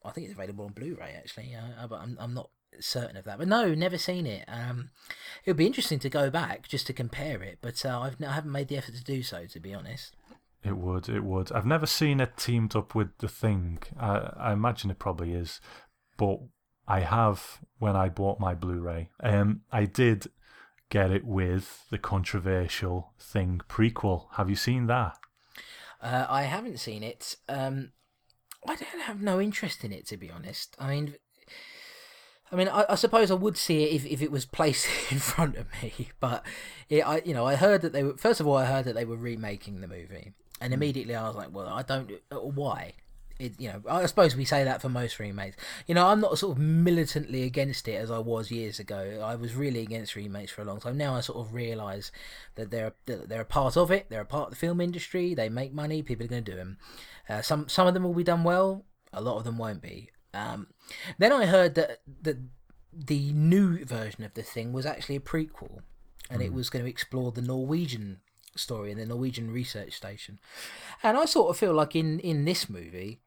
[0.05, 2.51] I think it's available on Blu-ray actually, uh, but I'm I'm not
[2.81, 3.39] certain of that.
[3.39, 4.45] But no, never seen it.
[4.49, 4.91] Um,
[5.45, 8.33] it would be interesting to go back just to compare it, but uh, I've I
[8.33, 10.15] haven't made the effort to do so, to be honest.
[10.65, 11.51] It would, it would.
[11.51, 13.79] I've never seen it teamed up with the thing.
[13.99, 15.61] I, I imagine it probably is,
[16.17, 16.39] but
[16.87, 19.11] I have when I bought my Blu-ray.
[19.23, 20.29] Um, I did
[20.89, 24.27] get it with the controversial thing prequel.
[24.37, 25.19] Have you seen that?
[26.01, 27.37] Uh, I haven't seen it.
[27.49, 27.93] Um,
[28.67, 30.77] I don't have no interest in it, to be honest.
[30.79, 31.15] I mean,
[32.53, 35.19] I mean, I, I suppose I would see it if, if it was placed in
[35.19, 36.11] front of me.
[36.21, 36.45] But
[36.89, 38.17] it, I, you know, I heard that they were.
[38.17, 41.37] First of all, I heard that they were remaking the movie, and immediately I was
[41.37, 42.11] like, well, I don't.
[42.31, 42.93] uh, Why?
[43.39, 45.57] It, you know, I suppose we say that for most remakes.
[45.89, 49.21] You know, I'm not sort of militantly against it as I was years ago.
[49.25, 50.97] I was really against remakes for a long time.
[50.97, 52.13] Now I sort of realise
[52.55, 54.07] that they're that they're a part of it.
[54.11, 55.35] They're a part of the film industry.
[55.35, 56.03] They make money.
[56.03, 56.77] People are going to do them.
[57.29, 58.85] Uh, some some of them will be done well.
[59.13, 60.11] A lot of them won't be.
[60.35, 60.69] Um,
[61.19, 62.39] then I heard that that
[62.93, 65.81] the new version of the thing was actually a prequel,
[66.31, 68.21] and it was going to explore the Norwegian
[68.57, 70.39] story and the Norwegian research station.
[71.03, 73.21] And I sort of feel like in in this movie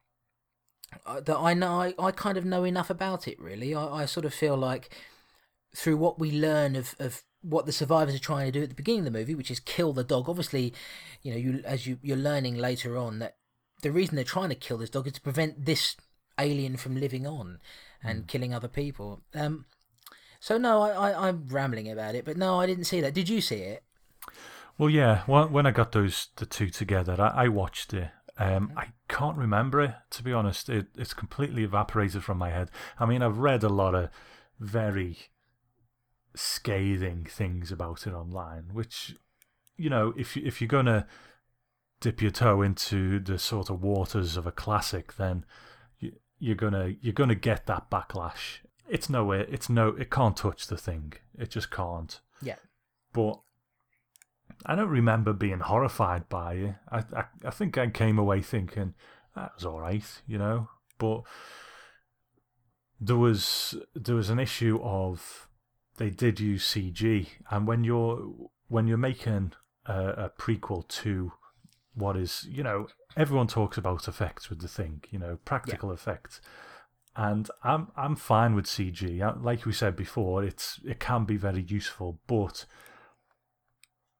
[1.04, 3.40] uh, that I know I, I kind of know enough about it.
[3.40, 4.90] Really, I, I sort of feel like
[5.74, 8.74] through what we learn of of what the survivors are trying to do at the
[8.74, 10.28] beginning of the movie, which is kill the dog.
[10.28, 10.72] Obviously,
[11.22, 13.36] you know, you as you you're learning later on that
[13.82, 15.96] the reason they're trying to kill this dog is to prevent this
[16.38, 17.58] alien from living on
[18.02, 18.26] and Hmm.
[18.26, 19.22] killing other people.
[19.34, 19.64] Um,
[20.40, 23.14] so no, I, I I'm rambling about it, but no, I didn't see that.
[23.14, 23.82] Did you see it?
[24.78, 25.22] Well, yeah.
[25.26, 28.10] When when I got those the two together, I, I watched it.
[28.38, 30.68] Um, I can't remember it to be honest.
[30.68, 32.70] It it's completely evaporated from my head.
[32.98, 34.10] I mean, I've read a lot of
[34.60, 35.16] very
[36.34, 39.16] scathing things about it online, which
[39.78, 41.06] you know, if you- if you're gonna
[42.00, 45.44] dip your toe into the sort of waters of a classic, then
[46.38, 48.58] you're gonna you're gonna get that backlash.
[48.88, 49.46] It's nowhere.
[49.48, 49.88] It's no.
[49.88, 51.14] It can't touch the thing.
[51.38, 52.20] It just can't.
[52.42, 52.56] Yeah.
[53.12, 53.40] But
[54.64, 56.74] I don't remember being horrified by it.
[56.90, 58.94] I, I, I think I came away thinking
[59.34, 60.68] that was all right, you know.
[60.98, 61.22] But
[63.00, 65.48] there was there was an issue of
[65.96, 68.34] they did use CG, and when you're
[68.68, 69.52] when you're making
[69.86, 71.32] a, a prequel to
[71.96, 72.86] what is you know
[73.16, 76.40] everyone talks about effects with the thing, you know, practical effects.
[77.16, 79.20] And I'm I'm fine with CG.
[79.22, 82.66] Uh, Like we said before, it's it can be very useful, but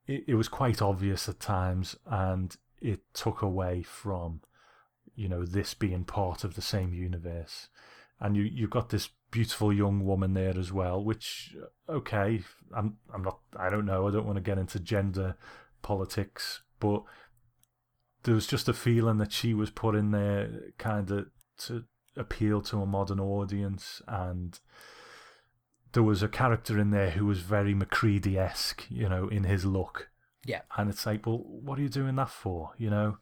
[0.06, 4.40] it, it was quite obvious at times and it took away from
[5.14, 7.68] you know this being part of the same universe
[8.20, 11.56] and you you've got this beautiful young woman there as well which
[11.88, 12.42] okay
[12.74, 15.36] i'm i'm not i don't know i don't want to get into gender
[15.82, 17.02] politics but
[18.26, 21.26] there was just a feeling that she was put in there kind of
[21.58, 21.84] to
[22.16, 24.58] appeal to a modern audience and
[25.92, 29.64] there was a character in there who was very Macready esque, you know, in his
[29.64, 30.10] look.
[30.44, 30.62] Yeah.
[30.76, 32.72] And it's like, well, what are you doing that for?
[32.78, 33.18] You know?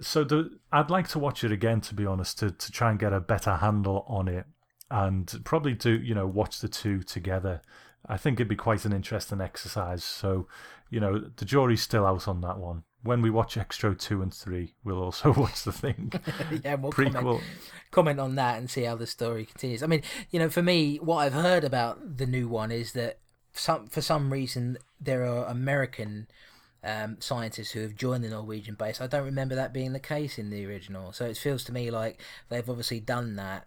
[0.00, 2.98] So the, I'd like to watch it again, to be honest, to, to try and
[2.98, 4.46] get a better handle on it
[4.90, 7.60] and probably do, you know, watch the two together.
[8.06, 10.02] I think it'd be quite an interesting exercise.
[10.02, 10.48] So,
[10.88, 12.84] you know, the jury's still out on that one.
[13.04, 16.12] When we watch Xtro 2 and 3, we'll also watch the thing.
[16.64, 17.12] yeah, we'll Prequel.
[17.12, 17.42] comment,
[17.90, 19.82] comment on that and see how the story continues.
[19.82, 23.18] I mean, you know, for me, what I've heard about the new one is that
[23.52, 26.26] some for some reason there are American
[26.82, 29.00] um, scientists who have joined the Norwegian base.
[29.00, 31.90] I don't remember that being the case in the original, so it feels to me
[31.90, 33.66] like they've obviously done that.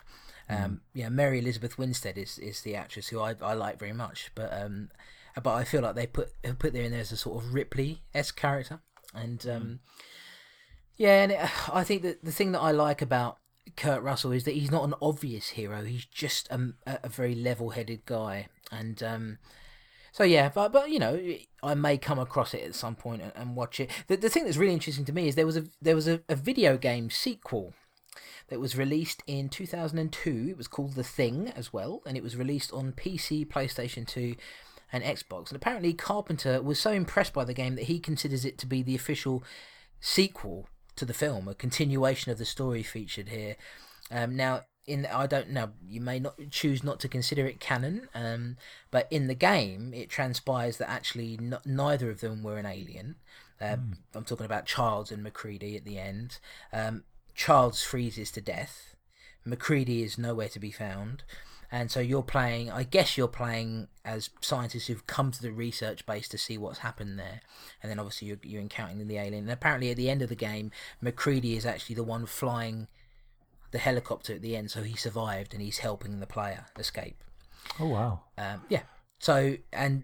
[0.50, 4.32] Um, Yeah, Mary Elizabeth Winstead is, is the actress who I, I like very much,
[4.34, 4.90] but um,
[5.42, 8.02] but I feel like they put put there in there as a sort of Ripley
[8.14, 8.80] esque character,
[9.18, 9.80] and um,
[10.96, 13.38] yeah, and it, I think that the thing that I like about
[13.76, 15.84] Kurt Russell is that he's not an obvious hero.
[15.84, 19.38] He's just um, a, a very level-headed guy, and um,
[20.12, 20.50] so yeah.
[20.50, 21.20] But but you know,
[21.62, 23.92] I may come across it at some point and, and watch it.
[24.08, 26.22] The the thing that's really interesting to me is there was a there was a,
[26.30, 27.74] a video game sequel
[28.50, 30.48] that was released in 2002.
[30.50, 34.36] It was called The Thing as well, and it was released on PC, PlayStation 2,
[34.92, 35.50] and Xbox.
[35.50, 38.82] And apparently, Carpenter was so impressed by the game that he considers it to be
[38.82, 39.44] the official
[40.00, 43.56] sequel to the film, a continuation of the story featured here.
[44.12, 48.08] Um, now, in I don't know, you may not choose not to consider it canon,
[48.16, 48.58] um,
[48.90, 53.16] but in the game, it transpires that actually n- neither of them were an alien.
[53.60, 56.40] Um, I'm talking about Childs and McCready at the end.
[56.72, 57.04] Um,
[57.36, 58.96] Childs freezes to death.
[59.44, 61.24] McCready is nowhere to be found.
[61.72, 66.06] And so you're playing, I guess you're playing as scientists who've come to the research
[66.06, 67.42] base to see what's happened there.
[67.84, 69.44] And then obviously you're, you're encountering the alien.
[69.44, 70.72] And apparently at the end of the game,
[71.02, 72.88] McCready is actually the one flying
[73.72, 74.72] the helicopter at the end.
[74.72, 77.22] So he survived and he's helping the player escape.
[77.82, 78.22] Oh, wow.
[78.38, 78.84] Um, yeah.
[79.20, 80.04] So, and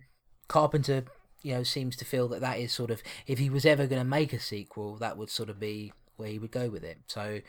[0.50, 1.06] Carpenter,
[1.44, 4.02] you know, seems to feel that that is sort of, if he was ever going
[4.02, 6.98] to make a sequel, that would sort of be where he would go with it.
[7.08, 7.40] So,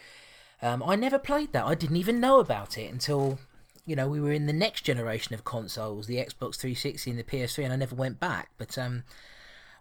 [0.62, 1.64] um, I never played that.
[1.64, 3.40] I didn't even know about it until,
[3.86, 7.24] you know, we were in the next generation of consoles, the Xbox 360 and the
[7.24, 8.50] PS3, and I never went back.
[8.56, 9.04] But um,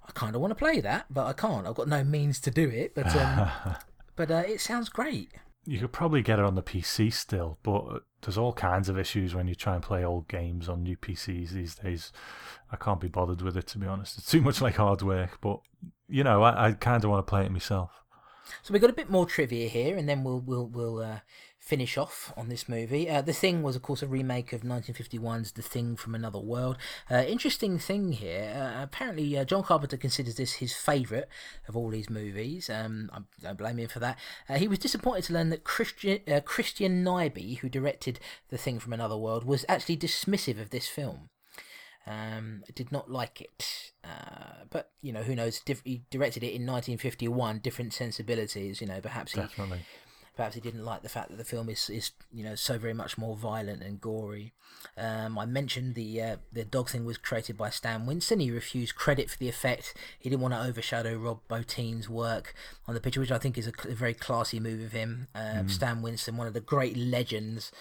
[0.07, 1.65] I kind of want to play that, but I can't.
[1.65, 2.93] I've got no means to do it.
[2.93, 3.49] But um,
[4.15, 5.31] but uh, it sounds great.
[5.65, 9.33] You could probably get it on the PC still, but there's all kinds of issues
[9.33, 12.11] when you try and play old games on new PCs these days.
[12.69, 14.17] I can't be bothered with it, to be honest.
[14.17, 15.61] It's too much like hard work, but,
[16.09, 17.91] you know, I, I kind of want to play it myself.
[18.61, 21.19] So we've got a bit more trivia here, and then we'll we'll we'll uh,
[21.63, 23.09] finish off on this movie.
[23.09, 26.77] Uh, the Thing was, of course, a remake of 1951's The Thing from Another World.
[27.09, 28.53] Uh, interesting thing here.
[28.53, 31.23] Uh, apparently, uh, John Carpenter considers this his favourite
[31.69, 32.69] of all his movies.
[32.69, 34.19] Um, I don't blame him for that.
[34.49, 38.19] Uh, he was disappointed to learn that Christian uh, Christian Nyby, who directed
[38.49, 41.29] The Thing from Another World, was actually dismissive of this film.
[42.05, 45.61] Um, did not like it, uh, but you know who knows?
[45.85, 48.81] He directed it in 1951, different sensibilities.
[48.81, 49.39] You know, perhaps he.
[50.35, 52.93] Perhaps he didn't like the fact that the film is, is you know so very
[52.93, 54.53] much more violent and gory.
[54.97, 58.39] Um, I mentioned the uh, the dog thing was created by Stan Winston.
[58.39, 59.93] He refused credit for the effect.
[60.19, 62.53] He didn't want to overshadow Rob Bottin's work
[62.87, 65.27] on the picture, which I think is a, a very classy move of him.
[65.35, 67.71] Uh, Stan Winston, one of the great legends.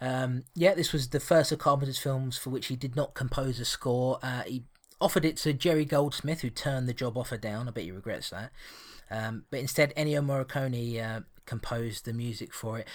[0.00, 3.60] Um, yeah, this was the first of Carpenter's films for which he did not compose
[3.60, 4.18] a score.
[4.20, 4.64] Uh, he
[5.00, 7.68] offered it to Jerry Goldsmith, who turned the job offer down.
[7.68, 8.50] I bet he regrets that.
[9.10, 12.88] Um, but instead, Ennio Morricone uh, composed the music for it.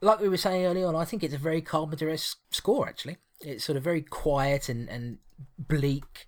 [0.00, 2.88] Like we were saying early on, I think it's a very Carpenter-esque score.
[2.88, 5.18] Actually, it's sort of very quiet and, and
[5.58, 6.26] bleak,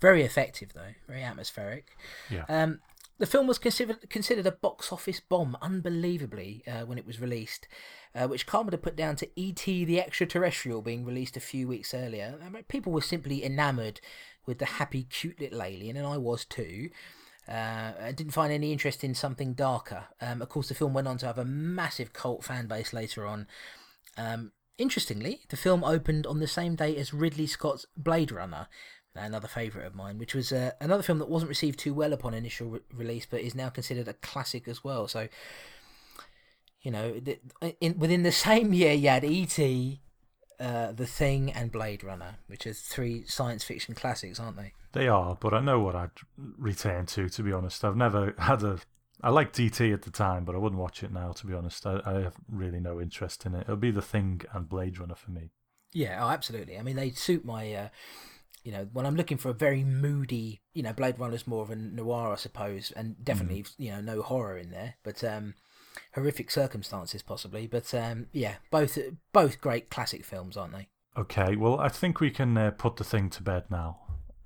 [0.00, 1.96] very effective though, very atmospheric.
[2.30, 2.44] Yeah.
[2.48, 2.80] Um,
[3.18, 7.68] the film was considered considered a box office bomb, unbelievably, uh, when it was released,
[8.14, 9.84] uh, which Carpenter put down to E.T.
[9.84, 12.36] the Extraterrestrial being released a few weeks earlier.
[12.44, 14.00] I mean, people were simply enamoured
[14.44, 16.90] with the happy, cute little alien, and I was too.
[17.48, 20.04] Uh, I didn't find any interest in something darker.
[20.20, 23.26] Um, of course, the film went on to have a massive cult fan base later
[23.26, 23.46] on.
[24.16, 28.68] Um, interestingly, the film opened on the same day as Ridley Scott's Blade Runner,
[29.14, 32.32] another favourite of mine, which was uh, another film that wasn't received too well upon
[32.32, 35.08] initial re- release, but is now considered a classic as well.
[35.08, 35.28] So,
[36.80, 37.20] you know,
[37.80, 40.00] in, within the same year, you had E.T.,
[40.62, 44.72] uh, The Thing, and Blade Runner, which are three science fiction classics, aren't they?
[44.92, 47.28] They are, but I know what I'd return to.
[47.28, 48.78] To be honest, I've never had a.
[49.22, 49.92] I liked E.T.
[49.92, 51.32] at the time, but I wouldn't watch it now.
[51.32, 53.62] To be honest, I, I have really no interest in it.
[53.62, 55.50] It'll be The Thing and Blade Runner for me.
[55.92, 56.78] Yeah, oh, absolutely.
[56.78, 57.88] I mean, they suit my, uh,
[58.64, 61.70] you know, when I'm looking for a very moody, you know, Blade Runner's more of
[61.70, 65.54] a noir, I suppose, and definitely, you know, no horror in there, but um,
[66.14, 67.66] horrific circumstances possibly.
[67.66, 68.98] But um, yeah, both
[69.32, 70.88] both great classic films, aren't they?
[71.16, 73.98] Okay, well, I think we can uh, put the thing to bed now.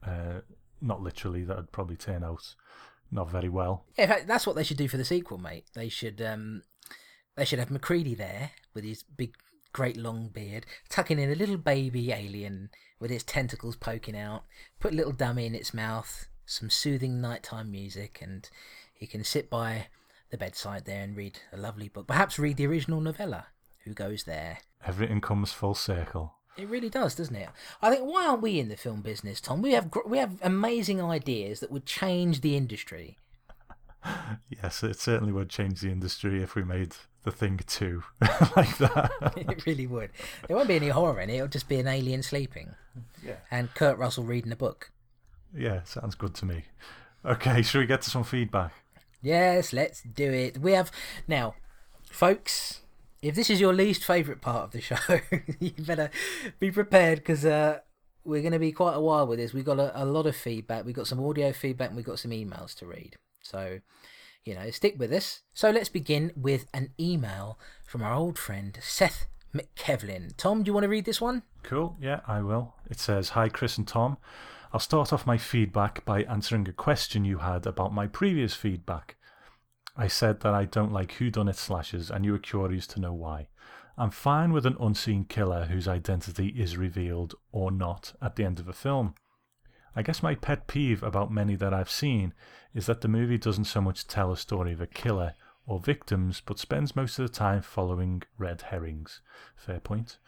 [0.05, 0.41] Uh,
[0.81, 2.55] not literally, that'd probably turn out
[3.11, 3.85] not very well.
[3.97, 5.65] Yeah, in fact, that's what they should do for the sequel, mate.
[5.75, 6.63] They should um,
[7.37, 9.35] they should have Macready there with his big,
[9.73, 14.45] great long beard, tucking in a little baby alien with its tentacles poking out.
[14.81, 18.49] Put a little dummy in its mouth, some soothing nighttime music, and
[18.95, 19.89] he can sit by
[20.31, 22.07] the bedside there and read a lovely book.
[22.07, 23.47] Perhaps read the original novella.
[23.85, 24.59] Who goes there?
[24.85, 26.35] Everything comes full circle.
[26.57, 27.49] It really does, doesn't it?
[27.83, 29.61] I think why aren't we in the film business, Tom?
[29.63, 33.19] We have we have amazing ideas that would change the industry.
[34.63, 36.95] Yes, it certainly would change the industry if we made
[37.25, 38.05] the thing too
[38.57, 39.11] like that.
[39.37, 40.11] it really would.
[40.47, 41.35] There won't be any horror in it.
[41.35, 42.75] It'll just be an alien sleeping.
[43.25, 43.35] Yeah.
[43.51, 44.93] And Kurt Russell reading a book.
[45.53, 46.67] yeah, sounds good to me.
[47.25, 48.73] Okay, should we get to some feedback?
[49.27, 50.59] Yes, let's do it.
[50.59, 50.93] We have
[51.27, 51.57] now,
[52.09, 52.83] folks.
[53.21, 54.97] If this is your least favourite part of the show,
[55.59, 56.13] you better
[56.61, 57.81] be prepared because uh,
[58.23, 59.53] we're going to be quite a while with this.
[59.53, 60.85] We've got a, a lot of feedback.
[60.85, 63.17] We've got some audio feedback and we've got some emails to read.
[63.43, 63.81] So,
[64.45, 65.41] you know, stick with us.
[65.55, 70.37] So let's begin with an email from our old friend Seth McKevlin.
[70.37, 71.43] Tom, do you want to read this one?
[71.65, 72.75] Cool, yeah, I will.
[72.89, 74.19] It says Hi, Chris and Tom.
[74.77, 79.17] I'll start off my feedback by answering a question you had about my previous feedback.
[79.97, 83.49] I said that I don't like whodunit slashers, and you were curious to know why.
[83.97, 88.61] I'm fine with an unseen killer whose identity is revealed or not at the end
[88.61, 89.15] of a film.
[89.95, 92.35] I guess my pet peeve about many that I've seen
[92.75, 95.33] is that the movie doesn't so much tell a story of a killer
[95.67, 99.23] or victims, but spends most of the time following red herrings.
[99.57, 100.19] Fair point.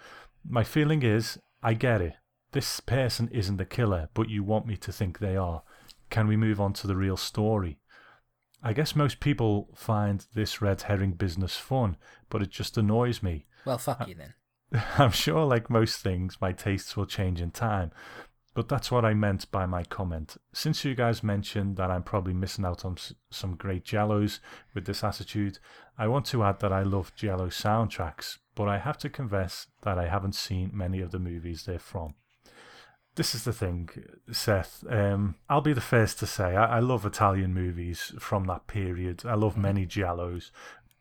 [0.43, 2.15] My feeling is, I get it.
[2.53, 5.63] This person isn't the killer, but you want me to think they are.
[6.11, 7.79] Can we move on to the real story?
[8.63, 11.97] I guess most people find this red herring business fun,
[12.31, 13.47] but it just annoys me.
[13.65, 14.35] Well, fuck you then.
[14.99, 17.93] I'm sure, like most things, my tastes will change in time.
[18.55, 20.37] But that's what I meant by my comment.
[20.53, 24.41] Since you guys mentioned that I'm probably missing out on s- some great Giallos
[24.75, 25.59] with this attitude,
[25.97, 29.99] I want to add that I love Giallo soundtracks, but I have to confess that
[29.99, 32.15] I haven't seen many of the movies they're from.
[33.19, 33.91] This is the thing,
[34.31, 34.85] Seth.
[34.89, 39.25] Um, I'll be the first to say I, I love Italian movies from that period.
[39.27, 40.53] I love many Giallos,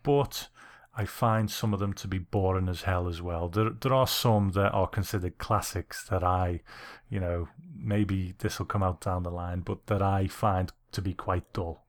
[0.02, 0.48] but
[0.96, 3.50] I find some of them to be boring as hell as well.
[3.50, 6.62] There, there are some that are considered classics that I,
[7.08, 11.04] you know, maybe this will come out down the line, but that I find to
[11.04, 11.86] be quite dull.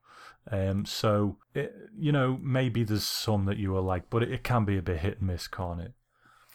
[0.50, 4.44] Um, so, it, you know, maybe there's some that you will like, but it, it
[4.44, 5.94] can be a bit hit and miss, can't it?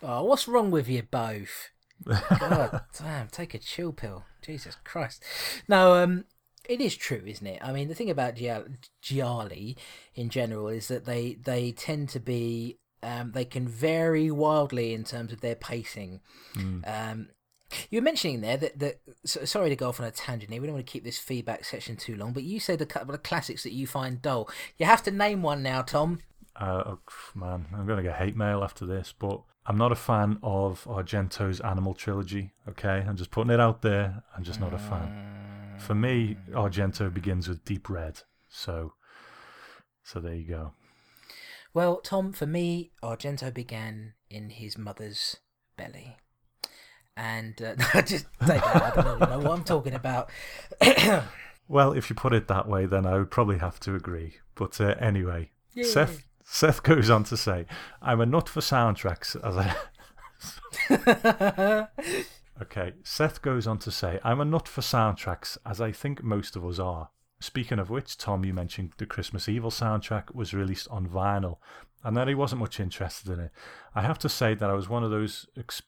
[0.04, 1.72] Oh, what's wrong with you both?
[2.06, 4.24] God damn, take a chill pill.
[4.42, 5.24] Jesus Christ.
[5.68, 6.26] No, um,
[6.68, 7.60] it is true, isn't it?
[7.62, 8.68] I mean, the thing about Gia-
[9.02, 9.78] Gialli
[10.16, 15.04] in general is that they they tend to be um, they can vary wildly in
[15.04, 16.22] terms of their pacing.
[16.86, 17.30] Um,
[17.90, 20.62] you were mentioning there that, that so, sorry to go off on a tangent here.
[20.62, 23.14] We don't want to keep this feedback section too long, but you said a couple
[23.14, 24.50] of classics that you find dull.
[24.78, 26.20] You have to name one now, Tom.
[26.56, 27.00] Uh, oh,
[27.34, 30.84] man, I'm going to get hate mail after this, but I'm not a fan of
[30.86, 32.54] Argento's Animal trilogy.
[32.68, 34.24] Okay, I'm just putting it out there.
[34.36, 35.78] I'm just not a fan.
[35.80, 38.22] For me, Argento begins with Deep Red.
[38.50, 38.94] So,
[40.04, 40.74] so there you go.
[41.74, 45.38] Well, Tom, for me, Argento began in his mother's
[45.78, 46.18] belly.
[47.16, 48.94] And uh, just take that.
[48.98, 50.30] I don't know what I'm talking about.
[51.68, 54.36] Well, if you put it that way, then I would probably have to agree.
[54.56, 55.84] But uh, anyway, Yay.
[55.84, 57.66] Seth Seth goes on to say,
[58.02, 59.76] "I'm a nut for soundtracks." As I
[62.62, 66.56] okay, Seth goes on to say, "I'm a nut for soundtracks, as I think most
[66.56, 67.10] of us are."
[67.40, 71.58] Speaking of which, Tom, you mentioned the Christmas Evil soundtrack was released on vinyl,
[72.04, 73.52] and that he wasn't much interested in it.
[73.94, 75.82] I have to say that I was one of those ex-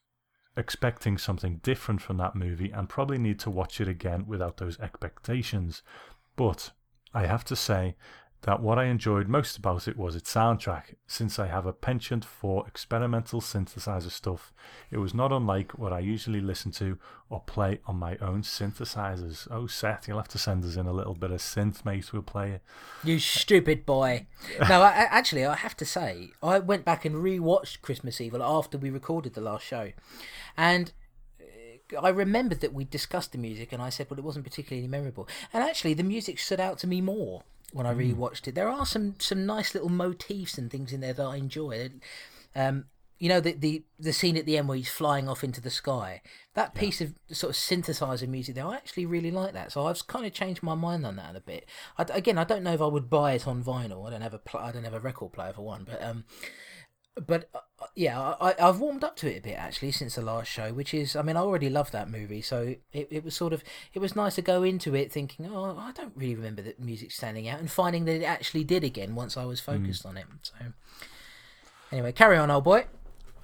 [0.57, 4.79] expecting something different from that movie and probably need to watch it again without those
[4.79, 5.81] expectations.
[6.35, 6.71] But
[7.13, 7.95] I have to say
[8.45, 10.93] that what I enjoyed most about it was its soundtrack.
[11.07, 14.53] Since I have a penchant for experimental synthesizer stuff,
[14.91, 19.47] it was not unlike what I usually listen to or play on my own synthesizers.
[19.49, 22.13] Oh, Seth, you'll have to send us in a little bit of synth, mate.
[22.13, 22.61] We'll play it.
[23.03, 24.27] You stupid boy.
[24.69, 28.77] No, I, actually, I have to say, I went back and rewatched Christmas Evil after
[28.77, 29.91] we recorded the last show.
[30.55, 30.91] And
[31.41, 34.87] uh, I remembered that we discussed the music, and I said, well, it wasn't particularly
[34.87, 35.27] memorable.
[35.51, 37.41] And actually, the music stood out to me more
[37.73, 38.55] when I rewatched it.
[38.55, 41.89] There are some, some nice little motifs and things in there that I enjoy.
[42.55, 42.85] Um,
[43.17, 45.69] you know the, the the scene at the end where he's flying off into the
[45.69, 46.21] sky.
[46.53, 49.71] That piece of sort of synthesizer music there, I actually really like that.
[49.71, 51.65] So I've kind of changed my mind on that a bit.
[51.97, 54.05] I, again, I don't know if I would buy it on vinyl.
[54.05, 56.25] I don't have a pl- I don't have a record player for one, but um,
[57.25, 57.59] but uh,
[57.95, 60.93] yeah, I, I've warmed up to it a bit actually since the last show, which
[60.93, 63.99] is, I mean, I already love that movie, so it, it was sort of, it
[63.99, 67.47] was nice to go into it thinking, oh, I don't really remember the music standing
[67.47, 69.73] out, and finding that it actually did again once I was hmm.
[69.73, 70.25] focused on it.
[70.41, 70.53] So
[71.91, 72.85] anyway, carry on, old boy.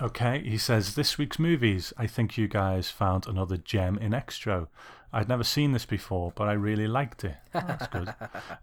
[0.01, 1.93] Okay, he says, This week's movies.
[1.97, 4.67] I think you guys found another gem in Xtro.
[5.13, 7.35] I'd never seen this before, but I really liked it.
[7.53, 8.13] Oh, that's good.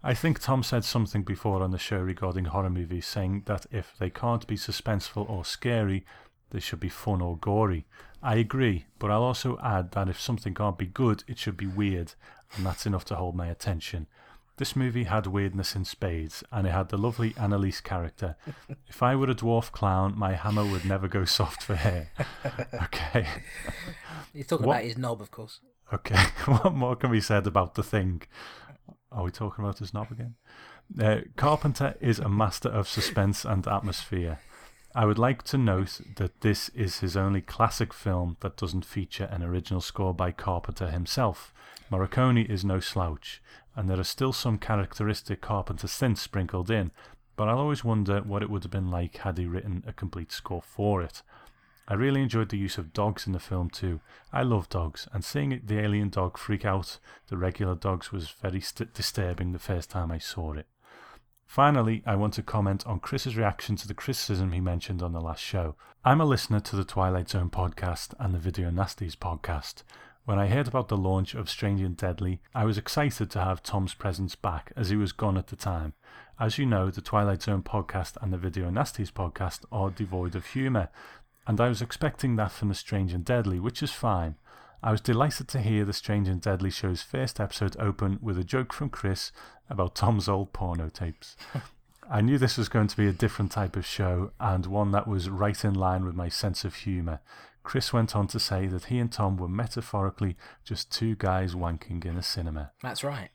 [0.03, 3.95] I think Tom said something before on the show regarding horror movies, saying that if
[3.99, 6.05] they can't be suspenseful or scary,
[6.49, 7.85] they should be fun or gory.
[8.23, 11.67] I agree, but I'll also add that if something can't be good, it should be
[11.67, 12.13] weird,
[12.55, 14.07] and that's enough to hold my attention.
[14.57, 18.35] This movie had weirdness in spades, and it had the lovely Analise character.
[18.87, 22.09] If I were a dwarf clown, my hammer would never go soft for hair.
[22.83, 23.27] Okay.
[24.33, 25.59] He's talking What- about his knob, of course.
[25.91, 28.21] Okay, what more can be said about the thing?
[29.11, 30.35] Are we talking about his knob again?
[30.99, 34.39] Uh, Carpenter is a master of suspense and atmosphere.
[34.95, 39.29] I would like to note that this is his only classic film that doesn't feature
[39.31, 41.53] an original score by Carpenter himself.
[41.91, 43.41] Morricone is no slouch,
[43.75, 46.91] and there are still some characteristic Carpenter synths sprinkled in,
[47.35, 50.31] but I'll always wonder what it would have been like had he written a complete
[50.31, 51.21] score for it.
[51.89, 53.99] I really enjoyed the use of dogs in the film too.
[54.31, 56.99] I love dogs, and seeing the alien dog freak out
[57.29, 60.67] the regular dogs was very st- disturbing the first time I saw it.
[61.47, 65.19] Finally, I want to comment on Chris's reaction to the criticism he mentioned on the
[65.19, 65.75] last show.
[66.05, 69.81] I'm a listener to the Twilight Zone podcast and the Video Nasties podcast.
[70.25, 73.63] When I heard about the launch of Strange and Deadly, I was excited to have
[73.63, 75.93] Tom's presence back as he was gone at the time.
[76.39, 80.45] As you know, the Twilight Zone podcast and the Video Nasties podcast are devoid of
[80.45, 80.89] humour,
[81.49, 84.35] and I was expecting that from the Strange and Deadly, which is fine.
[84.83, 88.43] I was delighted to hear the Strange and Deadly show's first episode open with a
[88.43, 89.31] joke from Chris
[89.67, 91.35] about Tom's old porno tapes.
[92.09, 95.07] I knew this was going to be a different type of show and one that
[95.07, 97.19] was right in line with my sense of humour.
[97.63, 102.05] Chris went on to say that he and Tom were metaphorically just two guys wanking
[102.05, 102.73] in a cinema.
[102.83, 103.29] That's right.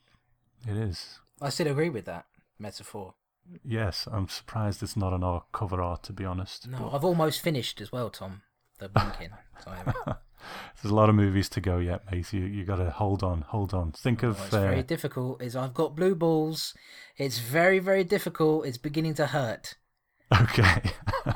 [0.69, 1.19] It is.
[1.43, 2.27] I still agree with that
[2.61, 3.15] metaphor.
[3.65, 6.69] Yes, I'm surprised it's not on our cover art, to be honest.
[6.69, 8.43] No, I've almost finished as well, Tom.
[8.79, 9.31] The winking.
[10.83, 12.33] There's a lot of movies to go yet, mate.
[12.33, 13.93] You you got to hold on, hold on.
[13.93, 15.41] Think of it's uh, very difficult.
[15.43, 16.75] Is I've got blue balls.
[17.17, 18.67] It's very, very difficult.
[18.67, 19.77] It's beginning to hurt.
[20.43, 20.83] okay.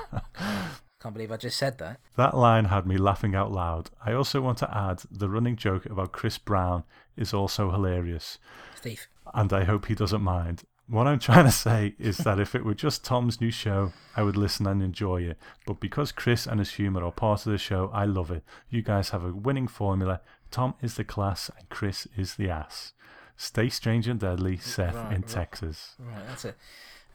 [1.01, 2.01] Can't believe I just said that.
[2.17, 3.91] That line had me laughing out loud.
[4.05, 6.83] I also want to add the running joke about Chris Brown
[7.17, 8.39] is also hilarious,
[8.75, 9.07] Steve.
[9.33, 10.65] and I hope he doesn't mind.
[10.89, 14.23] What I'm trying to say is that if it were just Tom's new show, I
[14.23, 15.39] would listen and enjoy it.
[15.67, 18.43] But because Chris and his humour are part of the show, I love it.
[18.71, 20.21] You guys have a winning formula.
[20.51, 22.93] Tom is the class and Chris is the ass.
[23.37, 25.29] Stay strange and deadly, Seth Right, in right.
[25.29, 25.95] Texas.
[25.99, 26.55] Right, that's a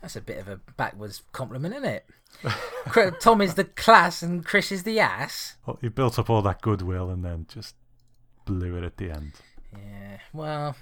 [0.01, 2.05] that's a bit of a backwards compliment, isn't it?
[3.21, 5.55] Tom is the class and Chris is the ass.
[5.65, 7.75] Well, he built up all that goodwill and then just
[8.45, 9.33] blew it at the end.
[9.73, 10.17] Yeah.
[10.33, 10.75] Well,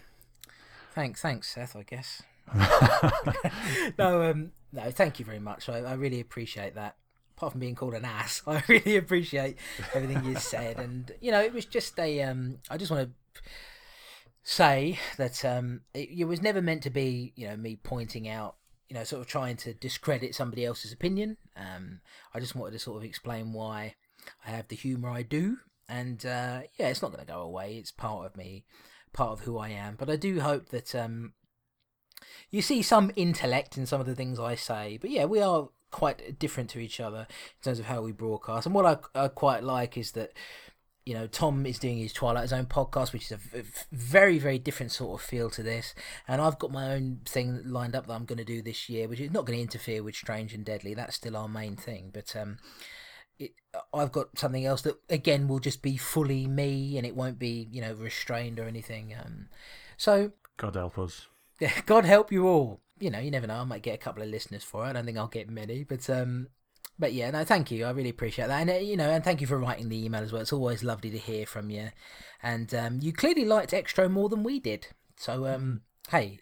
[0.93, 1.76] thanks, thanks, Seth.
[1.76, 2.23] I guess.
[3.98, 5.69] no, um, no, thank you very much.
[5.69, 6.95] I, I really appreciate that.
[7.38, 9.57] Apart from being called an ass, I really appreciate
[9.94, 10.80] everything you said.
[10.80, 12.22] And you know, it was just a.
[12.23, 13.41] Um, I just want to
[14.44, 18.56] say that um, it, it was never meant to be, you know, me pointing out
[18.91, 21.38] you know, sort of trying to discredit somebody else's opinion.
[21.56, 22.02] Um,
[22.34, 23.95] I just wanted to sort of explain why
[24.45, 27.78] I have the humour I do, and uh, yeah, it's not going to go away.
[27.78, 28.65] It's part of me,
[29.14, 29.95] part of who I am.
[29.98, 31.32] But I do hope that um,
[32.49, 34.98] you see some intellect in some of the things I say.
[34.99, 38.65] But yeah, we are quite different to each other in terms of how we broadcast.
[38.65, 38.85] And what
[39.15, 40.31] I, I quite like is that
[41.06, 44.91] you know, Tom is doing his Twilight Zone podcast, which is a very, very different
[44.91, 45.95] sort of feel to this.
[46.27, 49.07] And I've got my own thing lined up that I'm going to do this year,
[49.07, 50.93] which is not going to interfere with Strange and Deadly.
[50.93, 52.11] That's still our main thing.
[52.14, 52.60] But um,
[53.39, 53.53] it,
[53.93, 57.68] I've got something else that, again, will just be fully me and it won't be,
[57.72, 59.15] you know, restrained or anything.
[59.19, 59.48] Um,
[59.98, 60.34] so.
[60.57, 61.27] God help us.
[61.85, 62.81] God help you all.
[62.99, 63.55] You know, you never know.
[63.55, 64.89] I might get a couple of listeners for it.
[64.89, 65.83] I don't think I'll get many.
[65.83, 66.47] But um,
[66.99, 67.85] but yeah, no, thank you.
[67.85, 70.21] I really appreciate that, and uh, you know, and thank you for writing the email
[70.21, 70.41] as well.
[70.41, 71.89] It's always lovely to hear from you,
[72.43, 74.88] and um, you clearly liked Xtro more than we did.
[75.17, 76.39] So, um, hey,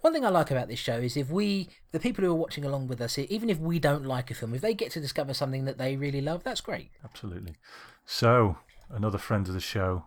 [0.00, 2.64] one thing I like about this show is if we, the people who are watching
[2.64, 5.34] along with us, even if we don't like a film, if they get to discover
[5.34, 6.90] something that they really love, that's great.
[7.04, 7.56] Absolutely.
[8.04, 8.58] So,
[8.90, 10.04] another friend of the show,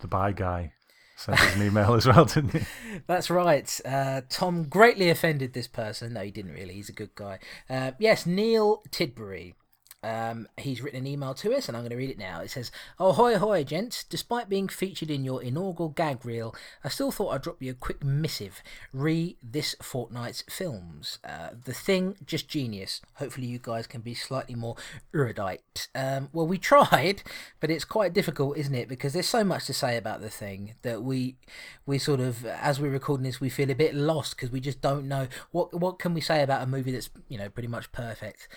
[0.00, 0.72] the Bye Guy,
[1.20, 2.60] sent us an email as well, didn't he?
[3.06, 3.80] That's right.
[3.84, 6.14] Uh, Tom greatly offended this person.
[6.14, 6.74] No, he didn't really.
[6.74, 7.38] He's a good guy.
[7.68, 9.54] Uh, yes, Neil Tidbury.
[10.02, 12.40] Um, he's written an email to us, and I'm going to read it now.
[12.40, 14.02] It says, "Oh, hoy, hoy, gents!
[14.02, 17.74] Despite being featured in your inaugural gag reel, I still thought I'd drop you a
[17.74, 18.62] quick missive.
[18.92, 21.18] Re this fortnight's films.
[21.22, 23.00] Uh, the Thing, just genius.
[23.14, 24.76] Hopefully, you guys can be slightly more
[25.14, 25.88] erudite.
[25.94, 27.22] Um, well, we tried,
[27.60, 28.88] but it's quite difficult, isn't it?
[28.88, 31.36] Because there's so much to say about the Thing that we,
[31.84, 34.80] we sort of, as we're recording this, we feel a bit lost because we just
[34.80, 37.92] don't know what what can we say about a movie that's you know pretty much
[37.92, 38.48] perfect."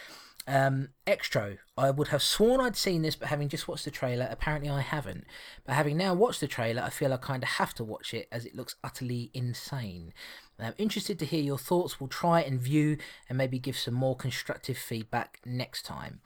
[0.46, 1.58] Um, Xtro.
[1.78, 4.82] I would have sworn I'd seen this, but having just watched the trailer, apparently I
[4.82, 5.26] haven't.
[5.66, 8.28] But having now watched the trailer, I feel I kind of have to watch it
[8.32, 10.14] as it looks utterly insane.
[10.60, 12.00] I'm interested to hear your thoughts.
[12.00, 12.98] We'll try and view
[13.28, 16.22] and maybe give some more constructive feedback next time.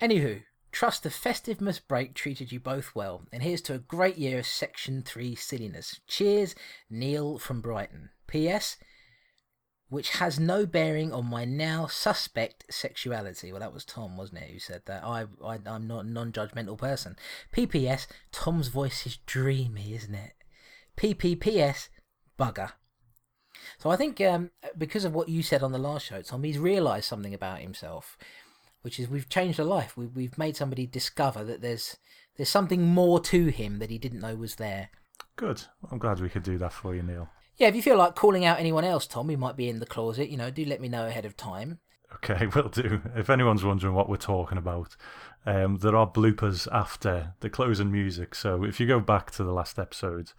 [0.00, 0.42] Anywho,
[0.72, 4.40] trust the festive must break treated you both well, and here's to a great year
[4.40, 6.00] of Section 3 silliness.
[6.08, 6.54] Cheers,
[6.90, 8.10] Neil from Brighton.
[8.26, 8.76] P.S
[9.88, 13.52] which has no bearing on my now suspect sexuality.
[13.52, 15.04] Well, that was Tom, wasn't it, who said that?
[15.04, 17.16] I, I I'm not a non-judgmental person.
[17.54, 20.32] PPS, Tom's voice is dreamy, isn't it?
[20.96, 21.88] PPPS,
[22.38, 22.72] bugger.
[23.78, 26.58] So I think um, because of what you said on the last show, Tom, he's
[26.58, 28.18] realised something about himself,
[28.82, 29.96] which is we've changed a life.
[29.96, 31.96] We, we've made somebody discover that there's
[32.36, 34.90] there's something more to him that he didn't know was there.
[35.36, 35.62] Good.
[35.90, 37.28] I'm glad we could do that for you, Neil.
[37.56, 39.86] Yeah, if you feel like calling out anyone else, Tom, who might be in the
[39.86, 41.78] closet, you know, do let me know ahead of time.
[42.14, 43.00] Okay, will do.
[43.14, 44.96] If anyone's wondering what we're talking about,
[45.46, 48.34] um, there are bloopers after the closing music.
[48.34, 50.32] So if you go back to the last episode,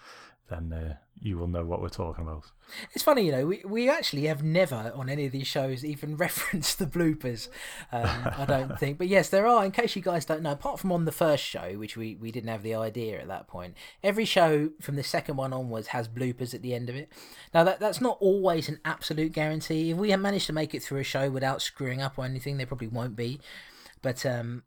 [0.50, 2.52] then uh, you will know what we're talking about.
[2.94, 6.18] It's funny, you know, we, we actually have never on any of these shows even
[6.18, 7.48] referenced the bloopers,
[7.92, 8.98] um, I don't think.
[8.98, 11.44] But yes, there are, in case you guys don't know, apart from on the first
[11.44, 15.04] show, which we, we didn't have the idea at that point, every show from the
[15.04, 17.12] second one onwards has bloopers at the end of it.
[17.54, 19.92] Now, that that's not always an absolute guarantee.
[19.92, 22.58] If we have managed to make it through a show without screwing up or anything,
[22.58, 23.40] there probably won't be.
[24.02, 24.64] But um,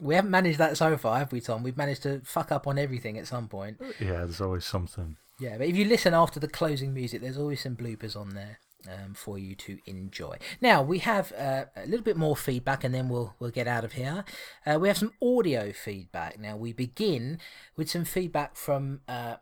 [0.00, 1.62] we haven't managed that so far, have we, Tom?
[1.62, 3.78] We've managed to fuck up on everything at some point.
[4.00, 5.16] Yeah, there's always something.
[5.38, 8.58] Yeah, but if you listen after the closing music, there's always some bloopers on there
[8.88, 10.36] um, for you to enjoy.
[10.60, 13.84] Now we have uh, a little bit more feedback, and then we'll we'll get out
[13.84, 14.24] of here.
[14.66, 16.38] Uh, we have some audio feedback.
[16.38, 17.38] Now we begin
[17.76, 19.36] with some feedback from uh,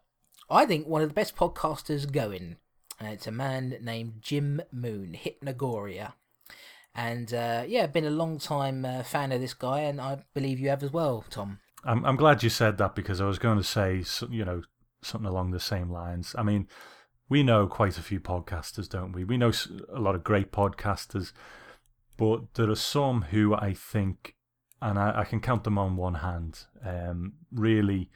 [0.51, 2.57] I think one of the best podcasters going.
[3.01, 6.15] Uh, it's a man named Jim Moon, Hypnogoria.
[6.99, 10.59] And uh, yeah, been a long time uh, fan of this guy, and I believe
[10.59, 11.61] you have as well, Tom.
[11.85, 14.63] I'm I'm glad you said that because I was going to say you know
[15.01, 16.35] something along the same lines.
[16.37, 16.67] I mean,
[17.29, 19.23] we know quite a few podcasters, don't we?
[19.23, 19.53] We know
[19.95, 21.33] a lot of great podcasters,
[22.17, 24.35] but there are some who I think,
[24.83, 28.11] and I, I can count them on one hand, um, really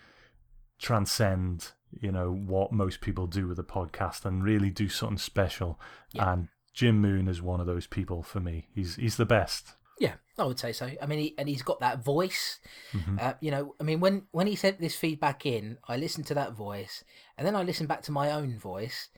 [0.81, 5.79] transcend you know what most people do with a podcast and really do something special
[6.13, 6.33] yeah.
[6.33, 8.69] and Jim Moon is one of those people for me.
[8.74, 9.74] He's he's the best.
[9.99, 10.90] Yeah, I would say so.
[11.01, 12.59] I mean, he, and he's got that voice.
[12.93, 13.19] Mm-hmm.
[13.20, 16.35] Uh, you know, I mean, when when he sent this feedback in, I listened to
[16.35, 17.05] that voice,
[17.36, 19.11] and then I listened back to my own voice,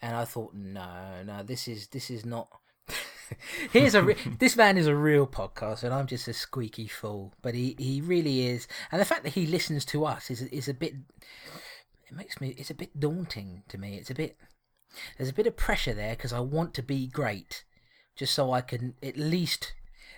[0.00, 2.48] and I thought, no, no, this is this is not.
[3.70, 7.34] Here's a re- this man is a real podcaster, and I'm just a squeaky fool.
[7.42, 10.68] But he, he really is, and the fact that he listens to us is is
[10.68, 10.94] a bit.
[12.06, 12.54] It makes me.
[12.56, 13.96] It's a bit daunting to me.
[13.98, 14.36] It's a bit
[15.16, 17.64] there's a bit of pressure there because I want to be great,
[18.16, 19.72] just so I can at least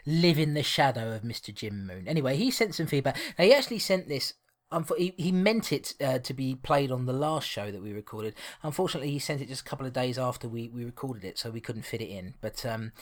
[0.05, 1.53] live in the shadow of Mr.
[1.53, 2.07] Jim Moon.
[2.07, 3.17] Anyway, he sent some feedback.
[3.39, 4.35] Now, he actually sent this.
[4.99, 8.35] He, he meant it uh, to be played on the last show that we recorded.
[8.63, 11.51] Unfortunately, he sent it just a couple of days after we, we recorded it, so
[11.51, 12.35] we couldn't fit it in.
[12.41, 12.93] But um,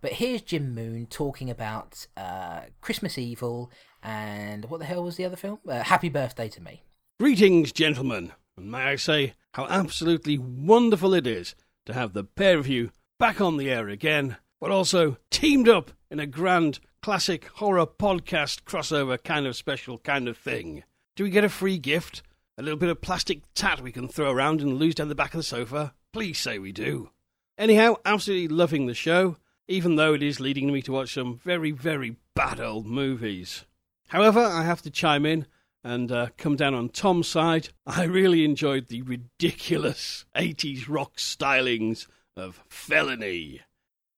[0.00, 3.70] but here's Jim Moon talking about uh, Christmas Evil
[4.02, 5.58] and what the hell was the other film?
[5.68, 6.82] Uh, Happy Birthday to Me.
[7.18, 11.54] Greetings, gentlemen, and may I say how absolutely wonderful it is
[11.86, 15.90] to have the pair of you back on the air again, but also teamed up
[16.10, 20.84] in a grand classic horror podcast crossover kind of special kind of thing.
[21.16, 22.22] Do we get a free gift?
[22.58, 25.32] A little bit of plastic tat we can throw around and lose down the back
[25.32, 25.94] of the sofa?
[26.12, 27.10] Please say we do.
[27.56, 29.36] Anyhow, absolutely loving the show,
[29.68, 33.64] even though it is leading me to watch some very, very bad old movies.
[34.08, 35.46] However, I have to chime in
[35.82, 37.70] and uh, come down on Tom's side.
[37.86, 43.60] I really enjoyed the ridiculous 80s rock stylings of felony.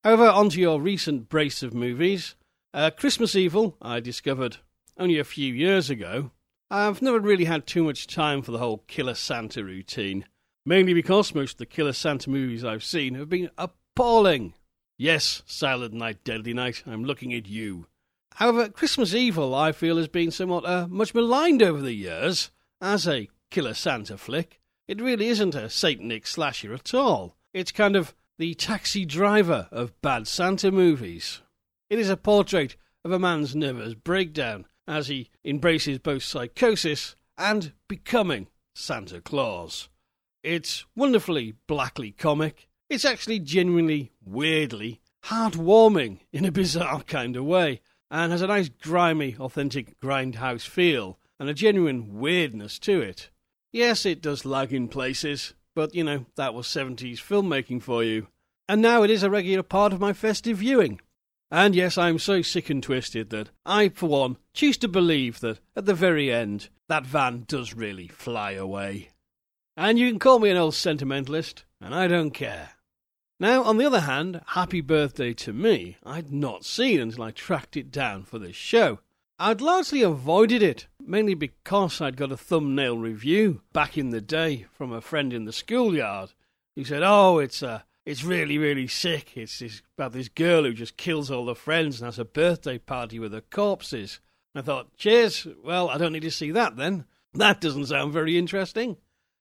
[0.04, 2.34] However, onto your recent brace of movies.
[2.74, 4.56] Uh, Christmas Evil, I discovered
[4.98, 6.30] only a few years ago.
[6.70, 10.24] I've never really had too much time for the whole Killer Santa routine,
[10.64, 14.54] mainly because most of the Killer Santa movies I've seen have been appalling.
[14.96, 17.86] Yes, Silent Night, Deadly Night, I'm looking at you.
[18.36, 22.50] However, Christmas Evil, I feel, has been somewhat uh, much maligned over the years
[22.80, 24.60] as a killer Santa flick.
[24.88, 27.36] It really isn't a satanic slasher at all.
[27.52, 31.42] It's kind of the taxi driver of bad Santa movies.
[31.90, 37.72] It is a portrait of a man's nervous breakdown as he embraces both psychosis and
[37.88, 39.88] becoming Santa Claus.
[40.42, 42.68] It's wonderfully blackly comic.
[42.88, 47.80] It's actually genuinely, weirdly, heartwarming in a bizarre kind of way
[48.12, 53.30] and has a nice grimy, authentic grindhouse feel and a genuine weirdness to it.
[53.72, 58.28] Yes, it does lag in places, but you know, that was 70s filmmaking for you.
[58.68, 61.00] And now it is a regular part of my festive viewing.
[61.50, 65.40] And yes, I am so sick and twisted that I, for one, choose to believe
[65.40, 69.08] that at the very end, that van does really fly away.
[69.74, 72.72] And you can call me an old sentimentalist, and I don't care.
[73.42, 77.76] Now, on the other hand, Happy Birthday to Me I'd not seen until I tracked
[77.76, 79.00] it down for this show.
[79.36, 84.66] I'd largely avoided it, mainly because I'd got a thumbnail review back in the day
[84.72, 86.34] from a friend in the schoolyard
[86.76, 89.36] who said, Oh, it's uh, it's really, really sick.
[89.36, 92.78] It's, it's about this girl who just kills all the friends and has a birthday
[92.78, 94.20] party with her corpses.
[94.54, 97.06] I thought, cheers, well, I don't need to see that then.
[97.34, 98.98] That doesn't sound very interesting.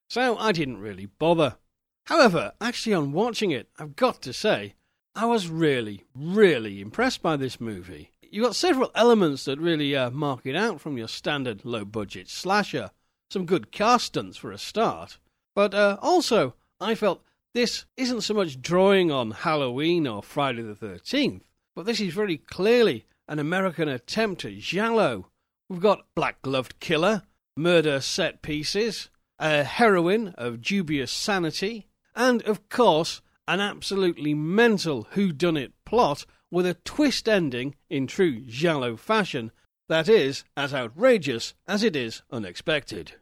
[0.09, 1.57] So I didn't really bother.
[2.05, 4.75] However, actually, on watching it, I've got to say,
[5.15, 8.11] I was really, really impressed by this movie.
[8.21, 12.29] You've got several elements that really uh, mark it out from your standard low budget
[12.29, 12.91] slasher.
[13.29, 15.17] Some good car stunts for a start.
[15.53, 17.23] But uh, also, I felt
[17.53, 21.41] this isn't so much drawing on Halloween or Friday the 13th,
[21.75, 25.27] but this is very clearly an American attempt at giallo.
[25.69, 27.23] We've got Black Gloved Killer,
[27.57, 29.09] murder set pieces,
[29.39, 36.75] a heroine of dubious sanity, and, of course, an absolutely mental whodunit plot with a
[36.85, 39.51] twist ending in true giallo fashion
[39.89, 43.13] that is as outrageous as it is unexpected.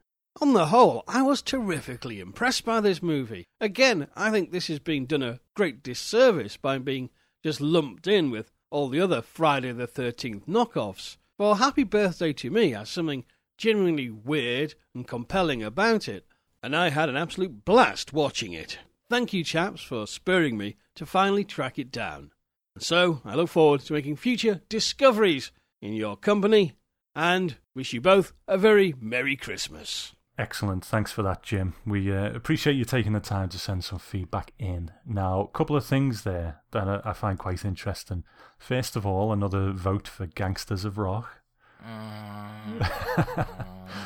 [0.42, 3.46] On the whole, I was terrifically impressed by this movie.
[3.60, 7.10] Again, I think this has been done a great disservice by being
[7.44, 11.18] just lumped in with all the other Friday the 13th knockoffs.
[11.38, 13.26] Well, Happy Birthday to Me has something
[13.58, 16.26] genuinely weird and compelling about it,
[16.62, 18.80] and I had an absolute blast watching it.
[19.10, 22.32] Thank you, chaps, for spurring me to finally track it down.
[22.76, 26.74] And so I look forward to making future discoveries in your company
[27.16, 30.14] and wish you both a very Merry Christmas.
[30.38, 30.86] Excellent.
[30.86, 31.74] Thanks for that, Jim.
[31.86, 34.92] We uh, appreciate you taking the time to send some feedback in.
[35.06, 38.24] Now, a couple of things there that I find quite interesting.
[38.58, 41.42] First of all, another vote for Gangsters of Rock.
[41.86, 43.48] Mm.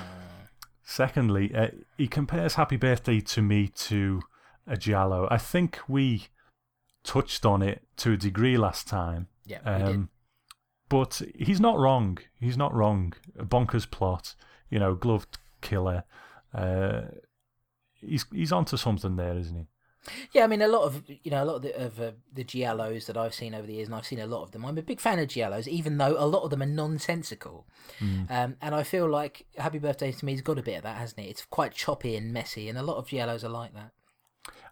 [0.94, 4.22] Secondly, uh, he compares Happy Birthday to Me to
[4.68, 5.28] a Giallo.
[5.32, 6.28] I think we
[7.04, 9.26] touched on it to a degree last time.
[9.44, 10.10] Yeah, um,
[10.90, 12.20] But he's not wrong.
[12.40, 13.14] He's not wrong.
[13.40, 14.36] A bonkers plot,
[14.70, 16.04] you know, gloved killer.
[16.54, 17.06] Uh,
[17.96, 19.66] he's he's onto something there, isn't he?
[20.32, 22.44] Yeah, I mean, a lot of you know, a lot of the, of uh, the
[22.44, 24.66] giallos that I've seen over the years, and I've seen a lot of them.
[24.66, 27.66] I'm a big fan of giallos, even though a lot of them are nonsensical.
[28.00, 28.30] Mm.
[28.30, 31.26] Um, and I feel like Happy Birthday to Me's got a bit of that, hasn't
[31.26, 31.30] it?
[31.30, 33.92] It's quite choppy and messy, and a lot of giallos are like that.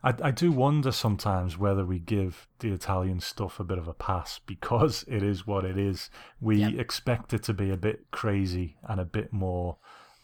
[0.03, 3.93] I, I do wonder sometimes whether we give the Italian stuff a bit of a
[3.93, 6.09] pass because it is what it is.
[6.39, 6.79] We yep.
[6.79, 9.77] expect it to be a bit crazy and a bit more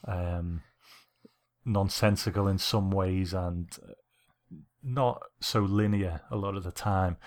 [0.05, 0.63] um,
[1.63, 3.69] nonsensical in some ways and
[4.87, 7.17] not so linear a lot of the time.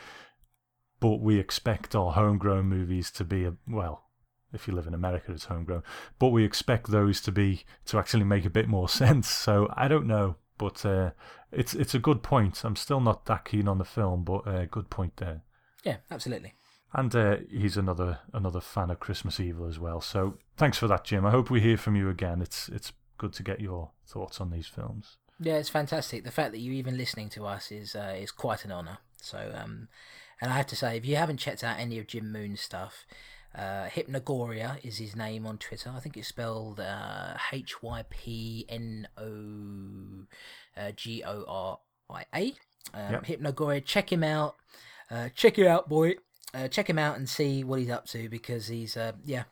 [1.00, 4.04] but we expect our homegrown movies to be a well.
[4.52, 5.82] If you live in America, it's homegrown,
[6.18, 9.28] but we expect those to be to actually make a bit more sense.
[9.28, 11.12] So I don't know, but uh,
[11.52, 12.64] it's it's a good point.
[12.64, 15.42] I'm still not that keen on the film, but a uh, good point there.
[15.84, 16.54] Yeah, absolutely.
[16.92, 20.00] And uh, he's another another fan of Christmas Evil as well.
[20.00, 21.24] So thanks for that, Jim.
[21.24, 22.42] I hope we hear from you again.
[22.42, 25.16] It's it's good to get your thoughts on these films.
[25.40, 26.24] Yeah, it's fantastic.
[26.24, 28.98] The fact that you're even listening to us is uh, is quite an honour.
[29.22, 29.88] So, um,
[30.40, 33.06] and I have to say, if you haven't checked out any of Jim Moon's stuff,
[33.54, 35.90] uh, Hypnogoria is his name on Twitter.
[35.94, 40.26] I think it's spelled uh, H Y P N O
[40.76, 41.78] uh, G O R
[42.10, 42.54] I A.
[42.92, 43.24] Um, yep.
[43.24, 43.84] Hypnogoria.
[43.84, 44.56] Check him out.
[45.10, 46.16] Uh, check it out, boy.
[46.52, 49.44] Uh, check him out and see what he's up to because he's uh, yeah,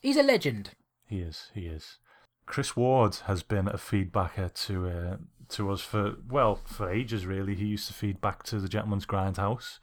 [0.00, 0.70] he's a legend.
[1.06, 1.50] He is.
[1.52, 1.98] He is.
[2.46, 5.16] Chris Ward has been a feedbacker to uh,
[5.50, 7.26] to us for well for ages.
[7.26, 9.78] Really, he used to feed back to the Gentleman's Grindhouse,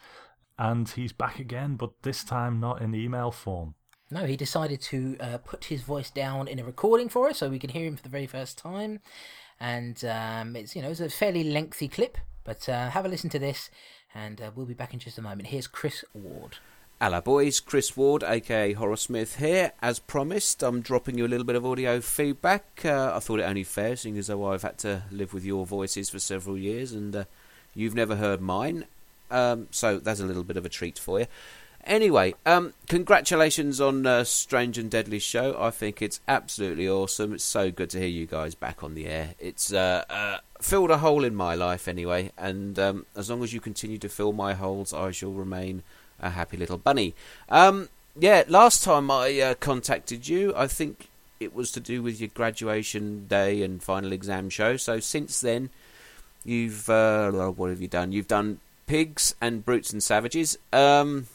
[0.58, 3.76] and he's back again, but this time not in email form.
[4.10, 7.50] No, he decided to uh, put his voice down in a recording for us, so
[7.50, 9.00] we can hear him for the very first time.
[9.60, 13.30] And um, it's you know it's a fairly lengthy clip, but uh, have a listen
[13.32, 13.70] to this,
[14.14, 15.48] and uh, we'll be back in just a moment.
[15.48, 16.58] Here's Chris Ward.
[17.04, 17.60] Hello, boys.
[17.60, 19.72] Chris Ward, aka Horror-Smith, here.
[19.82, 22.82] As promised, I'm dropping you a little bit of audio feedback.
[22.86, 25.66] Uh, I thought it only fair, seeing as though I've had to live with your
[25.66, 27.24] voices for several years and uh,
[27.74, 28.86] you've never heard mine.
[29.32, 31.26] Um, so that's a little bit of a treat for you.
[31.86, 35.60] Anyway, um, congratulations on uh, Strange and Deadly show.
[35.60, 37.34] I think it's absolutely awesome.
[37.34, 39.34] It's so good to hear you guys back on the air.
[39.40, 43.54] It's uh, uh, filled a hole in my life anyway, and um, as long as
[43.54, 45.82] you continue to fill my holes, I shall remain
[46.22, 47.14] a happy little bunny.
[47.50, 52.20] Um, yeah, last time I uh, contacted you, I think it was to do with
[52.20, 54.78] your graduation day and final exam show.
[54.78, 55.70] So since then,
[56.46, 58.12] you've uh, what have you done?
[58.12, 60.58] You've done pigs and brutes and savages.
[60.72, 61.28] Um,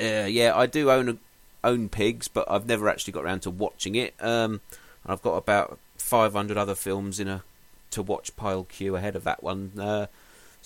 [0.00, 1.16] uh, yeah, I do own a,
[1.62, 4.14] own pigs, but I've never actually got around to watching it.
[4.20, 4.60] Um,
[5.06, 7.42] I've got about 500 other films in a
[7.90, 9.72] to watch pile queue ahead of that one.
[9.78, 10.06] Uh,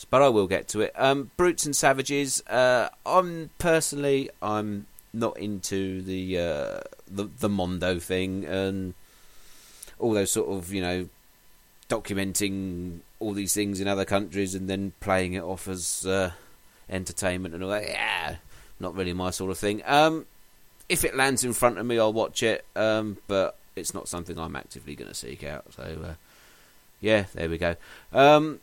[0.03, 0.93] but I will get to it.
[0.97, 2.43] Um, Brutes and Savages.
[2.47, 8.95] Uh, I'm personally, I'm not into the, uh, the the Mondo thing and
[9.99, 11.09] all those sort of you know
[11.89, 16.33] documenting all these things in other countries and then playing it off as uh,
[16.91, 17.89] entertainment and all that.
[17.89, 18.37] Yeah,
[18.81, 19.83] not really my sort of thing.
[19.87, 20.27] Um,
[20.89, 22.65] if it lands in front of me, I'll watch it.
[22.75, 25.73] Um, but it's not something I'm actively going to seek out.
[25.75, 26.15] So uh,
[27.01, 27.77] yeah, there we go.
[28.13, 28.61] Um,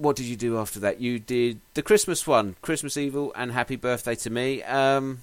[0.00, 1.00] what did you do after that?
[1.00, 4.62] You did the Christmas one, Christmas Evil, and Happy Birthday to Me.
[4.62, 5.20] Um,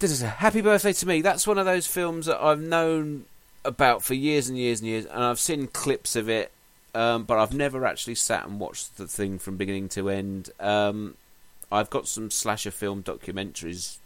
[0.00, 1.20] Happy Birthday to Me.
[1.20, 3.26] That's one of those films that I've known
[3.64, 6.52] about for years and years and years, and I've seen clips of it,
[6.94, 10.50] um, but I've never actually sat and watched the thing from beginning to end.
[10.60, 11.16] Um,
[11.72, 13.98] I've got some slasher film documentaries,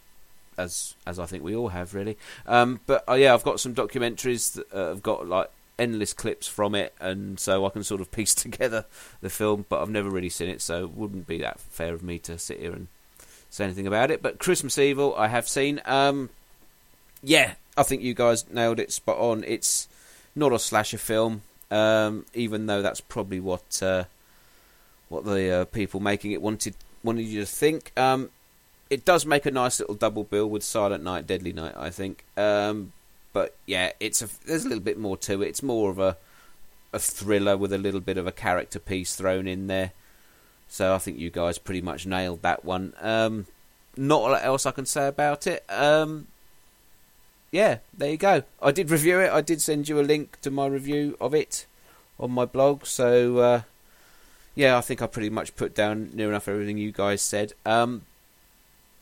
[0.57, 2.17] as as I think we all have, really.
[2.47, 6.47] Um, but uh, yeah, I've got some documentaries that uh, have got like endless clips
[6.47, 8.85] from it, and so I can sort of piece together
[9.21, 9.67] the film.
[9.69, 12.39] But I've never really seen it, so it wouldn't be that fair of me to
[12.39, 12.89] sit here and
[13.51, 14.23] say anything about it.
[14.23, 15.81] But Christmas Evil, I have seen.
[15.85, 16.31] Um,
[17.23, 19.45] yeah, I think you guys nailed it spot on.
[19.47, 19.89] It's
[20.35, 24.05] not a slasher film, um, even though that's probably what uh,
[25.09, 27.93] what the uh, people making it wanted wanted you to think.
[27.97, 28.31] Um,
[28.91, 31.75] it does make a nice little double bill with Silent Night, Deadly Night.
[31.77, 32.25] I think.
[33.35, 35.49] But yeah, it's a there's a little bit more to it.
[35.49, 36.17] It's more of a
[36.95, 39.93] a thriller with a little bit of a character piece thrown in there.
[40.69, 42.95] So I think you guys pretty much nailed that one.
[43.01, 43.47] Um,
[43.97, 45.65] not a lot else I can say about it.
[45.69, 46.29] Um,
[47.51, 48.45] yeah, there you go.
[48.63, 49.31] I did review it.
[49.31, 51.67] I did send you a link to my review of it
[52.19, 52.87] on my blog.
[52.87, 53.63] So uh,
[54.55, 57.53] yeah, I think I pretty much put down near enough everything you guys said.
[57.67, 58.03] Um,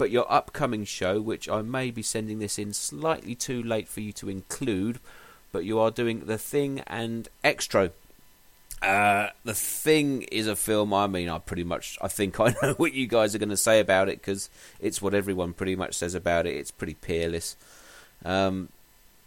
[0.02, 4.00] but your upcoming show, which I may be sending this in slightly too late for
[4.00, 4.98] you to include,
[5.52, 7.92] but you are doing The Thing and Xtro.
[8.82, 10.92] Uh, the Thing is a film.
[10.92, 13.56] I mean, I pretty much, I think I know what you guys are going to
[13.56, 14.50] say about it because
[14.80, 16.56] it's what everyone pretty much says about it.
[16.56, 17.54] It's pretty peerless.
[18.24, 18.70] Um,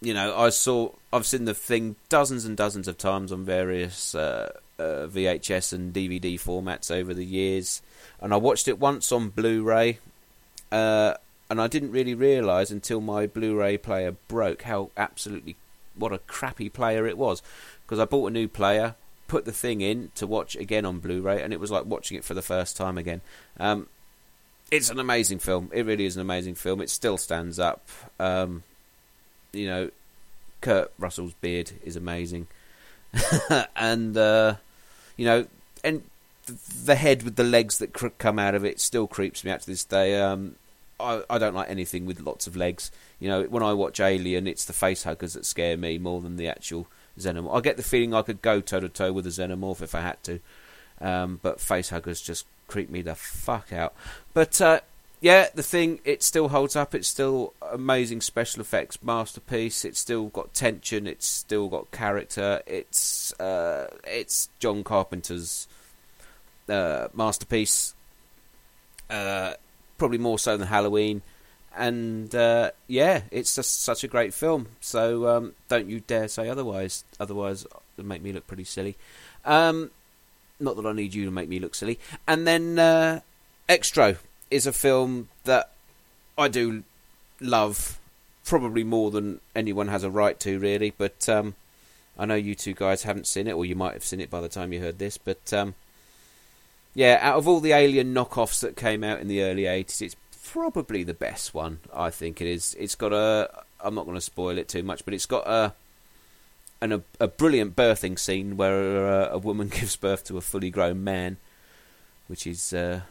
[0.02, 4.14] you know, I saw, I've seen the Thing dozens and dozens of times on various
[4.14, 7.81] uh, uh, VHS and DVD formats over the years,
[8.19, 9.99] and I watched it once on Blu-ray
[10.72, 11.16] uh,
[11.50, 15.56] and I didn't really realise until my Blu-ray player broke how absolutely
[15.96, 17.42] what a crappy player it was.
[17.86, 18.96] Because I bought a new player,
[19.28, 22.24] put the thing in to watch again on Blu-ray, and it was like watching it
[22.24, 23.22] for the first time again.
[23.60, 23.88] Um,
[24.72, 25.70] it's an amazing film.
[25.72, 26.82] It really is an amazing film.
[26.82, 27.88] It still stands up.
[28.20, 28.64] Um,
[29.54, 29.92] you know,
[30.62, 32.48] Kurt Russell's beard is amazing,
[33.76, 34.56] and uh,
[35.16, 35.46] you know,
[35.84, 36.02] and
[36.45, 39.61] the head with the legs that cr- come out of it still creeps me out
[39.61, 40.19] to this day.
[40.19, 40.55] Um,
[40.99, 42.91] I, I don't like anything with lots of legs.
[43.19, 46.38] You know, when I watch Alien, it's the face huggers that scare me more than
[46.38, 46.88] the actual
[47.19, 47.55] xenomorph.
[47.55, 50.01] I get the feeling I could go toe to toe with a xenomorph if I
[50.01, 50.39] had to,
[51.01, 53.93] um, but face huggers just creep me the fuck out.
[54.34, 54.80] But uh,
[55.22, 56.93] yeah, the thing it still holds up.
[56.93, 59.85] It's still amazing special effects masterpiece.
[59.85, 61.07] It's still got tension.
[61.07, 62.61] It's still got character.
[62.65, 65.67] It's uh, it's John Carpenter's
[66.70, 67.94] uh, masterpiece.
[69.10, 69.54] Uh,
[69.98, 71.22] probably more so than Halloween.
[71.78, 74.68] And uh, yeah, it's just such a great film.
[74.80, 77.04] So um, don't you dare say otherwise.
[77.20, 77.66] Otherwise,
[77.98, 78.96] it'll make me look pretty silly.
[79.44, 79.92] Um,
[80.60, 82.00] not that I need you to make me look silly.
[82.28, 83.20] And then uh,
[83.68, 84.18] Xtro
[84.50, 85.72] is a film that
[86.38, 86.84] I do
[87.42, 88.00] love,
[88.46, 90.94] probably more than anyone has a right to, really.
[90.98, 91.56] But um,
[92.18, 94.40] I know you two guys haven't seen it, or you might have seen it by
[94.40, 95.18] the time you heard this.
[95.18, 95.76] But um,
[96.95, 100.15] yeah, out of all the Alien knockoffs that came out in the early 80s, it's
[100.51, 102.76] probably the best one, I think it is.
[102.80, 103.49] It's got a.
[103.81, 105.73] I'm not going to spoil it too much, but it's got a.
[106.81, 110.69] An, a, a brilliant birthing scene where a, a woman gives birth to a fully
[110.69, 111.38] grown man,
[112.27, 113.01] which is uh,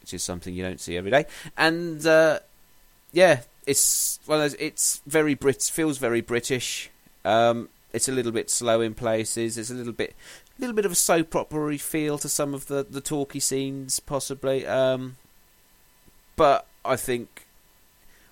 [0.00, 1.26] which is something you don't see every day.
[1.56, 2.40] And uh,
[3.12, 6.90] yeah, it's well, it's very Brit, feels very British.
[7.24, 9.58] Um, it's a little bit slow in places.
[9.58, 10.14] It's a little bit
[10.60, 14.66] little bit of a soap opera feel to some of the, the talky scenes, possibly.
[14.66, 15.16] Um,
[16.36, 17.46] but I think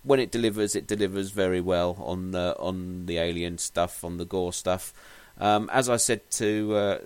[0.02, 4.24] when it delivers, it delivers very well on the on the alien stuff, on the
[4.24, 4.92] gore stuff.
[5.40, 6.98] Um, as I said to uh,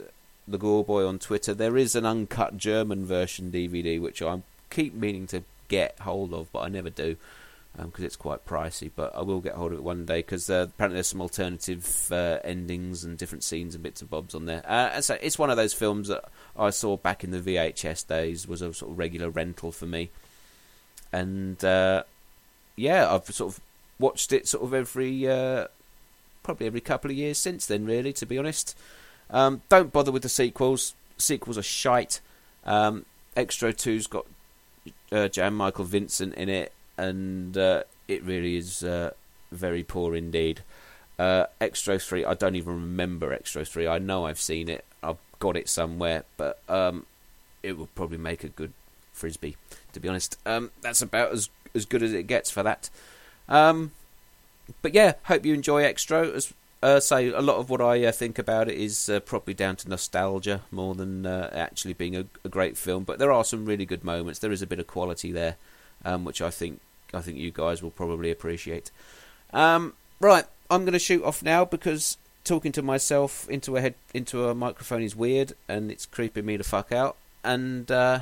[0.49, 4.41] the Gore Boy on Twitter, there is an uncut German version DVD which I
[4.71, 7.17] keep meaning to get hold of, but I never do
[7.77, 8.91] because um, it's quite pricey.
[8.95, 12.09] But I will get hold of it one day because uh, apparently there's some alternative
[12.11, 14.63] uh, endings and different scenes and bits and bobs on there.
[14.67, 16.25] Uh, and so it's one of those films that
[16.57, 20.11] I saw back in the VHS days was a sort of regular rental for me,
[21.13, 22.05] and uh,
[22.77, 23.61] yeah, I've sort of
[23.99, 25.69] watched it sort of every uh,
[26.43, 27.87] probably every couple of years since then.
[27.87, 28.77] Really, to be honest,
[29.31, 30.95] um, don't bother with the sequels.
[31.17, 32.21] Sequels are shite.
[32.65, 34.27] Um, Xtro 2's got
[35.11, 36.73] uh, Jan Michael Vincent in it
[37.03, 39.11] and uh, it really is uh,
[39.51, 40.63] very poor indeed.
[41.19, 43.89] Uh, Xtro 3, I don't even remember Xtro 3.
[43.89, 47.07] I know I've seen it, I've got it somewhere, but um,
[47.63, 48.73] it would probably make a good
[49.13, 49.57] frisbee,
[49.93, 50.39] to be honest.
[50.47, 52.91] Um, that's about as as good as it gets for that.
[53.49, 53.93] Um,
[54.83, 56.35] but yeah, hope you enjoy Xtro.
[56.35, 56.53] As
[56.83, 59.77] uh, say, a lot of what I uh, think about it is uh, probably down
[59.77, 63.05] to nostalgia more than uh, actually being a, a, great film.
[63.05, 64.41] But there are some really good moments.
[64.41, 65.57] There is a bit of quality there,
[66.05, 66.81] um, which I think
[67.13, 68.91] I think you guys will probably appreciate.
[69.53, 73.95] Um, right, I'm going to shoot off now because talking to myself into a head
[74.13, 77.17] into a microphone is weird and it's creeping me the fuck out.
[77.45, 78.21] And uh,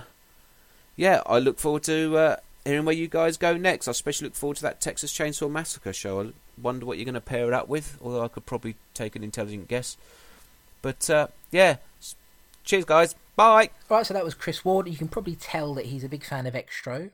[0.96, 3.88] yeah, I look forward to uh, hearing where you guys go next.
[3.88, 6.20] I especially look forward to that Texas Chainsaw Massacre show.
[6.22, 9.16] I wonder what you're going to pair it up with, although I could probably take
[9.16, 9.96] an intelligent guess.
[10.82, 11.76] But uh, yeah,
[12.64, 13.14] cheers, guys.
[13.36, 13.70] Bye.
[13.88, 14.88] Right, so that was Chris Ward.
[14.88, 17.10] You can probably tell that he's a big fan of Xtro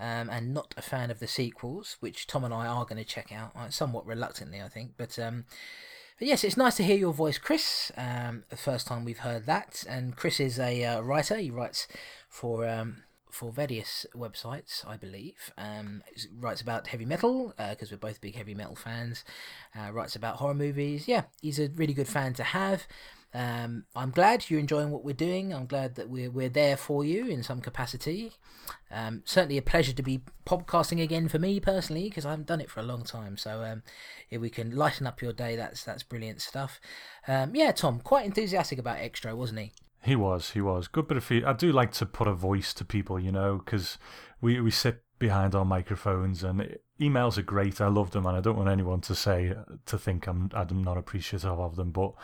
[0.00, 3.04] um, and not a fan of the sequels, which Tom and I are going to
[3.04, 4.92] check out, uh, somewhat reluctantly, I think.
[4.96, 5.44] But, um,
[6.18, 7.92] but yes, it's nice to hear your voice, Chris.
[7.96, 11.36] Um, the first time we've heard that, and Chris is a uh, writer.
[11.36, 11.86] He writes
[12.28, 15.52] for um, for various websites, I believe.
[15.56, 16.02] Um,
[16.38, 19.24] writes about heavy metal because uh, we're both big heavy metal fans.
[19.78, 21.08] Uh, writes about horror movies.
[21.08, 22.86] Yeah, he's a really good fan to have.
[23.32, 25.54] Um, I'm glad you're enjoying what we're doing.
[25.54, 28.32] I'm glad that we're we're there for you in some capacity.
[28.90, 32.60] Um, certainly a pleasure to be podcasting again for me personally because I haven't done
[32.60, 33.36] it for a long time.
[33.36, 33.82] So um,
[34.30, 36.80] if we can lighten up your day, that's that's brilliant stuff.
[37.28, 39.72] Um, yeah, Tom, quite enthusiastic about Xtro, wasn't he?
[40.02, 40.88] He was, he was.
[40.88, 41.44] Good bit of feed.
[41.44, 43.98] I do like to put a voice to people, you know, because
[44.40, 47.80] we we sit behind our microphones and emails are great.
[47.80, 49.54] I love them, and I don't want anyone to say
[49.86, 52.14] to think I'm I'm not appreciative of them, but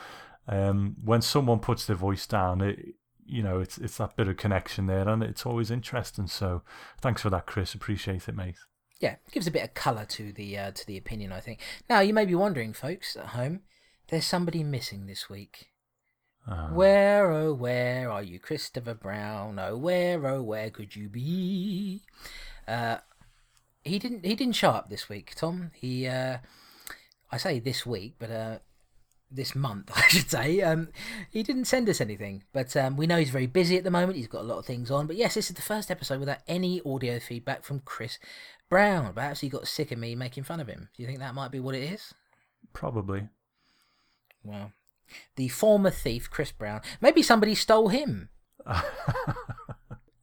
[0.48, 2.94] um, when someone puts their voice down, it
[3.24, 6.26] you know it's it's that bit of connection there, and it's always interesting.
[6.26, 6.62] So
[7.00, 7.74] thanks for that, Chris.
[7.74, 8.56] Appreciate it, mate.
[9.00, 11.32] Yeah, gives a bit of colour to the uh, to the opinion.
[11.32, 11.60] I think.
[11.88, 13.60] Now you may be wondering, folks at home,
[14.08, 15.68] there's somebody missing this week.
[16.48, 19.58] Uh, where, oh, where are you, Christopher Brown?
[19.58, 22.02] Oh, where, oh, where could you be?
[22.68, 22.98] Uh,
[23.82, 24.24] he didn't.
[24.24, 25.72] He didn't show up this week, Tom.
[25.74, 26.38] He, uh,
[27.32, 28.58] I say this week, but uh,
[29.30, 30.60] this month, I should say.
[30.60, 30.88] Um,
[31.30, 34.16] he didn't send us anything, but um, we know he's very busy at the moment.
[34.16, 35.06] He's got a lot of things on.
[35.06, 38.18] But yes, this is the first episode without any audio feedback from Chris
[38.68, 39.12] Brown.
[39.12, 40.88] Perhaps he got sick of me making fun of him.
[40.96, 42.14] Do you think that might be what it is?
[42.72, 43.28] Probably.
[44.42, 44.72] Well,
[45.36, 46.80] the former thief, Chris Brown.
[47.00, 48.28] Maybe somebody stole him.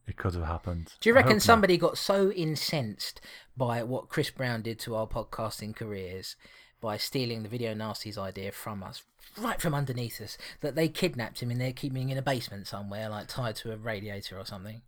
[0.06, 0.92] it could have happened.
[1.00, 1.42] Do you reckon not.
[1.42, 3.20] somebody got so incensed
[3.56, 6.36] by what Chris Brown did to our podcasting careers
[6.80, 9.02] by stealing the Video Nasties idea from us,
[9.38, 12.66] right from underneath us, that they kidnapped him and they're keeping him in a basement
[12.66, 14.82] somewhere, like tied to a radiator or something?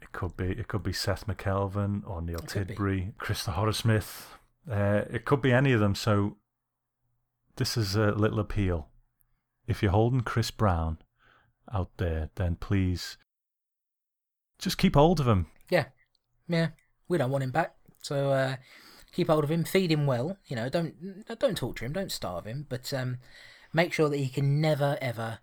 [0.00, 0.50] It could be.
[0.50, 2.38] It could be Seth MacKelvin or Neil.
[2.40, 4.34] Tidbury, Krista Horror-Smith.
[4.70, 5.94] Uh, it could be any of them.
[5.94, 6.36] So
[7.56, 8.88] this is a little appeal.
[9.66, 10.98] If you're holding Chris Brown
[11.72, 13.16] out there, then please
[14.58, 15.46] just keep hold of him.
[15.70, 15.86] Yeah,
[16.48, 16.68] yeah.
[17.08, 18.56] We don't want him back, so uh,
[19.12, 20.36] keep hold of him, feed him well.
[20.46, 20.94] You know, don't
[21.38, 23.18] don't torture him, don't starve him, but um,
[23.72, 25.38] make sure that he can never ever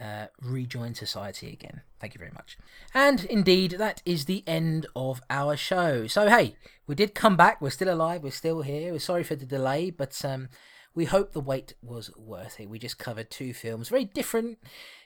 [0.00, 1.82] uh, rejoin society again.
[2.00, 2.58] Thank you very much.
[2.92, 6.06] And indeed, that is the end of our show.
[6.06, 6.56] So hey,
[6.86, 7.60] we did come back.
[7.60, 8.22] We're still alive.
[8.22, 8.92] We're still here.
[8.92, 10.48] We're sorry for the delay, but um,
[10.94, 12.68] we hope the wait was worth it.
[12.68, 14.58] We just covered two films, very different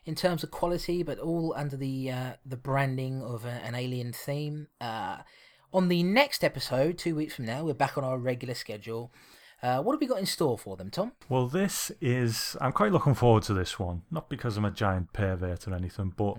[0.04, 4.12] in terms of quality, but all under the uh, the branding of a, an alien
[4.12, 4.68] theme.
[4.80, 5.18] Uh,
[5.72, 9.12] on the next episode, two weeks from now, we're back on our regular schedule.
[9.62, 11.12] Uh, what have we got in store for them, Tom?
[11.28, 12.56] Well, this is.
[12.60, 14.02] I'm quite looking forward to this one.
[14.10, 16.36] Not because I'm a giant pervert or anything, but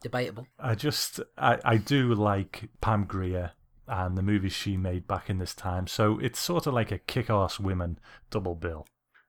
[0.00, 0.46] Debatable.
[0.58, 1.20] I just.
[1.36, 3.52] I, I do like Pam Grier
[3.86, 5.86] and the movies she made back in this time.
[5.86, 7.98] So it's sort of like a kick ass women
[8.30, 8.86] double bill,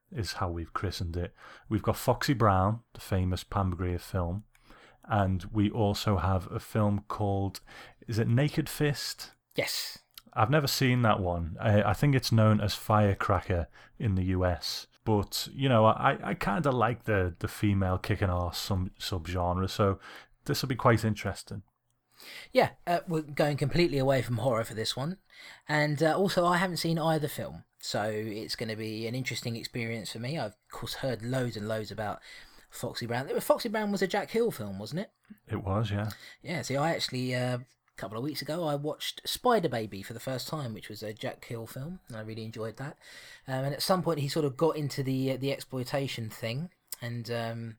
[0.10, 1.34] is how we've christened it.
[1.68, 4.46] We've got Foxy Brown, the famous Pam Grier film,
[5.04, 7.60] and we also have a film called.
[8.08, 9.32] Is it Naked Fist?
[9.56, 10.00] Yes.
[10.34, 11.58] I've never seen that one.
[11.60, 13.68] I, I think it's known as Firecracker
[14.00, 14.88] in the US.
[15.06, 19.70] But, you know, I, I kind of like the, the female kicking ass some subgenre,
[19.70, 20.00] so
[20.46, 21.62] this will be quite interesting.
[22.54, 25.18] Yeah, uh, we're going completely away from horror for this one.
[25.68, 29.58] And uh, also, I haven't seen either film, so it's going to be an interesting
[29.58, 30.40] experience for me.
[30.40, 32.20] I've, of course, heard loads and loads about
[32.70, 33.28] Foxy Brown.
[33.42, 35.12] Foxy Brown was a Jack Hill film, wasn't it?
[35.50, 36.12] It was, yeah.
[36.42, 37.60] Yeah, see, I actually, uh,
[38.04, 41.14] couple of weeks ago, I watched Spider Baby for the first time, which was a
[41.14, 42.98] Jack Hill film, and I really enjoyed that.
[43.48, 46.70] Um, and at some point, he sort of got into the uh, the exploitation thing,
[47.02, 47.78] and um,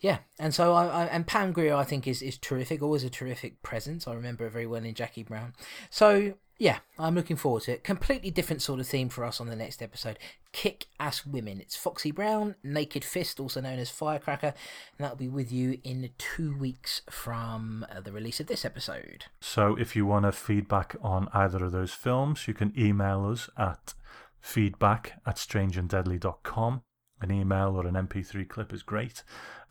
[0.00, 2.82] yeah, and so I, I and Pam Grier, I think, is is terrific.
[2.82, 4.08] Always a terrific presence.
[4.08, 5.54] I remember her very well in Jackie Brown.
[5.90, 7.84] So yeah, I'm looking forward to it.
[7.84, 10.18] Completely different sort of theme for us on the next episode.
[10.52, 11.60] Kick ass women.
[11.60, 14.54] It's Foxy Brown, Naked Fist, also known as Firecracker,
[14.96, 19.26] and that'll be with you in two weeks from uh, the release of this episode.
[19.40, 23.50] So if you want to feedback on either of those films, you can email us
[23.58, 23.92] at
[24.40, 26.82] feedback at strangeanddeadly.com.
[27.20, 29.22] An email or an MP3 clip is great.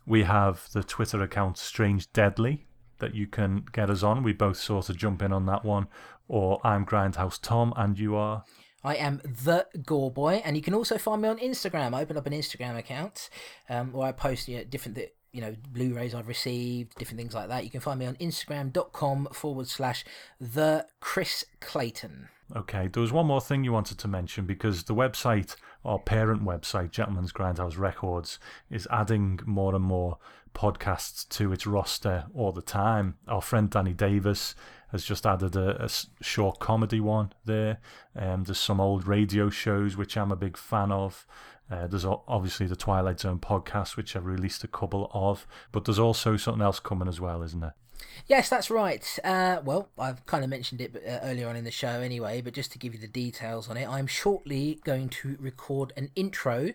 [0.06, 2.66] We have the Twitter account Strange Deadly
[2.98, 4.22] that you can get us on.
[4.22, 5.88] We both sort of jump in on that one.
[6.28, 8.44] Or I'm Grindhouse Tom, and you are.
[8.82, 11.94] I am the Gore Boy, and you can also find me on Instagram.
[11.94, 13.30] I opened up an Instagram account
[13.68, 17.34] um, where I post you know, different, th- you know, Blu-rays I've received, different things
[17.34, 17.64] like that.
[17.64, 20.04] You can find me on Instagram.com forward slash
[20.40, 22.28] the Chris Clayton.
[22.54, 25.56] Okay, there was one more thing you wanted to mention because the website,
[25.86, 28.38] our parent website, Gentleman's Grindhouse Records,
[28.70, 30.18] is adding more and more
[30.54, 33.16] podcasts to its roster all the time.
[33.28, 34.54] Our friend Danny Davis
[34.92, 35.88] has just added a
[36.20, 37.78] short comedy one there.
[38.14, 41.26] Um, there's some old radio shows which I'm a big fan of.
[41.70, 45.98] Uh, there's obviously the Twilight Zone podcast, which I've released a couple of, but there's
[45.98, 47.74] also something else coming as well, isn't there?
[48.26, 49.18] Yes, that's right.
[49.22, 52.54] Uh, well, I've kind of mentioned it uh, earlier on in the show anyway, but
[52.54, 56.72] just to give you the details on it, I'm shortly going to record an intro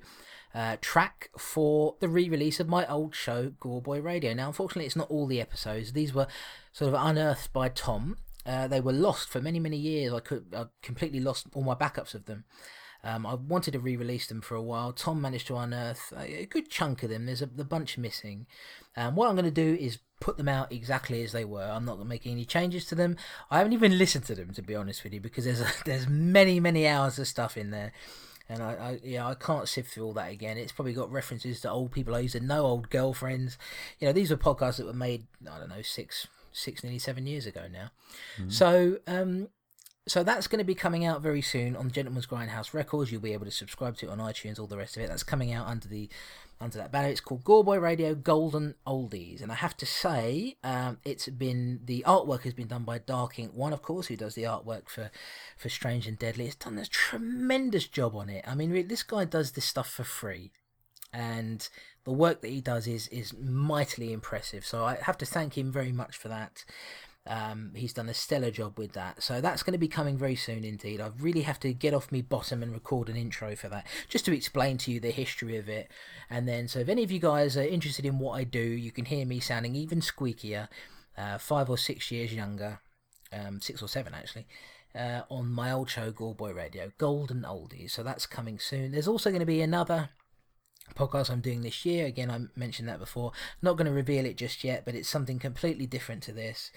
[0.54, 4.34] uh, track for the re release of my old show, Gore Boy Radio.
[4.34, 6.28] Now, unfortunately, it's not all the episodes, these were
[6.72, 8.18] sort of unearthed by Tom.
[8.46, 10.14] Uh, they were lost for many, many years.
[10.14, 12.46] I could I completely lost all my backups of them.
[13.04, 14.94] Um, I wanted to re-release them for a while.
[14.94, 17.26] Tom managed to unearth a, a good chunk of them.
[17.26, 18.46] There's a the bunch missing.
[18.96, 21.64] Um, what I'm going to do is put them out exactly as they were.
[21.64, 23.18] I'm not going to make any changes to them.
[23.50, 26.08] I haven't even listened to them to be honest with you because there's a, there's
[26.08, 27.92] many many hours of stuff in there.
[28.48, 30.58] And I, I, yeah, I can't sift through all that again.
[30.58, 33.58] It's probably got references to old people I used to know, old girlfriends.
[34.00, 37.28] You know, these were podcasts that were made, I don't know, six, six, nearly seven
[37.28, 37.92] years ago now.
[38.50, 39.48] So, um,
[40.06, 43.10] so that's going to be coming out very soon on Gentleman's Grindhouse Records.
[43.10, 45.08] You'll be able to subscribe to it on iTunes, all the rest of it.
[45.08, 46.10] That's coming out under the
[46.62, 47.10] under that banner.
[47.10, 52.04] It's called Goreboy Radio Golden Oldies, and I have to say, um, it's been the
[52.08, 55.12] artwork has been done by Dark Ink One, of course, who does the artwork for
[55.58, 56.46] for Strange and Deadly.
[56.46, 58.46] It's done a tremendous job on it.
[58.48, 60.52] I mean, this guy does this stuff for free,
[61.12, 61.68] and
[62.04, 64.66] the work that he does is is mightily impressive.
[64.66, 66.64] So I have to thank him very much for that.
[67.28, 69.22] Um, he's done a stellar job with that.
[69.22, 71.00] So that's going to be coming very soon indeed.
[71.00, 74.26] I really have to get off me bottom and record an intro for that, just
[74.26, 75.92] to explain to you the history of it.
[76.30, 78.92] And then, so if any of you guys are interested in what I do, you
[78.92, 80.68] can hear me sounding even squeakier,
[81.18, 82.80] uh, five or six years younger,
[83.32, 84.48] um, six or seven actually.
[84.94, 87.92] Uh, on my old show, Goreboy Radio, Golden Oldies.
[87.92, 88.92] So that's coming soon.
[88.92, 90.10] There's also going to be another
[90.96, 92.06] podcast I'm doing this year.
[92.06, 93.32] Again, I mentioned that before.
[93.62, 96.72] Not going to reveal it just yet, but it's something completely different to this.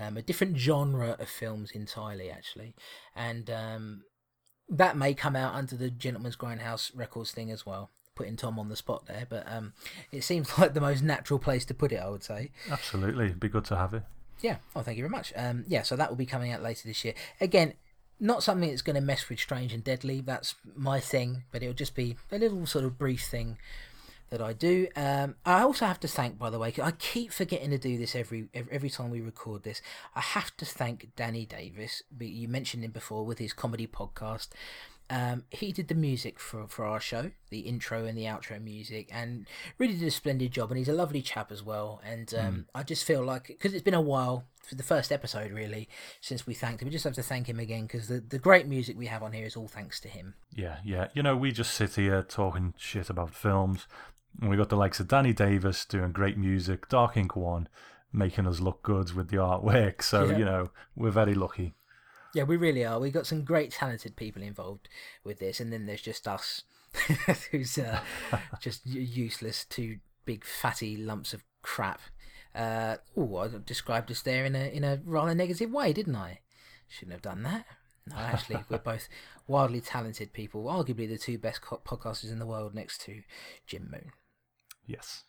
[0.00, 2.74] Um, a different genre of films entirely, actually.
[3.14, 4.04] And um,
[4.68, 7.90] that may come out under the Gentleman's Grindhouse Records thing as well.
[8.14, 9.72] Putting Tom on the spot there, but um,
[10.10, 12.50] it seems like the most natural place to put it, I would say.
[12.70, 13.26] Absolutely.
[13.26, 14.02] It'd be good to have it.
[14.40, 14.56] Yeah.
[14.74, 15.32] Oh, thank you very much.
[15.36, 17.14] Um, yeah, so that will be coming out later this year.
[17.40, 17.74] Again,
[18.18, 20.20] not something that's going to mess with Strange and Deadly.
[20.20, 23.58] That's my thing, but it'll just be a little sort of brief thing
[24.30, 24.88] that I do.
[24.96, 28.14] Um, I also have to thank, by the way, I keep forgetting to do this
[28.14, 29.82] every, every every time we record this.
[30.14, 32.02] I have to thank Danny Davis.
[32.18, 34.48] You mentioned him before with his comedy podcast.
[35.10, 39.08] Um, he did the music for, for our show, the intro and the outro music,
[39.12, 39.44] and
[39.76, 40.70] really did a splendid job.
[40.70, 42.00] And he's a lovely chap as well.
[42.04, 45.50] And um, I just feel like because it's been a while for the first episode,
[45.50, 45.88] really,
[46.20, 48.68] since we thanked him, we just have to thank him again because the, the great
[48.68, 50.34] music we have on here is all thanks to him.
[50.54, 51.08] Yeah, yeah.
[51.12, 53.88] You know, we just sit here talking shit about films,
[54.40, 57.68] and we got the likes of Danny Davis doing great music, Dark Ink One
[58.12, 60.02] making us look good with the artwork.
[60.02, 60.38] So, Yeah.
[60.38, 61.74] you know, we're very lucky.
[62.34, 62.98] Yeah, we really are.
[62.98, 64.88] We've got some great talented people involved
[65.24, 66.62] with this, and then there's just us,
[67.50, 68.00] who's uh,
[68.60, 72.00] just useless, two big fatty lumps of crap.
[72.54, 76.40] Uh, oh, I described us there in a in a rather negative way, didn't I?
[76.88, 77.64] Shouldn't have done that.
[78.08, 79.08] No, actually, we're both
[79.46, 83.22] wildly talented people, arguably the two best co- podcasters in the world, next to
[83.66, 84.10] Jim Moon.
[84.90, 85.24] Yes.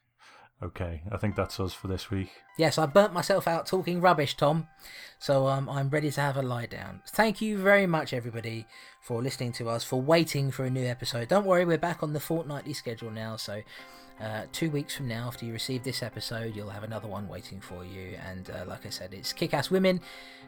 [0.63, 2.29] Okay, I think that's us for this week.
[2.57, 4.67] Yes, I burnt myself out talking rubbish, Tom.
[5.17, 7.01] So um, I'm ready to have a lie down.
[7.07, 8.67] Thank you very much, everybody,
[9.01, 11.29] for listening to us, for waiting for a new episode.
[11.29, 13.38] Don't worry, we're back on the fortnightly schedule now.
[13.38, 13.61] So
[14.19, 17.59] uh, two weeks from now, after you receive this episode, you'll have another one waiting
[17.59, 18.19] for you.
[18.29, 19.99] And uh, like I said, it's Kick Ass Women.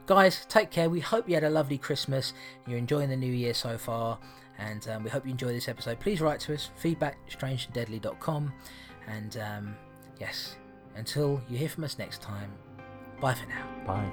[0.06, 0.91] Guys, take care.
[0.91, 2.34] We hope you had a lovely Christmas.
[2.68, 4.19] You're enjoying the new year so far.
[4.60, 5.99] And um, we hope you enjoy this episode.
[5.99, 8.53] Please write to us, feedback strangeanddeadly.com.
[9.07, 9.75] And um,
[10.19, 10.55] yes,
[10.95, 12.51] until you hear from us next time,
[13.19, 13.67] bye for now.
[13.85, 14.11] Bye.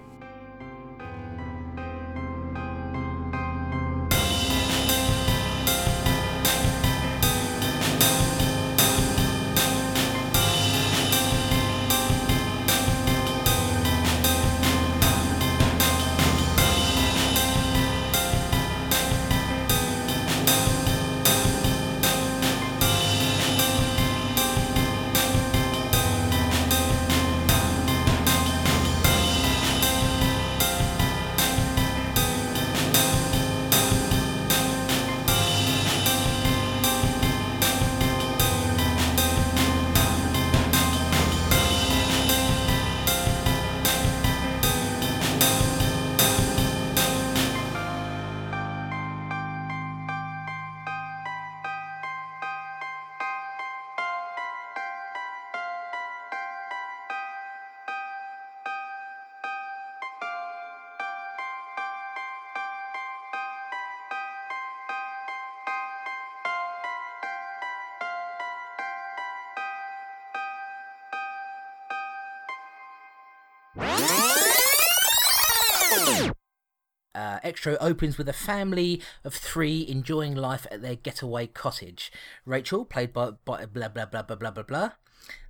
[77.45, 82.13] Xtro opens with a family of three enjoying life at their getaway cottage.
[82.45, 84.91] Rachel, played by, by blah blah blah blah blah blah blah.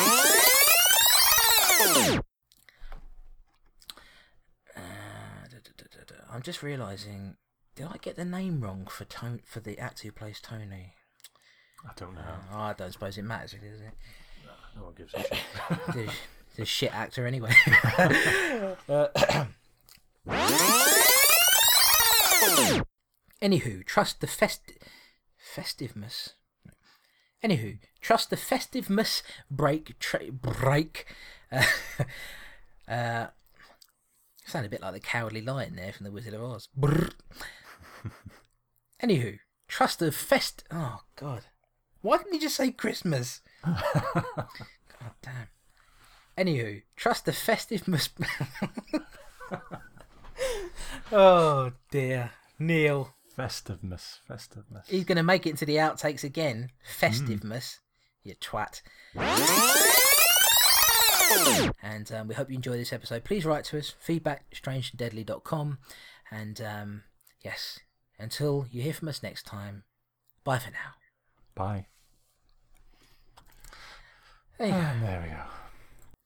[6.38, 7.35] I'm just realizing,
[7.76, 10.93] did I get the name wrong for Tony, for the actor who plays Tony?
[11.84, 12.22] I don't know.
[12.53, 13.93] Oh, I don't suppose it matters, really, does it?
[14.76, 15.34] No one gives a shit.
[16.55, 17.55] He's a shit actor anyway.
[23.41, 24.74] Anywho, trust the fest
[25.38, 26.34] festiveness.
[27.44, 31.06] Anywho, trust the festiveness break tra- break.
[31.52, 31.64] Uh,
[32.91, 33.28] uh,
[34.45, 36.68] sound a bit like the cowardly lion there from the Wizard of Oz.
[36.78, 37.14] Brrr.
[39.04, 40.64] Anywho, trust the fest.
[40.72, 41.44] Oh God,
[42.02, 43.41] why didn't he just say Christmas?
[43.64, 44.48] God
[45.22, 45.48] damn.
[46.38, 48.10] Anywho, trust the festive mus.
[51.12, 53.14] Oh dear, Neil.
[53.36, 54.20] Festiveness.
[54.28, 54.88] Festiveness.
[54.90, 56.72] He's going to make it into the outtakes again.
[56.84, 57.80] Festiveness,
[58.24, 58.82] you twat.
[61.84, 63.24] And um, we hope you enjoy this episode.
[63.24, 65.78] Please write to us, feedback strangeanddeadly.com.
[66.32, 67.04] And um,
[67.44, 67.80] yes,
[68.18, 69.84] until you hear from us next time,
[70.44, 70.96] bye for now.
[71.54, 71.86] Bye.
[74.58, 74.92] There you go.
[75.02, 75.44] There we go.